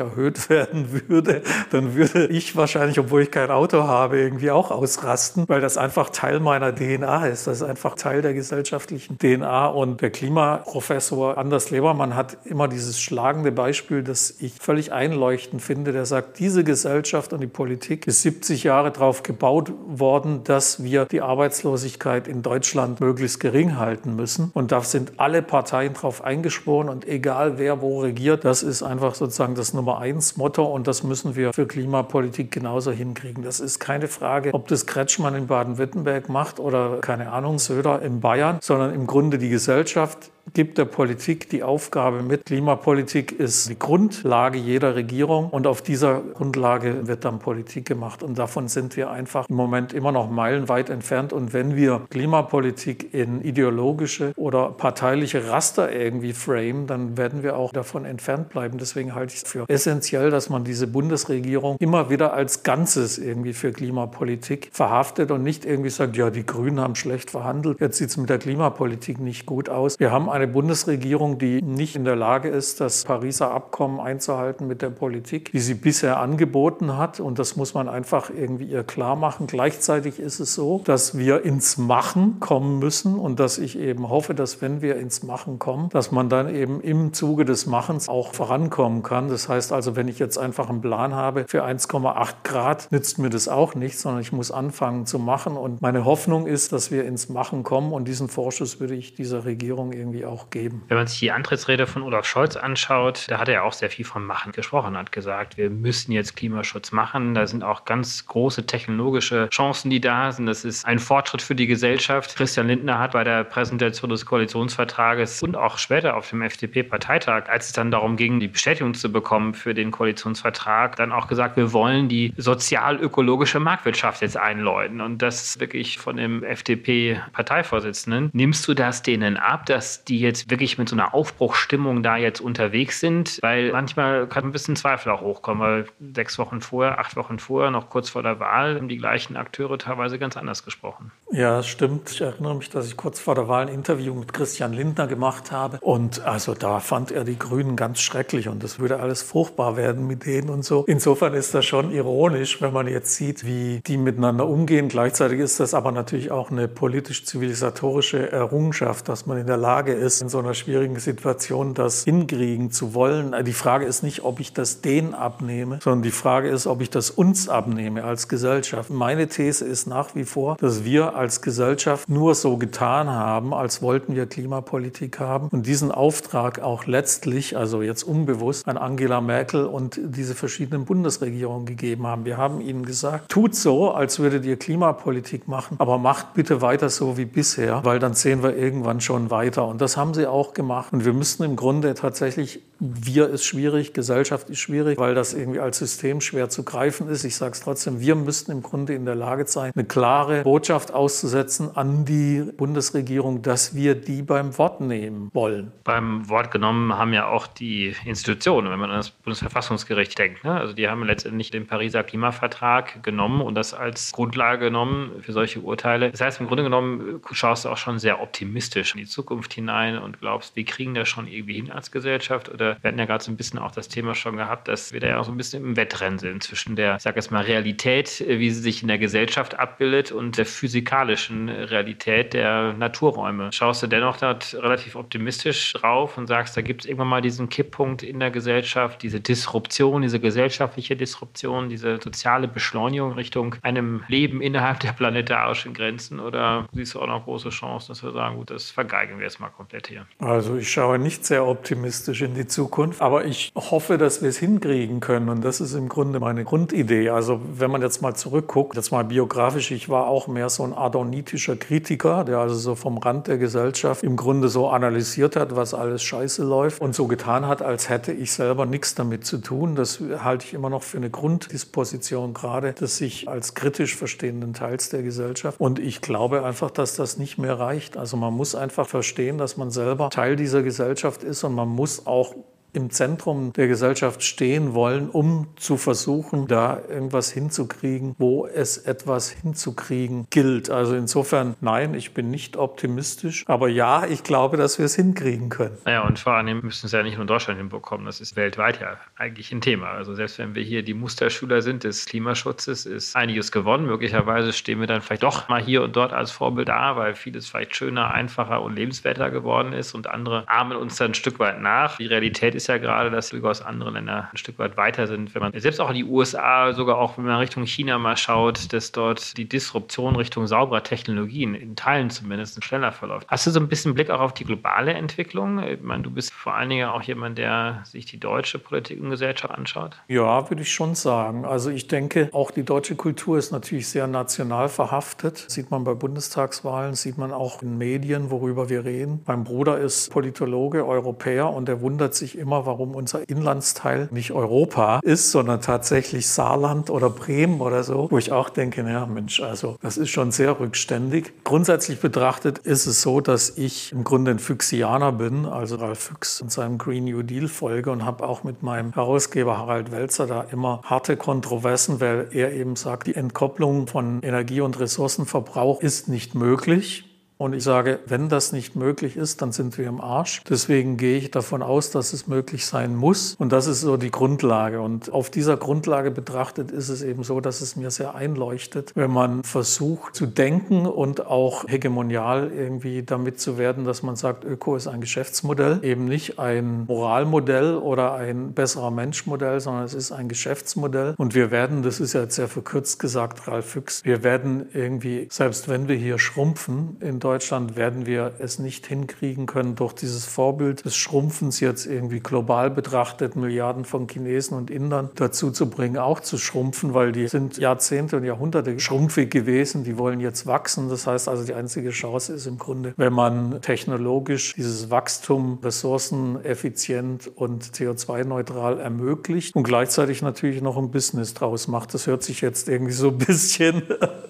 Euro 0.00 0.10
erhöht 0.10 0.48
werden 0.48 1.02
würde, 1.08 1.42
dann 1.70 1.94
würde 1.94 2.26
ich 2.26 2.56
wahrscheinlich, 2.56 2.98
obwohl 2.98 3.22
ich 3.22 3.30
kein 3.34 3.50
Auto 3.50 3.82
habe, 3.82 4.20
irgendwie 4.20 4.52
auch 4.52 4.70
ausrasten, 4.70 5.44
weil 5.48 5.60
das 5.60 5.76
einfach 5.76 6.10
Teil 6.10 6.38
meiner 6.38 6.72
DNA 6.72 7.26
ist. 7.26 7.48
Das 7.48 7.56
ist 7.56 7.62
einfach 7.64 7.96
Teil 7.96 8.22
der 8.22 8.32
gesellschaftlichen 8.32 9.18
DNA. 9.18 9.66
Und 9.66 10.00
der 10.00 10.10
Klimaprofessor 10.10 11.36
Anders 11.36 11.70
Lebermann 11.70 12.14
hat 12.14 12.36
immer 12.44 12.68
dieses 12.68 13.00
schlagende 13.00 13.50
Beispiel, 13.50 14.04
das 14.04 14.36
ich 14.38 14.52
völlig 14.60 14.92
einleuchtend 14.92 15.62
finde. 15.62 15.90
Der 15.90 16.06
sagt, 16.06 16.38
diese 16.38 16.62
Gesellschaft 16.62 17.32
und 17.32 17.40
die 17.40 17.48
Politik 17.48 18.06
ist 18.06 18.22
70 18.22 18.62
Jahre 18.62 18.92
darauf 18.92 19.24
gebaut 19.24 19.72
worden, 19.84 20.44
dass 20.44 20.84
wir 20.84 21.04
die 21.06 21.20
Arbeitslosigkeit 21.20 22.28
in 22.28 22.42
Deutschland 22.42 23.00
möglichst 23.00 23.40
gering 23.40 23.76
halten 23.76 24.14
müssen. 24.14 24.52
Und 24.54 24.70
da 24.70 24.80
sind 24.82 25.14
alle 25.16 25.42
Parteien 25.42 25.94
drauf 25.94 26.22
eingeschworen. 26.22 26.88
Und 26.88 27.08
egal 27.08 27.58
wer 27.58 27.80
wo 27.80 28.00
regiert, 28.00 28.44
das 28.44 28.62
ist 28.62 28.84
einfach 28.84 29.16
sozusagen 29.16 29.56
das 29.56 29.74
Nummer 29.74 29.98
eins 29.98 30.36
Motto. 30.36 30.64
Und 30.64 30.86
das 30.86 31.02
müssen 31.02 31.34
wir 31.34 31.52
für 31.52 31.66
Klimapolitik 31.66 32.52
genauso 32.52 32.92
hinkriegen. 32.92 33.23
Das 33.42 33.60
ist 33.60 33.78
keine 33.78 34.08
Frage, 34.08 34.52
ob 34.52 34.68
das 34.68 34.86
Kretschmann 34.86 35.34
in 35.34 35.46
Baden-Württemberg 35.46 36.28
macht 36.28 36.60
oder 36.60 36.98
keine 37.00 37.32
Ahnung, 37.32 37.58
Söder 37.58 38.02
in 38.02 38.20
Bayern, 38.20 38.58
sondern 38.60 38.94
im 38.94 39.06
Grunde 39.06 39.38
die 39.38 39.48
Gesellschaft 39.48 40.30
gibt 40.52 40.78
der 40.78 40.84
Politik 40.84 41.48
die 41.48 41.62
Aufgabe 41.62 42.22
mit. 42.22 42.44
Klimapolitik 42.46 43.32
ist 43.32 43.68
die 43.68 43.78
Grundlage 43.78 44.58
jeder 44.58 44.94
Regierung 44.94 45.48
und 45.50 45.66
auf 45.66 45.82
dieser 45.82 46.20
Grundlage 46.20 47.06
wird 47.06 47.24
dann 47.24 47.38
Politik 47.38 47.86
gemacht. 47.86 48.22
Und 48.22 48.38
davon 48.38 48.68
sind 48.68 48.96
wir 48.96 49.10
einfach 49.10 49.48
im 49.48 49.56
Moment 49.56 49.92
immer 49.92 50.12
noch 50.12 50.30
meilenweit 50.30 50.90
entfernt. 50.90 51.32
Und 51.32 51.52
wenn 51.52 51.76
wir 51.76 52.02
Klimapolitik 52.10 53.14
in 53.14 53.40
ideologische 53.40 54.32
oder 54.36 54.70
parteiliche 54.70 55.48
Raster 55.48 55.90
irgendwie 55.90 56.32
frame, 56.32 56.86
dann 56.86 57.16
werden 57.16 57.42
wir 57.42 57.56
auch 57.56 57.72
davon 57.72 58.04
entfernt 58.04 58.50
bleiben. 58.50 58.78
Deswegen 58.78 59.14
halte 59.14 59.34
ich 59.34 59.42
es 59.42 59.50
für 59.50 59.64
essentiell, 59.68 60.30
dass 60.30 60.50
man 60.50 60.64
diese 60.64 60.86
Bundesregierung 60.86 61.76
immer 61.80 62.10
wieder 62.10 62.34
als 62.34 62.62
Ganzes 62.62 63.18
irgendwie 63.18 63.52
für 63.52 63.72
Klimapolitik 63.72 64.68
verhaftet 64.72 65.30
und 65.30 65.42
nicht 65.42 65.64
irgendwie 65.64 65.90
sagt, 65.90 66.16
ja, 66.16 66.30
die 66.30 66.44
Grünen 66.44 66.80
haben 66.80 66.94
schlecht 66.94 67.30
verhandelt, 67.30 67.80
jetzt 67.80 67.98
sieht 67.98 68.10
es 68.10 68.16
mit 68.16 68.28
der 68.28 68.38
Klimapolitik 68.38 69.18
nicht 69.18 69.46
gut 69.46 69.68
aus. 69.68 69.98
Wir 69.98 70.12
haben 70.12 70.28
eine 70.34 70.48
Bundesregierung, 70.48 71.38
die 71.38 71.62
nicht 71.62 71.94
in 71.94 72.04
der 72.04 72.16
Lage 72.16 72.48
ist, 72.48 72.80
das 72.80 73.04
Pariser 73.04 73.52
Abkommen 73.52 74.00
einzuhalten 74.00 74.66
mit 74.66 74.82
der 74.82 74.90
Politik, 74.90 75.52
die 75.52 75.60
sie 75.60 75.74
bisher 75.74 76.18
angeboten 76.18 76.96
hat. 76.96 77.20
Und 77.20 77.38
das 77.38 77.54
muss 77.54 77.72
man 77.72 77.88
einfach 77.88 78.30
irgendwie 78.36 78.64
ihr 78.64 78.82
klar 78.82 79.14
machen. 79.14 79.46
Gleichzeitig 79.46 80.18
ist 80.18 80.40
es 80.40 80.54
so, 80.54 80.82
dass 80.84 81.16
wir 81.16 81.44
ins 81.44 81.78
Machen 81.78 82.40
kommen 82.40 82.80
müssen 82.80 83.16
und 83.16 83.38
dass 83.38 83.58
ich 83.58 83.78
eben 83.78 84.08
hoffe, 84.08 84.34
dass 84.34 84.60
wenn 84.60 84.82
wir 84.82 84.96
ins 84.96 85.22
Machen 85.22 85.60
kommen, 85.60 85.88
dass 85.90 86.10
man 86.10 86.28
dann 86.28 86.52
eben 86.52 86.80
im 86.80 87.12
Zuge 87.12 87.44
des 87.44 87.66
Machens 87.66 88.08
auch 88.08 88.34
vorankommen 88.34 89.04
kann. 89.04 89.28
Das 89.28 89.48
heißt 89.48 89.72
also, 89.72 89.94
wenn 89.94 90.08
ich 90.08 90.18
jetzt 90.18 90.36
einfach 90.36 90.68
einen 90.68 90.80
Plan 90.80 91.14
habe 91.14 91.44
für 91.46 91.64
1,8 91.64 92.34
Grad, 92.42 92.90
nützt 92.90 93.20
mir 93.20 93.30
das 93.30 93.46
auch 93.46 93.76
nichts, 93.76 94.02
sondern 94.02 94.20
ich 94.20 94.32
muss 94.32 94.50
anfangen 94.50 95.06
zu 95.06 95.20
machen. 95.20 95.56
Und 95.56 95.80
meine 95.80 96.04
Hoffnung 96.04 96.48
ist, 96.48 96.72
dass 96.72 96.90
wir 96.90 97.04
ins 97.04 97.28
Machen 97.28 97.62
kommen 97.62 97.92
und 97.92 98.08
diesen 98.08 98.26
Vorschuss 98.26 98.80
würde 98.80 98.96
ich 98.96 99.14
dieser 99.14 99.44
Regierung 99.44 99.92
irgendwie 99.92 100.23
auch 100.24 100.50
geben. 100.50 100.82
Wenn 100.88 100.96
man 100.96 101.06
sich 101.06 101.18
die 101.18 101.32
Antrittsrede 101.32 101.86
von 101.86 102.02
Olaf 102.02 102.26
Scholz 102.26 102.56
anschaut, 102.56 103.26
da 103.28 103.38
hat 103.38 103.48
er 103.48 103.64
auch 103.64 103.72
sehr 103.72 103.90
viel 103.90 104.04
vom 104.04 104.24
Machen 104.26 104.52
gesprochen, 104.52 104.96
hat 104.96 105.12
gesagt, 105.12 105.56
wir 105.56 105.70
müssen 105.70 106.12
jetzt 106.12 106.36
Klimaschutz 106.36 106.92
machen. 106.92 107.34
Da 107.34 107.46
sind 107.46 107.62
auch 107.62 107.84
ganz 107.84 108.26
große 108.26 108.66
technologische 108.66 109.48
Chancen, 109.50 109.90
die 109.90 110.00
da 110.00 110.32
sind. 110.32 110.46
Das 110.46 110.64
ist 110.64 110.84
ein 110.84 110.98
Fortschritt 110.98 111.42
für 111.42 111.54
die 111.54 111.66
Gesellschaft. 111.66 112.36
Christian 112.36 112.68
Lindner 112.68 112.98
hat 112.98 113.12
bei 113.12 113.24
der 113.24 113.44
Präsentation 113.44 114.10
des 114.10 114.26
Koalitionsvertrages 114.26 115.42
und 115.42 115.56
auch 115.56 115.78
später 115.78 116.16
auf 116.16 116.30
dem 116.30 116.42
FDP-Parteitag, 116.42 117.48
als 117.48 117.66
es 117.66 117.72
dann 117.72 117.90
darum 117.90 118.16
ging, 118.16 118.40
die 118.40 118.48
Bestätigung 118.48 118.94
zu 118.94 119.10
bekommen 119.10 119.54
für 119.54 119.74
den 119.74 119.90
Koalitionsvertrag, 119.90 120.96
dann 120.96 121.12
auch 121.12 121.28
gesagt, 121.28 121.56
wir 121.56 121.72
wollen 121.72 122.08
die 122.08 122.32
sozial-ökologische 122.36 123.60
Marktwirtschaft 123.60 124.22
jetzt 124.22 124.36
einläuten. 124.36 125.00
Und 125.00 125.18
das 125.18 125.58
wirklich 125.60 125.98
von 125.98 126.16
dem 126.16 126.42
FDP-Parteivorsitzenden. 126.42 128.30
Nimmst 128.32 128.66
du 128.68 128.74
das 128.74 129.02
denen 129.02 129.36
ab, 129.36 129.66
dass 129.66 130.04
die 130.04 130.13
die 130.14 130.20
jetzt 130.20 130.48
wirklich 130.48 130.78
mit 130.78 130.88
so 130.88 130.94
einer 130.94 131.12
Aufbruchstimmung 131.12 132.04
da 132.04 132.16
jetzt 132.16 132.40
unterwegs 132.40 133.00
sind, 133.00 133.38
weil 133.42 133.72
manchmal 133.72 134.28
kann 134.28 134.44
ein 134.44 134.52
bisschen 134.52 134.76
Zweifel 134.76 135.10
auch 135.10 135.22
hochkommen, 135.22 135.60
weil 135.60 135.86
sechs 136.14 136.38
Wochen 136.38 136.60
vorher, 136.60 137.00
acht 137.00 137.16
Wochen 137.16 137.40
vorher, 137.40 137.72
noch 137.72 137.90
kurz 137.90 138.10
vor 138.10 138.22
der 138.22 138.38
Wahl, 138.38 138.76
haben 138.76 138.88
die 138.88 138.96
gleichen 138.96 139.36
Akteure 139.36 139.76
teilweise 139.76 140.20
ganz 140.20 140.36
anders 140.36 140.64
gesprochen. 140.64 141.10
Ja, 141.32 141.56
das 141.56 141.66
stimmt. 141.66 142.10
Ich 142.12 142.20
erinnere 142.20 142.54
mich, 142.54 142.70
dass 142.70 142.86
ich 142.86 142.96
kurz 142.96 143.18
vor 143.18 143.34
der 143.34 143.48
Wahl 143.48 143.62
ein 143.66 143.74
Interview 143.74 144.14
mit 144.14 144.32
Christian 144.32 144.72
Lindner 144.72 145.08
gemacht 145.08 145.50
habe 145.50 145.78
und 145.80 146.20
also 146.24 146.54
da 146.54 146.78
fand 146.78 147.10
er 147.10 147.24
die 147.24 147.38
Grünen 147.38 147.74
ganz 147.74 148.00
schrecklich 148.00 148.48
und 148.48 148.62
es 148.62 148.78
würde 148.78 149.00
alles 149.00 149.22
fruchtbar 149.22 149.76
werden 149.76 150.06
mit 150.06 150.26
denen 150.26 150.48
und 150.48 150.64
so. 150.64 150.84
Insofern 150.86 151.34
ist 151.34 151.54
das 151.54 151.64
schon 151.64 151.90
ironisch, 151.90 152.62
wenn 152.62 152.72
man 152.72 152.86
jetzt 152.86 153.16
sieht, 153.16 153.44
wie 153.44 153.80
die 153.84 153.96
miteinander 153.96 154.46
umgehen. 154.46 154.88
Gleichzeitig 154.88 155.40
ist 155.40 155.58
das 155.58 155.74
aber 155.74 155.90
natürlich 155.90 156.30
auch 156.30 156.52
eine 156.52 156.68
politisch-zivilisatorische 156.68 158.30
Errungenschaft, 158.30 159.08
dass 159.08 159.26
man 159.26 159.38
in 159.38 159.48
der 159.48 159.56
Lage 159.56 159.92
ist, 159.92 160.03
ist, 160.04 160.20
in 160.20 160.28
so 160.28 160.38
einer 160.38 160.54
schwierigen 160.54 160.98
Situation 160.98 161.74
das 161.74 162.04
hinkriegen 162.04 162.70
zu 162.70 162.94
wollen. 162.94 163.34
Die 163.44 163.52
Frage 163.52 163.86
ist 163.86 164.02
nicht, 164.02 164.22
ob 164.24 164.38
ich 164.40 164.52
das 164.52 164.80
denen 164.80 165.14
abnehme, 165.14 165.78
sondern 165.82 166.02
die 166.02 166.10
Frage 166.10 166.48
ist, 166.48 166.66
ob 166.66 166.80
ich 166.80 166.90
das 166.90 167.10
uns 167.10 167.48
abnehme 167.48 168.04
als 168.04 168.28
Gesellschaft. 168.28 168.90
Meine 168.90 169.28
These 169.28 169.64
ist 169.64 169.86
nach 169.86 170.14
wie 170.14 170.24
vor, 170.24 170.56
dass 170.60 170.84
wir 170.84 171.16
als 171.16 171.40
Gesellschaft 171.40 172.08
nur 172.08 172.34
so 172.34 172.56
getan 172.56 173.08
haben, 173.08 173.54
als 173.54 173.82
wollten 173.82 174.14
wir 174.14 174.26
Klimapolitik 174.26 175.18
haben 175.20 175.48
und 175.48 175.66
diesen 175.66 175.90
Auftrag 175.90 176.60
auch 176.60 176.86
letztlich, 176.86 177.56
also 177.56 177.82
jetzt 177.82 178.02
unbewusst, 178.02 178.68
an 178.68 178.76
Angela 178.76 179.20
Merkel 179.20 179.64
und 179.64 179.98
diese 180.02 180.34
verschiedenen 180.34 180.84
Bundesregierungen 180.84 181.66
gegeben 181.66 182.06
haben. 182.06 182.24
Wir 182.24 182.36
haben 182.36 182.60
ihnen 182.60 182.84
gesagt, 182.84 183.30
tut 183.30 183.54
so, 183.54 183.90
als 183.90 184.18
würdet 184.18 184.44
ihr 184.44 184.56
Klimapolitik 184.56 185.48
machen, 185.48 185.76
aber 185.78 185.98
macht 185.98 186.34
bitte 186.34 186.60
weiter 186.60 186.90
so 186.90 187.16
wie 187.16 187.24
bisher, 187.24 187.84
weil 187.84 187.98
dann 187.98 188.14
sehen 188.14 188.42
wir 188.42 188.56
irgendwann 188.56 189.00
schon 189.00 189.30
weiter. 189.30 189.66
Und 189.66 189.80
das 189.80 189.93
haben 189.96 190.14
sie 190.14 190.26
auch 190.26 190.54
gemacht. 190.54 190.92
Und 190.92 191.04
wir 191.04 191.12
müssten 191.12 191.42
im 191.44 191.56
Grunde 191.56 191.94
tatsächlich, 191.94 192.60
wir 192.80 193.28
ist 193.28 193.44
schwierig, 193.44 193.94
Gesellschaft 193.94 194.50
ist 194.50 194.58
schwierig, 194.58 194.98
weil 194.98 195.14
das 195.14 195.32
irgendwie 195.32 195.60
als 195.60 195.78
System 195.78 196.20
schwer 196.20 196.48
zu 196.48 196.64
greifen 196.64 197.08
ist. 197.08 197.24
Ich 197.24 197.36
sage 197.36 197.52
es 197.52 197.60
trotzdem, 197.60 198.00
wir 198.00 198.14
müssten 198.14 198.50
im 198.52 198.62
Grunde 198.62 198.94
in 198.94 199.04
der 199.04 199.14
Lage 199.14 199.46
sein, 199.46 199.72
eine 199.74 199.84
klare 199.84 200.42
Botschaft 200.42 200.92
auszusetzen 200.92 201.76
an 201.76 202.04
die 202.04 202.42
Bundesregierung, 202.56 203.42
dass 203.42 203.74
wir 203.74 203.94
die 203.94 204.22
beim 204.22 204.56
Wort 204.58 204.80
nehmen 204.80 205.30
wollen. 205.32 205.72
Beim 205.84 206.28
Wort 206.28 206.50
genommen 206.50 206.96
haben 206.96 207.12
ja 207.12 207.28
auch 207.28 207.46
die 207.46 207.94
Institutionen, 208.04 208.70
wenn 208.70 208.78
man 208.78 208.90
an 208.90 208.96
das 208.96 209.10
Bundesverfassungsgericht 209.10 210.18
denkt. 210.18 210.44
Ne? 210.44 210.52
Also 210.52 210.74
die 210.74 210.88
haben 210.88 211.04
letztendlich 211.04 211.50
den 211.50 211.66
Pariser 211.66 212.02
Klimavertrag 212.02 213.02
genommen 213.02 213.40
und 213.40 213.54
das 213.54 213.72
als 213.72 214.12
Grundlage 214.12 214.66
genommen 214.66 215.22
für 215.22 215.32
solche 215.32 215.60
Urteile. 215.60 216.10
Das 216.10 216.20
heißt, 216.20 216.40
im 216.40 216.48
Grunde 216.48 216.64
genommen 216.64 217.20
schaust 217.32 217.64
du 217.64 217.68
auch 217.68 217.76
schon 217.76 217.98
sehr 217.98 218.20
optimistisch 218.20 218.94
in 218.94 219.00
die 219.00 219.06
Zukunft 219.06 219.54
hinein 219.54 219.83
und 219.92 220.20
glaubst, 220.20 220.56
wir 220.56 220.64
kriegen 220.64 220.94
das 220.94 221.08
schon 221.08 221.26
irgendwie 221.26 221.54
hin 221.54 221.70
als 221.70 221.90
Gesellschaft. 221.90 222.48
Oder 222.48 222.76
wir 222.80 222.88
hatten 222.88 222.98
ja 222.98 223.04
gerade 223.04 223.22
so 223.22 223.30
ein 223.30 223.36
bisschen 223.36 223.58
auch 223.58 223.72
das 223.72 223.88
Thema 223.88 224.14
schon 224.14 224.36
gehabt, 224.36 224.68
dass 224.68 224.92
wir 224.92 225.00
da 225.00 225.08
ja 225.08 225.18
auch 225.20 225.24
so 225.24 225.32
ein 225.32 225.36
bisschen 225.36 225.64
im 225.64 225.76
Wettrennen 225.76 226.18
sind 226.18 226.42
zwischen 226.42 226.76
der, 226.76 226.96
ich 226.96 227.02
sag 227.02 227.16
jetzt 227.16 227.30
mal, 227.30 227.42
Realität, 227.42 228.24
wie 228.26 228.50
sie 228.50 228.60
sich 228.60 228.82
in 228.82 228.88
der 228.88 228.98
Gesellschaft 228.98 229.58
abbildet 229.58 230.12
und 230.12 230.38
der 230.38 230.46
physikalischen 230.46 231.48
Realität 231.48 232.34
der 232.34 232.72
Naturräume. 232.74 233.52
Schaust 233.52 233.82
du 233.82 233.86
dennoch 233.86 234.16
dort 234.16 234.54
relativ 234.54 234.96
optimistisch 234.96 235.72
drauf 235.74 236.16
und 236.18 236.26
sagst, 236.26 236.56
da 236.56 236.62
gibt 236.62 236.82
es 236.82 236.86
irgendwann 236.86 237.08
mal 237.08 237.20
diesen 237.20 237.48
Kipppunkt 237.48 238.02
in 238.02 238.20
der 238.20 238.30
Gesellschaft, 238.30 239.02
diese 239.02 239.20
Disruption, 239.20 240.02
diese 240.02 240.20
gesellschaftliche 240.20 240.96
Disruption, 240.96 241.68
diese 241.68 242.00
soziale 242.02 242.48
Beschleunigung 242.48 243.12
Richtung 243.12 243.56
einem 243.62 244.04
Leben 244.08 244.40
innerhalb 244.40 244.80
der 244.80 244.92
planetarischen 244.92 245.74
Grenzen? 245.74 246.20
Oder 246.20 246.68
siehst 246.72 246.94
du 246.94 247.00
auch 247.00 247.06
noch 247.06 247.24
große 247.24 247.50
Chancen, 247.50 247.88
dass 247.88 248.02
wir 248.02 248.12
sagen, 248.12 248.36
gut, 248.36 248.50
das 248.50 248.70
vergeigen 248.70 249.18
wir 249.18 249.24
jetzt 249.24 249.40
mal 249.40 249.48
komplett 249.48 249.63
hier? 249.86 250.06
Also 250.18 250.56
ich 250.56 250.70
schaue 250.70 250.98
nicht 250.98 251.24
sehr 251.24 251.46
optimistisch 251.46 252.22
in 252.22 252.34
die 252.34 252.46
Zukunft, 252.46 253.00
aber 253.00 253.24
ich 253.24 253.52
hoffe, 253.54 253.98
dass 253.98 254.22
wir 254.22 254.28
es 254.28 254.38
hinkriegen 254.38 255.00
können. 255.00 255.28
Und 255.28 255.44
das 255.44 255.60
ist 255.60 255.74
im 255.74 255.88
Grunde 255.88 256.20
meine 256.20 256.44
Grundidee. 256.44 257.10
Also 257.10 257.40
wenn 257.54 257.70
man 257.70 257.82
jetzt 257.82 258.02
mal 258.02 258.14
zurückguckt, 258.14 258.76
jetzt 258.76 258.90
mal 258.90 259.04
biografisch, 259.04 259.70
ich 259.70 259.88
war 259.88 260.06
auch 260.06 260.26
mehr 260.26 260.48
so 260.48 260.64
ein 260.64 260.72
adonitischer 260.72 261.56
Kritiker, 261.56 262.24
der 262.24 262.38
also 262.38 262.54
so 262.54 262.74
vom 262.74 262.98
Rand 262.98 263.26
der 263.26 263.38
Gesellschaft 263.38 264.02
im 264.02 264.16
Grunde 264.16 264.48
so 264.48 264.68
analysiert 264.68 265.36
hat, 265.36 265.54
was 265.56 265.74
alles 265.74 266.02
scheiße 266.02 266.42
läuft 266.42 266.80
und 266.80 266.94
so 266.94 267.06
getan 267.06 267.46
hat, 267.46 267.62
als 267.62 267.88
hätte 267.88 268.12
ich 268.12 268.32
selber 268.32 268.66
nichts 268.66 268.94
damit 268.94 269.26
zu 269.26 269.38
tun. 269.38 269.74
Das 269.74 270.00
halte 270.18 270.46
ich 270.46 270.54
immer 270.54 270.70
noch 270.70 270.82
für 270.82 270.96
eine 270.96 271.10
Grunddisposition 271.10 272.34
gerade 272.34 272.72
des 272.72 272.94
sich 272.96 273.28
als 273.28 273.54
kritisch 273.54 273.96
verstehenden 273.96 274.54
Teils 274.54 274.88
der 274.88 275.02
Gesellschaft. 275.02 275.60
Und 275.60 275.78
ich 275.78 276.00
glaube 276.00 276.44
einfach, 276.44 276.70
dass 276.70 276.96
das 276.96 277.18
nicht 277.18 277.38
mehr 277.38 277.58
reicht. 277.58 277.96
Also 277.96 278.16
man 278.16 278.32
muss 278.34 278.54
einfach 278.54 278.86
verstehen, 278.86 279.38
dass 279.38 279.53
man 279.56 279.70
selber 279.70 280.10
Teil 280.10 280.36
dieser 280.36 280.62
Gesellschaft 280.62 281.22
ist 281.22 281.44
und 281.44 281.54
man 281.54 281.68
muss 281.68 282.06
auch 282.06 282.34
im 282.74 282.90
Zentrum 282.90 283.52
der 283.52 283.68
Gesellschaft 283.68 284.22
stehen 284.22 284.74
wollen, 284.74 285.08
um 285.08 285.48
zu 285.56 285.76
versuchen, 285.76 286.46
da 286.46 286.80
irgendwas 286.88 287.30
hinzukriegen, 287.30 288.14
wo 288.18 288.46
es 288.46 288.78
etwas 288.78 289.30
hinzukriegen 289.30 290.26
gilt. 290.30 290.70
Also 290.70 290.94
insofern, 290.94 291.54
nein, 291.60 291.94
ich 291.94 292.12
bin 292.12 292.30
nicht 292.30 292.56
optimistisch, 292.56 293.44
aber 293.46 293.68
ja, 293.68 294.04
ich 294.06 294.24
glaube, 294.24 294.56
dass 294.56 294.78
wir 294.78 294.86
es 294.86 294.96
hinkriegen 294.96 295.48
können. 295.48 295.78
Naja, 295.84 296.02
und 296.02 296.18
vor 296.18 296.34
allem 296.34 296.60
müssen 296.60 296.86
es 296.86 296.92
ja 296.92 297.02
nicht 297.02 297.14
nur 297.14 297.22
in 297.22 297.28
Deutschland 297.28 297.58
hinbekommen, 297.58 298.06
das 298.06 298.20
ist 298.20 298.36
weltweit 298.36 298.80
ja 298.80 298.96
eigentlich 299.16 299.52
ein 299.52 299.60
Thema. 299.60 299.90
Also 299.90 300.14
selbst 300.14 300.38
wenn 300.38 300.54
wir 300.54 300.62
hier 300.62 300.82
die 300.82 300.94
Musterschüler 300.94 301.62
sind 301.62 301.84
des 301.84 302.06
Klimaschutzes, 302.06 302.86
ist 302.86 303.14
einiges 303.14 303.52
gewonnen. 303.52 303.86
Möglicherweise 303.86 304.52
stehen 304.52 304.80
wir 304.80 304.86
dann 304.86 305.00
vielleicht 305.00 305.22
doch 305.22 305.48
mal 305.48 305.62
hier 305.62 305.82
und 305.82 305.94
dort 305.94 306.12
als 306.12 306.32
Vorbild 306.32 306.68
da, 306.68 306.96
weil 306.96 307.14
vieles 307.14 307.48
vielleicht 307.48 307.76
schöner, 307.76 308.12
einfacher 308.12 308.62
und 308.62 308.74
lebenswerter 308.74 309.30
geworden 309.30 309.72
ist 309.72 309.94
und 309.94 310.08
andere 310.08 310.44
ahmen 310.48 310.76
uns 310.76 310.96
dann 310.96 311.12
ein 311.12 311.14
Stück 311.14 311.38
weit 311.38 311.60
nach. 311.60 311.98
Die 311.98 312.06
Realität 312.06 312.54
ist 312.54 312.63
ist 312.64 312.68
ja 312.68 312.78
gerade, 312.78 313.10
dass 313.10 313.28
durchaus 313.28 313.60
andere 313.60 313.90
Länder 313.90 314.28
ein 314.32 314.36
Stück 314.38 314.58
weit 314.58 314.78
weiter 314.78 315.06
sind. 315.06 315.34
Wenn 315.34 315.42
man 315.42 315.52
selbst 315.54 315.80
auch 315.80 315.90
in 315.90 315.96
die 315.96 316.04
USA, 316.04 316.72
sogar 316.72 316.96
auch 316.96 317.18
wenn 317.18 317.26
man 317.26 317.36
Richtung 317.36 317.66
China 317.66 317.98
mal 317.98 318.16
schaut, 318.16 318.72
dass 318.72 318.90
dort 318.90 319.36
die 319.36 319.46
Disruption 319.46 320.16
Richtung 320.16 320.46
sauberer 320.46 320.82
Technologien, 320.82 321.54
in 321.54 321.76
Teilen 321.76 322.08
zumindest, 322.08 322.62
schneller 322.64 322.92
verläuft. 322.92 323.26
Hast 323.28 323.46
du 323.46 323.50
so 323.50 323.60
ein 323.60 323.68
bisschen 323.68 323.92
Blick 323.92 324.08
auch 324.08 324.20
auf 324.20 324.32
die 324.32 324.44
globale 324.44 324.94
Entwicklung? 324.94 325.62
Ich 325.62 325.82
meine, 325.82 326.02
du 326.02 326.10
bist 326.10 326.32
vor 326.32 326.54
allen 326.54 326.70
Dingen 326.70 326.88
auch 326.88 327.02
jemand, 327.02 327.36
der 327.36 327.82
sich 327.84 328.06
die 328.06 328.18
deutsche 328.18 328.58
Politik 328.58 329.00
und 329.02 329.10
Gesellschaft 329.10 329.52
anschaut. 329.52 329.96
Ja, 330.08 330.48
würde 330.48 330.62
ich 330.62 330.72
schon 330.72 330.94
sagen. 330.94 331.44
Also 331.44 331.68
ich 331.68 331.86
denke, 331.86 332.30
auch 332.32 332.50
die 332.50 332.62
deutsche 332.62 332.96
Kultur 332.96 333.36
ist 333.36 333.52
natürlich 333.52 333.88
sehr 333.88 334.06
national 334.06 334.70
verhaftet. 334.70 335.44
Sieht 335.48 335.70
man 335.70 335.84
bei 335.84 335.92
Bundestagswahlen, 335.92 336.94
sieht 336.94 337.18
man 337.18 337.30
auch 337.30 337.60
in 337.60 337.76
Medien, 337.76 338.30
worüber 338.30 338.70
wir 338.70 338.86
reden. 338.86 339.22
Mein 339.26 339.44
Bruder 339.44 339.78
ist 339.78 340.10
Politologe, 340.10 340.86
Europäer 340.86 341.50
und 341.50 341.68
er 341.68 341.82
wundert 341.82 342.14
sich 342.14 342.38
immer, 342.38 342.53
immer, 342.54 342.66
warum 342.66 342.94
unser 342.94 343.28
Inlandsteil 343.28 344.08
nicht 344.12 344.30
Europa 344.30 345.00
ist, 345.02 345.32
sondern 345.32 345.60
tatsächlich 345.60 346.28
Saarland 346.28 346.88
oder 346.88 347.10
Bremen 347.10 347.60
oder 347.60 347.82
so, 347.82 348.08
wo 348.10 348.18
ich 348.18 348.30
auch 348.30 348.48
denke, 348.48 348.84
naja, 348.84 349.06
Mensch, 349.06 349.40
also 349.40 349.76
das 349.82 349.96
ist 349.96 350.10
schon 350.10 350.30
sehr 350.30 350.60
rückständig. 350.60 351.32
Grundsätzlich 351.42 352.00
betrachtet 352.00 352.58
ist 352.58 352.86
es 352.86 353.02
so, 353.02 353.20
dass 353.20 353.58
ich 353.58 353.90
im 353.90 354.04
Grunde 354.04 354.30
ein 354.30 354.38
Füchsianer 354.38 355.10
bin, 355.10 355.46
also 355.46 355.76
Ralf 355.76 355.98
Füchs 355.98 356.40
und 356.40 356.52
seinem 356.52 356.78
Green 356.78 357.06
New 357.06 357.22
Deal 357.22 357.48
folge 357.48 357.90
und 357.90 358.04
habe 358.04 358.26
auch 358.28 358.44
mit 358.44 358.62
meinem 358.62 358.92
Herausgeber 358.92 359.58
Harald 359.58 359.90
Welzer 359.90 360.26
da 360.26 360.42
immer 360.42 360.80
harte 360.84 361.16
Kontroversen, 361.16 362.00
weil 362.00 362.28
er 362.32 362.52
eben 362.52 362.76
sagt, 362.76 363.08
die 363.08 363.16
Entkopplung 363.16 363.88
von 363.88 364.22
Energie- 364.22 364.60
und 364.60 364.78
Ressourcenverbrauch 364.78 365.80
ist 365.80 366.08
nicht 366.08 366.34
möglich. 366.36 367.13
Und 367.36 367.52
ich 367.52 367.64
sage, 367.64 367.98
wenn 368.06 368.28
das 368.28 368.52
nicht 368.52 368.76
möglich 368.76 369.16
ist, 369.16 369.42
dann 369.42 369.50
sind 369.50 369.76
wir 369.76 369.88
im 369.88 370.00
Arsch. 370.00 370.42
Deswegen 370.48 370.96
gehe 370.96 371.18
ich 371.18 371.32
davon 371.32 371.62
aus, 371.62 371.90
dass 371.90 372.12
es 372.12 372.28
möglich 372.28 372.64
sein 372.64 372.94
muss. 372.94 373.34
Und 373.38 373.50
das 373.50 373.66
ist 373.66 373.80
so 373.80 373.96
die 373.96 374.12
Grundlage. 374.12 374.80
Und 374.80 375.12
auf 375.12 375.30
dieser 375.30 375.56
Grundlage 375.56 376.12
betrachtet 376.12 376.70
ist 376.70 376.88
es 376.88 377.02
eben 377.02 377.24
so, 377.24 377.40
dass 377.40 377.60
es 377.60 377.74
mir 377.74 377.90
sehr 377.90 378.14
einleuchtet, 378.14 378.92
wenn 378.94 379.10
man 379.10 379.42
versucht 379.42 380.14
zu 380.14 380.26
denken 380.26 380.86
und 380.86 381.26
auch 381.26 381.64
hegemonial 381.66 382.52
irgendwie 382.54 383.02
damit 383.02 383.40
zu 383.40 383.58
werden, 383.58 383.84
dass 383.84 384.04
man 384.04 384.14
sagt, 384.14 384.44
Öko 384.44 384.76
ist 384.76 384.86
ein 384.86 385.00
Geschäftsmodell, 385.00 385.80
eben 385.82 386.04
nicht 386.04 386.38
ein 386.38 386.84
Moralmodell 386.86 387.74
oder 387.74 388.14
ein 388.14 388.52
besserer 388.52 388.92
Menschmodell, 388.92 389.58
sondern 389.58 389.82
es 389.82 389.94
ist 389.94 390.12
ein 390.12 390.28
Geschäftsmodell. 390.28 391.14
Und 391.18 391.34
wir 391.34 391.50
werden, 391.50 391.82
das 391.82 391.98
ist 391.98 392.12
ja 392.12 392.20
jetzt 392.22 392.36
sehr 392.36 392.48
verkürzt 392.48 393.00
gesagt, 393.00 393.48
Ralf 393.48 393.66
Füchs, 393.66 394.04
wir 394.04 394.22
werden 394.22 394.66
irgendwie, 394.72 395.26
selbst 395.30 395.68
wenn 395.68 395.88
wir 395.88 395.96
hier 395.96 396.20
schrumpfen 396.20 396.96
in 397.00 397.18
Deutschland 397.24 397.74
werden 397.74 398.04
wir 398.04 398.34
es 398.38 398.58
nicht 398.58 398.86
hinkriegen 398.86 399.46
können, 399.46 399.76
durch 399.76 399.94
dieses 399.94 400.26
Vorbild 400.26 400.84
des 400.84 400.94
Schrumpfens 400.94 401.58
jetzt 401.60 401.86
irgendwie 401.86 402.20
global 402.20 402.70
betrachtet, 402.70 403.34
Milliarden 403.34 403.86
von 403.86 404.06
Chinesen 404.06 404.58
und 404.58 404.70
Indern 404.70 405.08
dazu 405.14 405.50
zu 405.50 405.70
bringen, 405.70 405.96
auch 405.96 406.20
zu 406.20 406.36
schrumpfen, 406.36 406.92
weil 406.92 407.12
die 407.12 407.26
sind 407.28 407.56
Jahrzehnte 407.56 408.18
und 408.18 408.24
Jahrhunderte 408.24 408.78
schrumpfig 408.78 409.30
gewesen, 409.30 409.84
die 409.84 409.96
wollen 409.96 410.20
jetzt 410.20 410.46
wachsen. 410.46 410.90
Das 410.90 411.06
heißt 411.06 411.28
also, 411.28 411.44
die 411.44 411.54
einzige 411.54 411.90
Chance 411.90 412.34
ist 412.34 412.46
im 412.46 412.58
Grunde, 412.58 412.92
wenn 412.98 413.14
man 413.14 413.62
technologisch 413.62 414.52
dieses 414.54 414.90
Wachstum 414.90 415.60
ressourceneffizient 415.62 417.30
und 417.36 417.64
CO2-neutral 417.64 418.80
ermöglicht 418.80 419.56
und 419.56 419.62
gleichzeitig 419.62 420.20
natürlich 420.20 420.60
noch 420.60 420.76
ein 420.76 420.90
Business 420.90 421.32
draus 421.32 421.68
macht. 421.68 421.94
Das 421.94 422.06
hört 422.06 422.22
sich 422.22 422.42
jetzt 422.42 422.68
irgendwie 422.68 422.92
so 422.92 423.08
ein 423.08 423.18
bisschen 423.18 423.82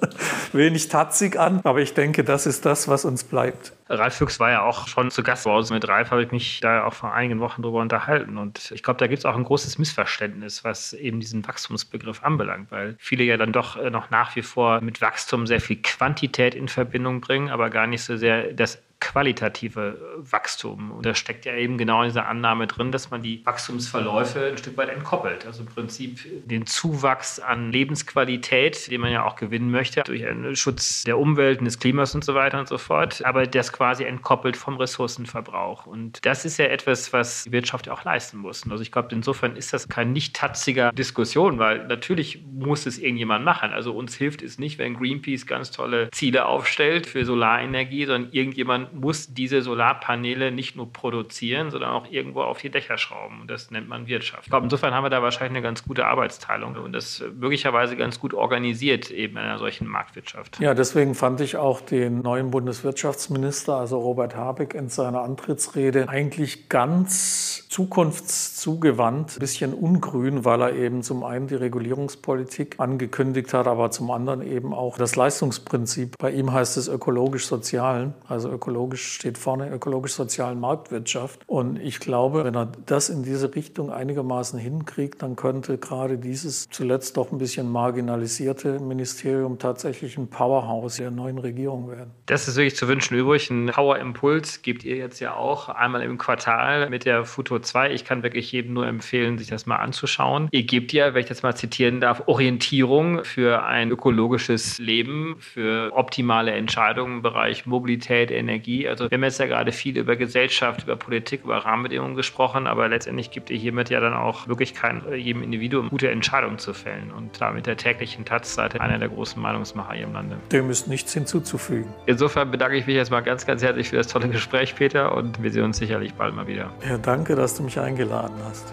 wenig 0.52 0.88
tatzig 0.88 1.40
an, 1.40 1.60
aber 1.64 1.80
ich 1.80 1.94
denke, 1.94 2.22
das 2.22 2.46
ist 2.46 2.64
das, 2.64 2.83
was 2.88 3.04
uns 3.04 3.24
bleibt. 3.24 3.72
Ralf 3.88 4.14
Füchs 4.14 4.40
war 4.40 4.50
ja 4.50 4.62
auch 4.62 4.88
schon 4.88 5.10
zu 5.10 5.22
Gast 5.22 5.46
uns. 5.46 5.70
Mit 5.70 5.86
Ralf 5.88 6.10
habe 6.10 6.22
ich 6.22 6.30
mich 6.30 6.60
da 6.60 6.84
auch 6.84 6.94
vor 6.94 7.12
einigen 7.12 7.40
Wochen 7.40 7.62
drüber 7.62 7.80
unterhalten. 7.80 8.38
Und 8.38 8.70
ich 8.72 8.82
glaube, 8.82 8.98
da 8.98 9.06
gibt 9.06 9.18
es 9.18 9.24
auch 9.24 9.36
ein 9.36 9.44
großes 9.44 9.78
Missverständnis, 9.78 10.64
was 10.64 10.92
eben 10.94 11.20
diesen 11.20 11.46
Wachstumsbegriff 11.46 12.22
anbelangt, 12.22 12.70
weil 12.70 12.96
viele 12.98 13.24
ja 13.24 13.36
dann 13.36 13.52
doch 13.52 13.76
äh, 13.76 13.90
noch 13.90 14.10
nach 14.10 14.34
wie 14.36 14.42
vor 14.42 14.80
mit 14.80 15.00
Wachstum 15.00 15.46
sehr 15.46 15.60
viel 15.60 15.76
Quantität 15.82 16.54
in 16.54 16.68
Verbindung 16.68 17.20
bringen, 17.20 17.50
aber 17.50 17.70
gar 17.70 17.86
nicht 17.86 18.02
so 18.02 18.16
sehr 18.16 18.52
das 18.52 18.78
qualitative 19.04 19.98
Wachstum. 20.18 20.90
Und 20.90 21.06
da 21.06 21.14
steckt 21.14 21.44
ja 21.44 21.54
eben 21.54 21.76
genau 21.78 22.02
in 22.02 22.08
dieser 22.08 22.26
Annahme 22.26 22.66
drin, 22.66 22.90
dass 22.90 23.10
man 23.10 23.22
die 23.22 23.44
Wachstumsverläufe 23.44 24.46
ein 24.46 24.58
Stück 24.58 24.76
weit 24.76 24.88
entkoppelt. 24.88 25.46
Also 25.46 25.62
im 25.62 25.66
Prinzip 25.66 26.20
den 26.48 26.66
Zuwachs 26.66 27.38
an 27.38 27.70
Lebensqualität, 27.70 28.90
den 28.90 29.02
man 29.02 29.12
ja 29.12 29.24
auch 29.24 29.36
gewinnen 29.36 29.70
möchte, 29.70 30.02
durch 30.02 30.26
einen 30.26 30.56
Schutz 30.56 31.04
der 31.04 31.18
Umwelt 31.18 31.58
und 31.58 31.66
des 31.66 31.78
Klimas 31.78 32.14
und 32.14 32.24
so 32.24 32.34
weiter 32.34 32.58
und 32.58 32.68
so 32.68 32.78
fort, 32.78 33.22
aber 33.24 33.46
das 33.46 33.72
quasi 33.72 34.04
entkoppelt 34.04 34.56
vom 34.56 34.76
Ressourcenverbrauch. 34.76 35.86
Und 35.86 36.24
das 36.24 36.44
ist 36.44 36.58
ja 36.58 36.66
etwas, 36.66 37.12
was 37.12 37.44
die 37.44 37.52
Wirtschaft 37.52 37.86
ja 37.86 37.92
auch 37.92 38.04
leisten 38.04 38.38
muss. 38.38 38.68
Also 38.70 38.82
ich 38.82 38.90
glaube, 38.90 39.08
insofern 39.12 39.56
ist 39.56 39.72
das 39.72 39.88
kein 39.88 40.12
nicht 40.12 40.34
tatziger 40.34 40.92
Diskussion, 40.92 41.58
weil 41.58 41.86
natürlich 41.86 42.42
muss 42.50 42.86
es 42.86 42.98
irgendjemand 42.98 43.44
machen. 43.44 43.70
Also 43.70 43.94
uns 43.94 44.14
hilft 44.14 44.42
es 44.42 44.58
nicht, 44.58 44.78
wenn 44.78 44.94
Greenpeace 44.94 45.46
ganz 45.46 45.70
tolle 45.70 46.10
Ziele 46.10 46.46
aufstellt 46.46 47.06
für 47.06 47.24
Solarenergie, 47.24 48.06
sondern 48.06 48.32
irgendjemand 48.32 48.93
muss 48.94 49.34
diese 49.34 49.62
Solarpaneele 49.62 50.50
nicht 50.50 50.76
nur 50.76 50.92
produzieren, 50.92 51.70
sondern 51.70 51.90
auch 51.90 52.10
irgendwo 52.10 52.42
auf 52.42 52.58
die 52.58 52.70
Dächer 52.70 52.98
schrauben. 52.98 53.42
Und 53.42 53.50
das 53.50 53.70
nennt 53.70 53.88
man 53.88 54.06
Wirtschaft. 54.06 54.44
Ich 54.44 54.50
glaube, 54.50 54.64
insofern 54.64 54.94
haben 54.94 55.04
wir 55.04 55.10
da 55.10 55.22
wahrscheinlich 55.22 55.56
eine 55.56 55.62
ganz 55.62 55.84
gute 55.84 56.06
Arbeitsteilung 56.06 56.76
und 56.76 56.92
das 56.92 57.22
möglicherweise 57.38 57.96
ganz 57.96 58.20
gut 58.20 58.34
organisiert 58.34 59.10
eben 59.10 59.36
in 59.36 59.42
einer 59.42 59.58
solchen 59.58 59.86
Marktwirtschaft. 59.88 60.60
Ja, 60.60 60.74
deswegen 60.74 61.14
fand 61.14 61.40
ich 61.40 61.56
auch 61.56 61.80
den 61.80 62.22
neuen 62.22 62.50
Bundeswirtschaftsminister, 62.50 63.76
also 63.76 63.98
Robert 63.98 64.36
Habeck, 64.36 64.74
in 64.74 64.88
seiner 64.88 65.22
Antrittsrede 65.22 66.08
eigentlich 66.08 66.68
ganz 66.68 67.68
zukunftszugewandt, 67.68 69.36
ein 69.36 69.40
bisschen 69.40 69.74
ungrün, 69.74 70.44
weil 70.44 70.62
er 70.62 70.74
eben 70.74 71.02
zum 71.02 71.24
einen 71.24 71.48
die 71.48 71.56
Regulierungspolitik 71.56 72.76
angekündigt 72.78 73.52
hat, 73.52 73.66
aber 73.66 73.90
zum 73.90 74.10
anderen 74.10 74.42
eben 74.42 74.72
auch 74.72 74.96
das 74.96 75.16
Leistungsprinzip. 75.16 76.16
Bei 76.18 76.30
ihm 76.30 76.52
heißt 76.52 76.76
es 76.76 76.88
ökologisch-sozialen, 76.88 78.14
also 78.28 78.50
ökologisch 78.50 78.83
steht 78.92 79.38
vorne 79.38 79.70
ökologisch-sozialen 79.70 80.60
Marktwirtschaft. 80.60 81.40
Und 81.46 81.78
ich 81.78 82.00
glaube, 82.00 82.44
wenn 82.44 82.54
er 82.54 82.72
das 82.86 83.08
in 83.08 83.22
diese 83.22 83.54
Richtung 83.54 83.90
einigermaßen 83.90 84.58
hinkriegt, 84.58 85.22
dann 85.22 85.36
könnte 85.36 85.78
gerade 85.78 86.18
dieses 86.18 86.68
zuletzt 86.70 87.16
doch 87.16 87.32
ein 87.32 87.38
bisschen 87.38 87.70
marginalisierte 87.70 88.80
Ministerium 88.80 89.58
tatsächlich 89.58 90.18
ein 90.18 90.28
Powerhouse 90.28 90.96
der 90.96 91.10
neuen 91.10 91.38
Regierung 91.38 91.90
werden. 91.90 92.10
Das 92.26 92.48
ist 92.48 92.56
wirklich 92.56 92.76
zu 92.76 92.88
wünschen 92.88 93.16
übrig. 93.16 93.50
Ein 93.50 93.66
Power-Impuls 93.66 94.62
gebt 94.62 94.84
ihr 94.84 94.96
jetzt 94.96 95.20
ja 95.20 95.34
auch 95.34 95.68
einmal 95.68 96.02
im 96.02 96.18
Quartal 96.18 96.90
mit 96.90 97.04
der 97.04 97.24
Futur 97.24 97.62
2. 97.62 97.92
Ich 97.92 98.04
kann 98.04 98.22
wirklich 98.22 98.50
jedem 98.52 98.74
nur 98.74 98.86
empfehlen, 98.86 99.38
sich 99.38 99.48
das 99.48 99.66
mal 99.66 99.76
anzuschauen. 99.76 100.48
Ihr 100.50 100.64
gebt 100.64 100.92
ja, 100.92 101.14
wenn 101.14 101.20
ich 101.20 101.28
das 101.28 101.42
mal 101.42 101.54
zitieren 101.54 102.00
darf, 102.00 102.22
Orientierung 102.26 103.24
für 103.24 103.64
ein 103.64 103.90
ökologisches 103.90 104.78
Leben, 104.78 105.36
für 105.38 105.92
optimale 105.94 106.52
Entscheidungen 106.52 107.16
im 107.16 107.22
Bereich 107.22 107.66
Mobilität, 107.66 108.30
Energie. 108.30 108.63
Also 108.88 109.10
wir 109.10 109.16
haben 109.16 109.24
jetzt 109.24 109.38
ja 109.38 109.46
gerade 109.46 109.72
viel 109.72 109.96
über 109.98 110.16
Gesellschaft, 110.16 110.84
über 110.84 110.96
Politik, 110.96 111.44
über 111.44 111.58
Rahmenbedingungen 111.58 112.16
gesprochen, 112.16 112.66
aber 112.66 112.88
letztendlich 112.88 113.30
gibt 113.30 113.50
ihr 113.50 113.56
hiermit 113.56 113.90
ja 113.90 114.00
dann 114.00 114.14
auch 114.14 114.46
Möglichkeiten, 114.46 115.02
jedem 115.14 115.42
Individuum 115.42 115.88
gute 115.90 116.10
Entscheidungen 116.10 116.58
zu 116.58 116.72
fällen 116.74 117.12
und 117.12 117.40
damit 117.40 117.66
der 117.66 117.76
täglichen 117.76 118.24
Taz-Seite 118.24 118.80
einer 118.80 118.98
der 118.98 119.08
großen 119.08 119.40
Meinungsmacher 119.40 119.94
hier 119.94 120.04
im 120.04 120.12
Lande. 120.12 120.36
Dem 120.52 120.70
ist 120.70 120.88
nichts 120.88 121.12
hinzuzufügen. 121.12 121.92
Insofern 122.06 122.50
bedanke 122.50 122.76
ich 122.76 122.86
mich 122.86 122.96
jetzt 122.96 123.10
mal 123.10 123.20
ganz, 123.20 123.46
ganz 123.46 123.62
herzlich 123.62 123.88
für 123.88 123.96
das 123.96 124.08
tolle 124.08 124.28
Gespräch, 124.28 124.74
Peter, 124.74 125.14
und 125.14 125.42
wir 125.42 125.50
sehen 125.50 125.64
uns 125.64 125.78
sicherlich 125.78 126.14
bald 126.14 126.34
mal 126.34 126.46
wieder. 126.46 126.70
Ja, 126.88 126.98
danke, 126.98 127.34
dass 127.34 127.56
du 127.56 127.62
mich 127.62 127.78
eingeladen 127.78 128.36
hast. 128.48 128.72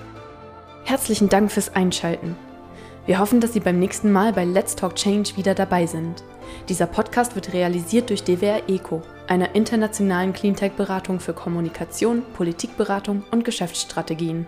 Herzlichen 0.84 1.30
Dank 1.30 1.52
fürs 1.52 1.74
Einschalten. 1.76 2.36
Wir 3.06 3.20
hoffen, 3.20 3.40
dass 3.40 3.54
Sie 3.54 3.60
beim 3.60 3.80
nächsten 3.80 4.12
Mal 4.12 4.34
bei 4.34 4.46
Let's 4.46 4.76
Talk 4.76 4.96
Change 4.96 5.36
wieder 5.36 5.56
dabei 5.56 5.86
sind. 5.86 6.24
Dieser 6.70 6.88
Podcast 6.88 7.36
wird 7.36 7.54
realisiert 7.54 8.10
durch 8.10 8.24
DWR 8.24 8.70
ECO, 8.70 9.02
einer 9.28 9.56
internationalen 9.56 10.34
Cleantech-Beratung 10.34 11.20
für 11.20 11.34
Kommunikation, 11.34 12.24
Politikberatung 12.34 13.24
und 13.32 13.46
Geschäftsstrategien. 13.46 14.48